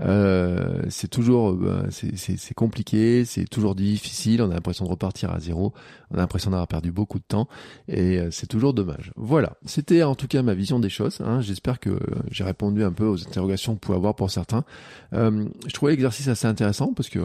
euh, 0.00 0.82
c'est 0.88 1.08
toujours 1.08 1.50
euh, 1.50 1.56
bah, 1.56 1.86
c'est 1.90 2.54
compliqué, 2.54 3.24
c'est 3.24 3.46
toujours 3.46 3.74
difficile. 3.74 4.40
On 4.40 4.52
a 4.52 4.54
l'impression 4.54 4.84
de 4.84 4.90
repartir 4.90 5.32
à 5.32 5.40
zéro, 5.40 5.74
on 6.12 6.14
a 6.14 6.18
l'impression 6.18 6.52
d'avoir 6.52 6.68
perdu 6.68 6.92
beaucoup 6.92 7.18
de 7.18 7.24
temps 7.26 7.48
et 7.88 8.20
c'est 8.30 8.46
toujours 8.46 8.72
dommage. 8.72 9.10
Voilà, 9.16 9.54
c'était 9.64 10.04
en 10.04 10.14
tout 10.14 10.28
cas 10.28 10.42
ma 10.42 10.54
vision 10.54 10.78
des 10.78 10.90
choses. 10.90 11.20
Hein. 11.20 11.40
J'espère 11.40 11.80
que 11.80 11.98
j'ai 12.30 12.44
répondu 12.44 12.84
un 12.84 12.92
peu 12.92 13.06
aux 13.06 13.20
interrogations 13.26 13.72
que 13.72 13.78
vous 13.78 13.80
pouvez 13.80 13.96
avoir 13.96 14.14
pour 14.14 14.30
certains. 14.30 14.64
je 15.12 15.72
trouvais 15.72 15.90
l'exercice 15.90 16.28
assez 16.28 16.46
intéressant 16.46 16.94
parce 16.94 17.08
que 17.08 17.18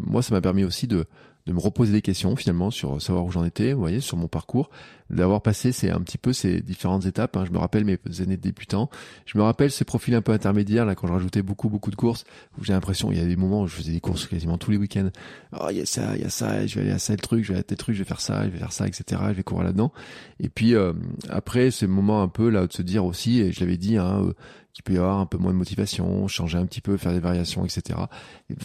moi 0.00 0.22
ça 0.22 0.34
m'a 0.34 0.40
permis 0.40 0.64
aussi 0.64 0.88
de 0.88 1.06
de 1.46 1.52
me 1.52 1.60
reposer 1.60 1.92
des 1.92 2.00
questions 2.00 2.36
finalement 2.36 2.70
sur 2.70 3.00
savoir 3.02 3.24
où 3.26 3.30
j'en 3.30 3.44
étais, 3.44 3.74
vous 3.74 3.80
voyez, 3.80 4.00
sur 4.00 4.16
mon 4.16 4.28
parcours, 4.28 4.70
d'avoir 5.10 5.42
passé 5.42 5.72
c'est 5.72 5.90
un 5.90 6.00
petit 6.00 6.16
peu 6.16 6.32
ces 6.32 6.62
différentes 6.62 7.04
étapes. 7.04 7.36
Hein. 7.36 7.44
Je 7.46 7.52
me 7.52 7.58
rappelle 7.58 7.84
mes 7.84 7.98
années 8.20 8.38
de 8.38 8.42
débutant, 8.42 8.88
je 9.26 9.36
me 9.36 9.42
rappelle 9.42 9.70
ces 9.70 9.84
profils 9.84 10.14
un 10.14 10.22
peu 10.22 10.32
intermédiaires 10.32 10.86
là 10.86 10.94
quand 10.94 11.06
je 11.06 11.12
rajoutais 11.12 11.42
beaucoup 11.42 11.68
beaucoup 11.68 11.90
de 11.90 11.96
courses. 11.96 12.24
où 12.58 12.64
J'ai 12.64 12.72
l'impression 12.72 13.12
il 13.12 13.18
y 13.18 13.20
a 13.20 13.26
des 13.26 13.36
moments 13.36 13.62
où 13.62 13.66
je 13.66 13.74
faisais 13.74 13.92
des 13.92 14.00
courses 14.00 14.26
quasiment 14.26 14.56
tous 14.56 14.70
les 14.70 14.78
week-ends. 14.78 15.10
Oh 15.52 15.66
il 15.70 15.76
y 15.76 15.80
a 15.82 15.86
ça, 15.86 16.16
il 16.16 16.22
y 16.22 16.24
a 16.24 16.30
ça, 16.30 16.66
je 16.66 16.76
vais 16.76 16.82
aller 16.82 16.92
à 16.92 16.98
ça 16.98 17.12
le 17.12 17.18
truc, 17.18 17.44
je 17.44 17.52
vais 17.52 17.58
à 17.58 17.62
tel 17.62 17.76
truc, 17.76 17.94
je 17.94 18.00
vais 18.00 18.08
faire 18.08 18.20
ça, 18.20 18.44
je 18.44 18.50
vais 18.50 18.58
faire 18.58 18.72
ça, 18.72 18.86
etc. 18.86 19.20
Je 19.28 19.34
vais 19.34 19.42
courir 19.42 19.64
là-dedans. 19.64 19.92
Et 20.40 20.48
puis 20.48 20.74
euh, 20.74 20.94
après 21.28 21.70
ces 21.70 21.86
moments 21.86 22.22
un 22.22 22.28
peu 22.28 22.48
là 22.48 22.66
de 22.66 22.72
se 22.72 22.82
dire 22.82 23.04
aussi, 23.04 23.40
et 23.40 23.52
je 23.52 23.60
l'avais 23.60 23.76
dit, 23.76 23.98
hein, 23.98 24.24
euh, 24.24 24.32
qu'il 24.74 24.82
peut 24.82 24.92
y 24.92 24.98
avoir 24.98 25.18
un 25.18 25.26
peu 25.26 25.38
moins 25.38 25.52
de 25.52 25.56
motivation, 25.56 26.26
changer 26.26 26.58
un 26.58 26.66
petit 26.66 26.80
peu, 26.80 26.96
faire 26.96 27.12
des 27.12 27.20
variations, 27.20 27.64
etc. 27.64 27.96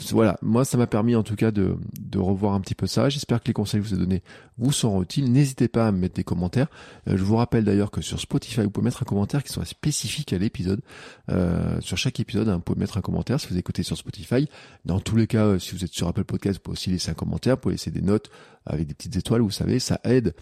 voilà, 0.10 0.39
moi 0.41 0.66
ça 0.66 0.76
m'a 0.76 0.88
permis 0.88 1.16
en 1.16 1.22
tout 1.22 1.36
cas 1.36 1.51
de, 1.51 1.78
revoir 2.18 2.55
un 2.55 2.62
petit 2.62 2.74
peu 2.74 2.88
ça. 2.88 3.10
J'espère 3.10 3.41
que 3.41 3.47
les 3.47 3.53
conseils 3.53 3.80
que 3.80 3.88
je 3.88 3.93
vous 3.93 4.01
ai 4.01 4.03
donnés 4.03 4.24
vous 4.57 4.72
seront 4.72 5.03
utiles. 5.03 5.32
N'hésitez 5.32 5.68
pas 5.68 5.88
à 5.88 5.91
me 5.91 5.99
mettre 5.99 6.16
des 6.16 6.24
commentaires. 6.24 6.68
Euh, 7.07 7.16
je 7.16 7.24
vous 7.24 7.36
rappelle 7.36 7.64
d'ailleurs 7.64 7.91
que 7.91 8.01
sur 8.01 8.20
Spotify, 8.20 8.64
vous 8.64 8.72
pouvez 8.72 8.86
mettre 8.86 9.03
un 9.03 9.05
commentaire 9.05 9.43
qui 9.43 9.53
soit 9.53 9.66
spécifique 9.66 10.34
à 10.34 10.39
l'épisode. 10.39 10.82
Euh, 11.30 11.80
sur 11.80 11.97
chaque 11.97 12.20
épisode, 12.20 12.49
hein, 12.49 12.55
vous 12.55 12.62
pouvez 12.62 12.80
mettre 12.80 12.97
un 12.97 13.01
commentaire 13.01 13.39
si 13.39 13.47
vous 13.47 13.57
écoutez 13.57 13.84
sur 13.84 13.95
Spotify. 13.95 14.49
Dans 14.86 14.99
tous 14.99 15.16
les 15.16 15.28
cas, 15.28 15.45
euh, 15.45 15.60
si 15.60 15.76
vous 15.76 15.86
êtes 15.86 15.93
sur 15.93 16.07
Apple 16.07 16.24
Podcast, 16.24 16.57
vous 16.57 16.64
pouvez 16.64 16.74
aussi 16.74 16.89
laisser 16.89 17.12
un 17.12 17.14
commentaire, 17.14 17.55
vous 17.55 17.62
pouvez 17.62 17.76
laisser 17.76 17.91
des 17.91 18.01
notes 18.01 18.32
avec 18.66 18.88
des 18.88 18.93
petites 18.93 19.16
étoiles, 19.16 19.41
vous 19.41 19.51
savez, 19.51 19.80
ça 19.80 19.99
aide. 20.03 20.34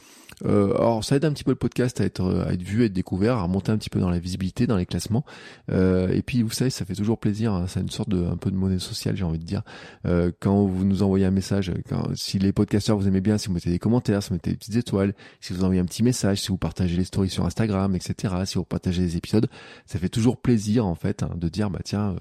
Euh, 0.46 0.76
alors 0.76 1.04
ça 1.04 1.16
aide 1.16 1.26
un 1.26 1.32
petit 1.32 1.44
peu 1.44 1.52
le 1.52 1.58
podcast 1.58 2.00
à 2.00 2.04
être 2.04 2.46
à 2.48 2.54
être 2.54 2.62
vu, 2.62 2.84
à 2.84 2.86
être 2.86 2.94
découvert, 2.94 3.38
à 3.38 3.44
remonter 3.44 3.72
un 3.72 3.78
petit 3.78 3.90
peu 3.90 4.00
dans 4.00 4.10
la 4.10 4.20
visibilité, 4.20 4.68
dans 4.68 4.78
les 4.78 4.86
classements. 4.86 5.26
Euh, 5.72 6.10
et 6.10 6.22
puis 6.22 6.44
vous 6.44 6.52
savez, 6.52 6.70
ça 6.70 6.86
fait 6.86 6.94
toujours 6.94 7.20
plaisir. 7.20 7.54
Hein, 7.54 7.66
c'est 7.68 7.80
une 7.80 7.90
sorte 7.90 8.10
de 8.10 8.26
un 8.26 8.38
peu 8.38 8.52
de 8.52 8.56
monnaie 8.56 8.80
sociale, 8.80 9.16
j'ai 9.16 9.24
envie 9.24 9.40
de 9.40 9.46
dire. 9.46 9.64
Euh, 10.06 10.32
quand 10.40 10.66
vous 10.66 10.86
nous 10.86 11.04
envoyez 11.04 11.26
un 11.26 11.32
message, 11.32 11.72
quand, 11.90 12.16
si 12.16 12.40
les 12.40 12.52
podcasteurs 12.52 12.98
vous 12.98 13.08
aimez 13.08 13.22
bien, 13.22 13.38
si 13.38 13.48
vous 13.48 13.54
mettez 13.54 13.70
des 13.70 13.80
commentaires, 13.80 14.22
si 14.22 14.30
vous 14.30 14.36
mettez 14.36 14.52
des 14.52 14.58
petites 14.58 14.76
étoiles, 14.76 15.14
si 15.42 15.54
vous 15.54 15.64
envoyez 15.64 15.82
un 15.82 15.86
petit 15.86 16.04
message, 16.04 16.42
si 16.42 16.50
vous 16.50 16.58
partagez 16.58 16.98
les 16.98 17.06
stories 17.06 17.30
sur 17.30 17.46
Instagram, 17.46 17.96
etc. 17.96 18.34
Si 18.46 18.56
vous 18.56 18.66
partagez 18.66 19.02
les 19.02 19.18
épisodes, 19.18 19.48
ça 19.86 20.00
fait 20.00 20.10
toujours 20.10 20.38
plaisir 20.38 20.86
en 20.86 20.96
fait 20.96 21.24
hein, 21.24 21.32
de 21.36 21.50
dire 21.50 21.70
bah 21.70 21.80
tiens. 21.84 22.16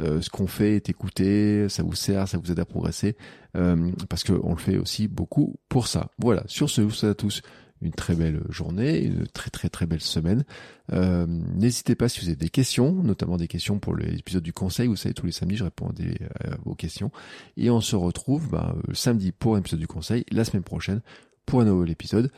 Euh, 0.00 0.10
euh, 0.10 0.20
ce 0.20 0.30
qu'on 0.30 0.46
fait 0.46 0.76
est 0.76 0.88
écouté, 0.88 1.68
ça 1.68 1.82
vous 1.82 1.94
sert, 1.94 2.28
ça 2.28 2.38
vous 2.38 2.50
aide 2.50 2.58
à 2.58 2.64
progresser, 2.64 3.16
euh, 3.56 3.90
parce 4.08 4.24
qu'on 4.24 4.50
le 4.50 4.58
fait 4.58 4.76
aussi 4.76 5.08
beaucoup 5.08 5.56
pour 5.68 5.86
ça. 5.86 6.10
Voilà, 6.18 6.42
sur 6.46 6.68
ce, 6.68 6.82
je 6.82 6.86
vous 6.86 6.92
souhaite 6.92 7.12
à 7.12 7.14
tous 7.14 7.42
une 7.82 7.92
très 7.92 8.14
belle 8.14 8.42
journée, 8.50 9.02
une 9.02 9.26
très 9.26 9.48
très 9.48 9.70
très 9.70 9.86
belle 9.86 10.02
semaine. 10.02 10.44
Euh, 10.92 11.26
n'hésitez 11.26 11.94
pas 11.94 12.10
si 12.10 12.20
vous 12.20 12.26
avez 12.26 12.36
des 12.36 12.50
questions, 12.50 12.92
notamment 12.92 13.38
des 13.38 13.48
questions 13.48 13.78
pour 13.78 13.96
l'épisode 13.96 14.42
du 14.42 14.52
conseil. 14.52 14.86
Vous 14.86 14.96
savez, 14.96 15.14
tous 15.14 15.24
les 15.24 15.32
samedis, 15.32 15.56
je 15.56 15.64
réponds 15.64 15.88
à, 15.88 16.56
vos 16.64 16.74
questions. 16.74 17.10
Et 17.56 17.70
on 17.70 17.80
se 17.80 17.96
retrouve 17.96 18.50
bah, 18.50 18.74
samedi 18.92 19.32
pour 19.32 19.56
un 19.56 19.60
épisode 19.60 19.80
du 19.80 19.86
conseil, 19.86 20.24
la 20.30 20.44
semaine 20.44 20.62
prochaine 20.62 21.00
pour 21.46 21.62
un 21.62 21.64
nouvel 21.64 21.90
épisode. 21.90 22.30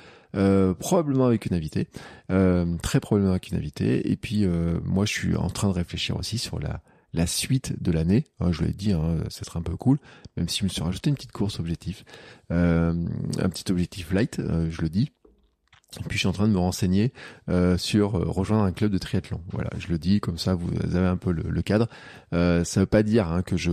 probablement 0.79 1.27
avec 1.27 1.47
une 1.47 1.57
invitée, 1.57 1.89
très 2.29 3.01
probablement 3.01 3.33
avec 3.33 3.51
une 3.51 3.59
invitée. 3.59 4.13
Et 4.13 4.17
puis 4.17 4.47
moi, 4.85 5.07
je 5.07 5.13
suis 5.13 5.35
en 5.35 5.51
train 5.51 5.67
de 5.67 5.75
réfléchir 5.75 6.17
aussi 6.17 6.39
sur 6.39 6.61
la 6.61 6.83
la 7.13 7.27
suite 7.27 7.75
de 7.83 7.93
l'année. 7.93 8.25
je 8.41 8.59
vous 8.59 8.65
l'ai 8.65 8.73
dit, 8.73 8.93
hein, 8.93 9.19
sera 9.29 9.59
un 9.59 9.63
peu 9.63 9.77
cool, 9.77 9.99
même 10.37 10.49
si 10.49 10.61
je 10.61 10.65
me 10.65 10.69
suis 10.69 10.83
rajouté 10.83 11.11
une 11.11 11.17
petite 11.17 11.33
course 11.33 11.61
objectif, 11.61 12.05
euh, 12.51 12.95
un 13.39 13.49
petit 13.49 13.71
objectif 13.71 14.13
light, 14.13 14.39
euh, 14.39 14.71
je 14.71 14.83
le 14.83 14.89
dis. 14.89 15.11
Et 16.01 16.05
puis 16.05 16.17
je 16.17 16.21
suis 16.21 16.29
en 16.29 16.33
train 16.33 16.49
de 16.49 16.53
me 16.55 16.59
renseigner 16.59 17.13
euh, 17.51 17.77
sur 17.77 18.13
rejoindre 18.13 18.65
un 18.65 18.73
club 18.73 18.91
de 18.91 18.97
triathlon. 18.97 19.43
Voilà, 19.51 19.69
je 19.79 19.89
le 19.89 19.99
dis 19.99 20.21
comme 20.21 20.39
ça, 20.39 20.55
vous 20.55 20.71
avez 20.97 21.07
un 21.07 21.19
peu 21.19 21.33
le, 21.33 21.63
cadre. 21.63 21.87
Euh, 22.33 22.65
ça 22.65 22.81
veut 22.81 22.87
pas 22.87 23.03
dire 23.03 23.31
hein, 23.31 23.43
que 23.43 23.59
je 23.59 23.73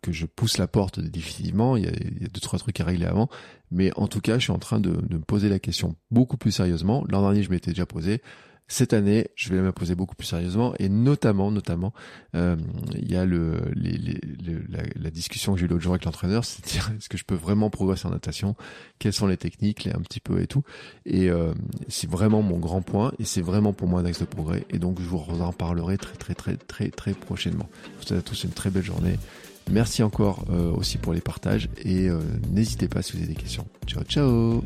que 0.00 0.10
je 0.10 0.26
pousse 0.26 0.58
la 0.58 0.66
porte 0.66 0.98
définitivement. 0.98 1.76
Il 1.76 1.84
y, 1.84 1.86
a, 1.86 1.92
il 1.92 2.20
y 2.20 2.24
a 2.24 2.28
deux 2.28 2.40
trois 2.40 2.58
trucs 2.58 2.80
à 2.80 2.84
régler 2.84 3.06
avant, 3.06 3.28
mais 3.70 3.92
en 3.96 4.08
tout 4.08 4.20
cas, 4.20 4.38
je 4.38 4.44
suis 4.44 4.52
en 4.52 4.58
train 4.58 4.80
de 4.80 4.90
me 4.90 5.20
poser 5.20 5.48
la 5.48 5.60
question 5.60 5.94
beaucoup 6.10 6.36
plus 6.36 6.50
sérieusement. 6.50 7.04
L'an 7.08 7.22
dernier, 7.22 7.44
je 7.44 7.50
m'étais 7.50 7.70
déjà 7.70 7.86
posé. 7.86 8.22
Cette 8.68 8.94
année, 8.94 9.28
je 9.34 9.52
vais 9.52 9.60
me 9.60 9.70
poser 9.70 9.94
beaucoup 9.94 10.14
plus 10.14 10.26
sérieusement 10.26 10.74
et 10.78 10.88
notamment, 10.88 11.50
notamment, 11.50 11.92
euh, 12.34 12.56
il 12.94 13.10
y 13.10 13.16
a 13.16 13.26
la, 13.26 15.10
discussion 15.10 15.52
que 15.52 15.60
j'ai 15.60 15.66
eu 15.66 15.68
l'autre 15.68 15.82
jour 15.82 15.92
avec 15.92 16.06
l'entraîneur, 16.06 16.44
c'est 16.44 16.64
dire 16.64 16.90
est-ce 16.96 17.08
que 17.10 17.18
je 17.18 17.24
peux 17.24 17.34
vraiment 17.34 17.68
progresser 17.68 18.06
en 18.06 18.12
natation, 18.12 18.56
quelles 18.98 19.12
sont 19.12 19.26
les 19.26 19.36
techniques, 19.36 19.88
un 19.88 20.00
petit 20.00 20.20
peu 20.20 20.40
et 20.40 20.46
tout. 20.46 20.62
Et 21.04 21.28
euh, 21.28 21.52
c'est 21.88 22.08
vraiment 22.08 22.40
mon 22.40 22.58
grand 22.58 22.80
point 22.80 23.12
et 23.18 23.24
c'est 23.24 23.42
vraiment 23.42 23.74
pour 23.74 23.88
moi 23.88 24.00
un 24.00 24.06
axe 24.06 24.20
de 24.20 24.24
progrès. 24.24 24.64
Et 24.70 24.78
donc 24.78 25.00
je 25.00 25.06
vous 25.06 25.18
en 25.18 25.52
parlerai 25.52 25.98
très 25.98 26.16
très 26.16 26.34
très 26.34 26.56
très 26.56 26.88
très 26.88 27.12
prochainement. 27.12 27.68
Je 27.84 27.98
vous 27.98 28.06
souhaite 28.06 28.20
à 28.20 28.22
tous 28.22 28.44
une 28.44 28.52
très 28.52 28.70
belle 28.70 28.84
journée. 28.84 29.18
Merci 29.70 30.02
encore 30.02 30.46
euh, 30.50 30.72
aussi 30.72 30.96
pour 30.96 31.12
les 31.12 31.20
partages 31.20 31.68
et 31.84 32.08
n'hésitez 32.50 32.88
pas 32.88 33.02
si 33.02 33.12
vous 33.12 33.18
avez 33.18 33.28
des 33.28 33.40
questions. 33.40 33.66
Ciao 33.86 34.02
ciao 34.04 34.62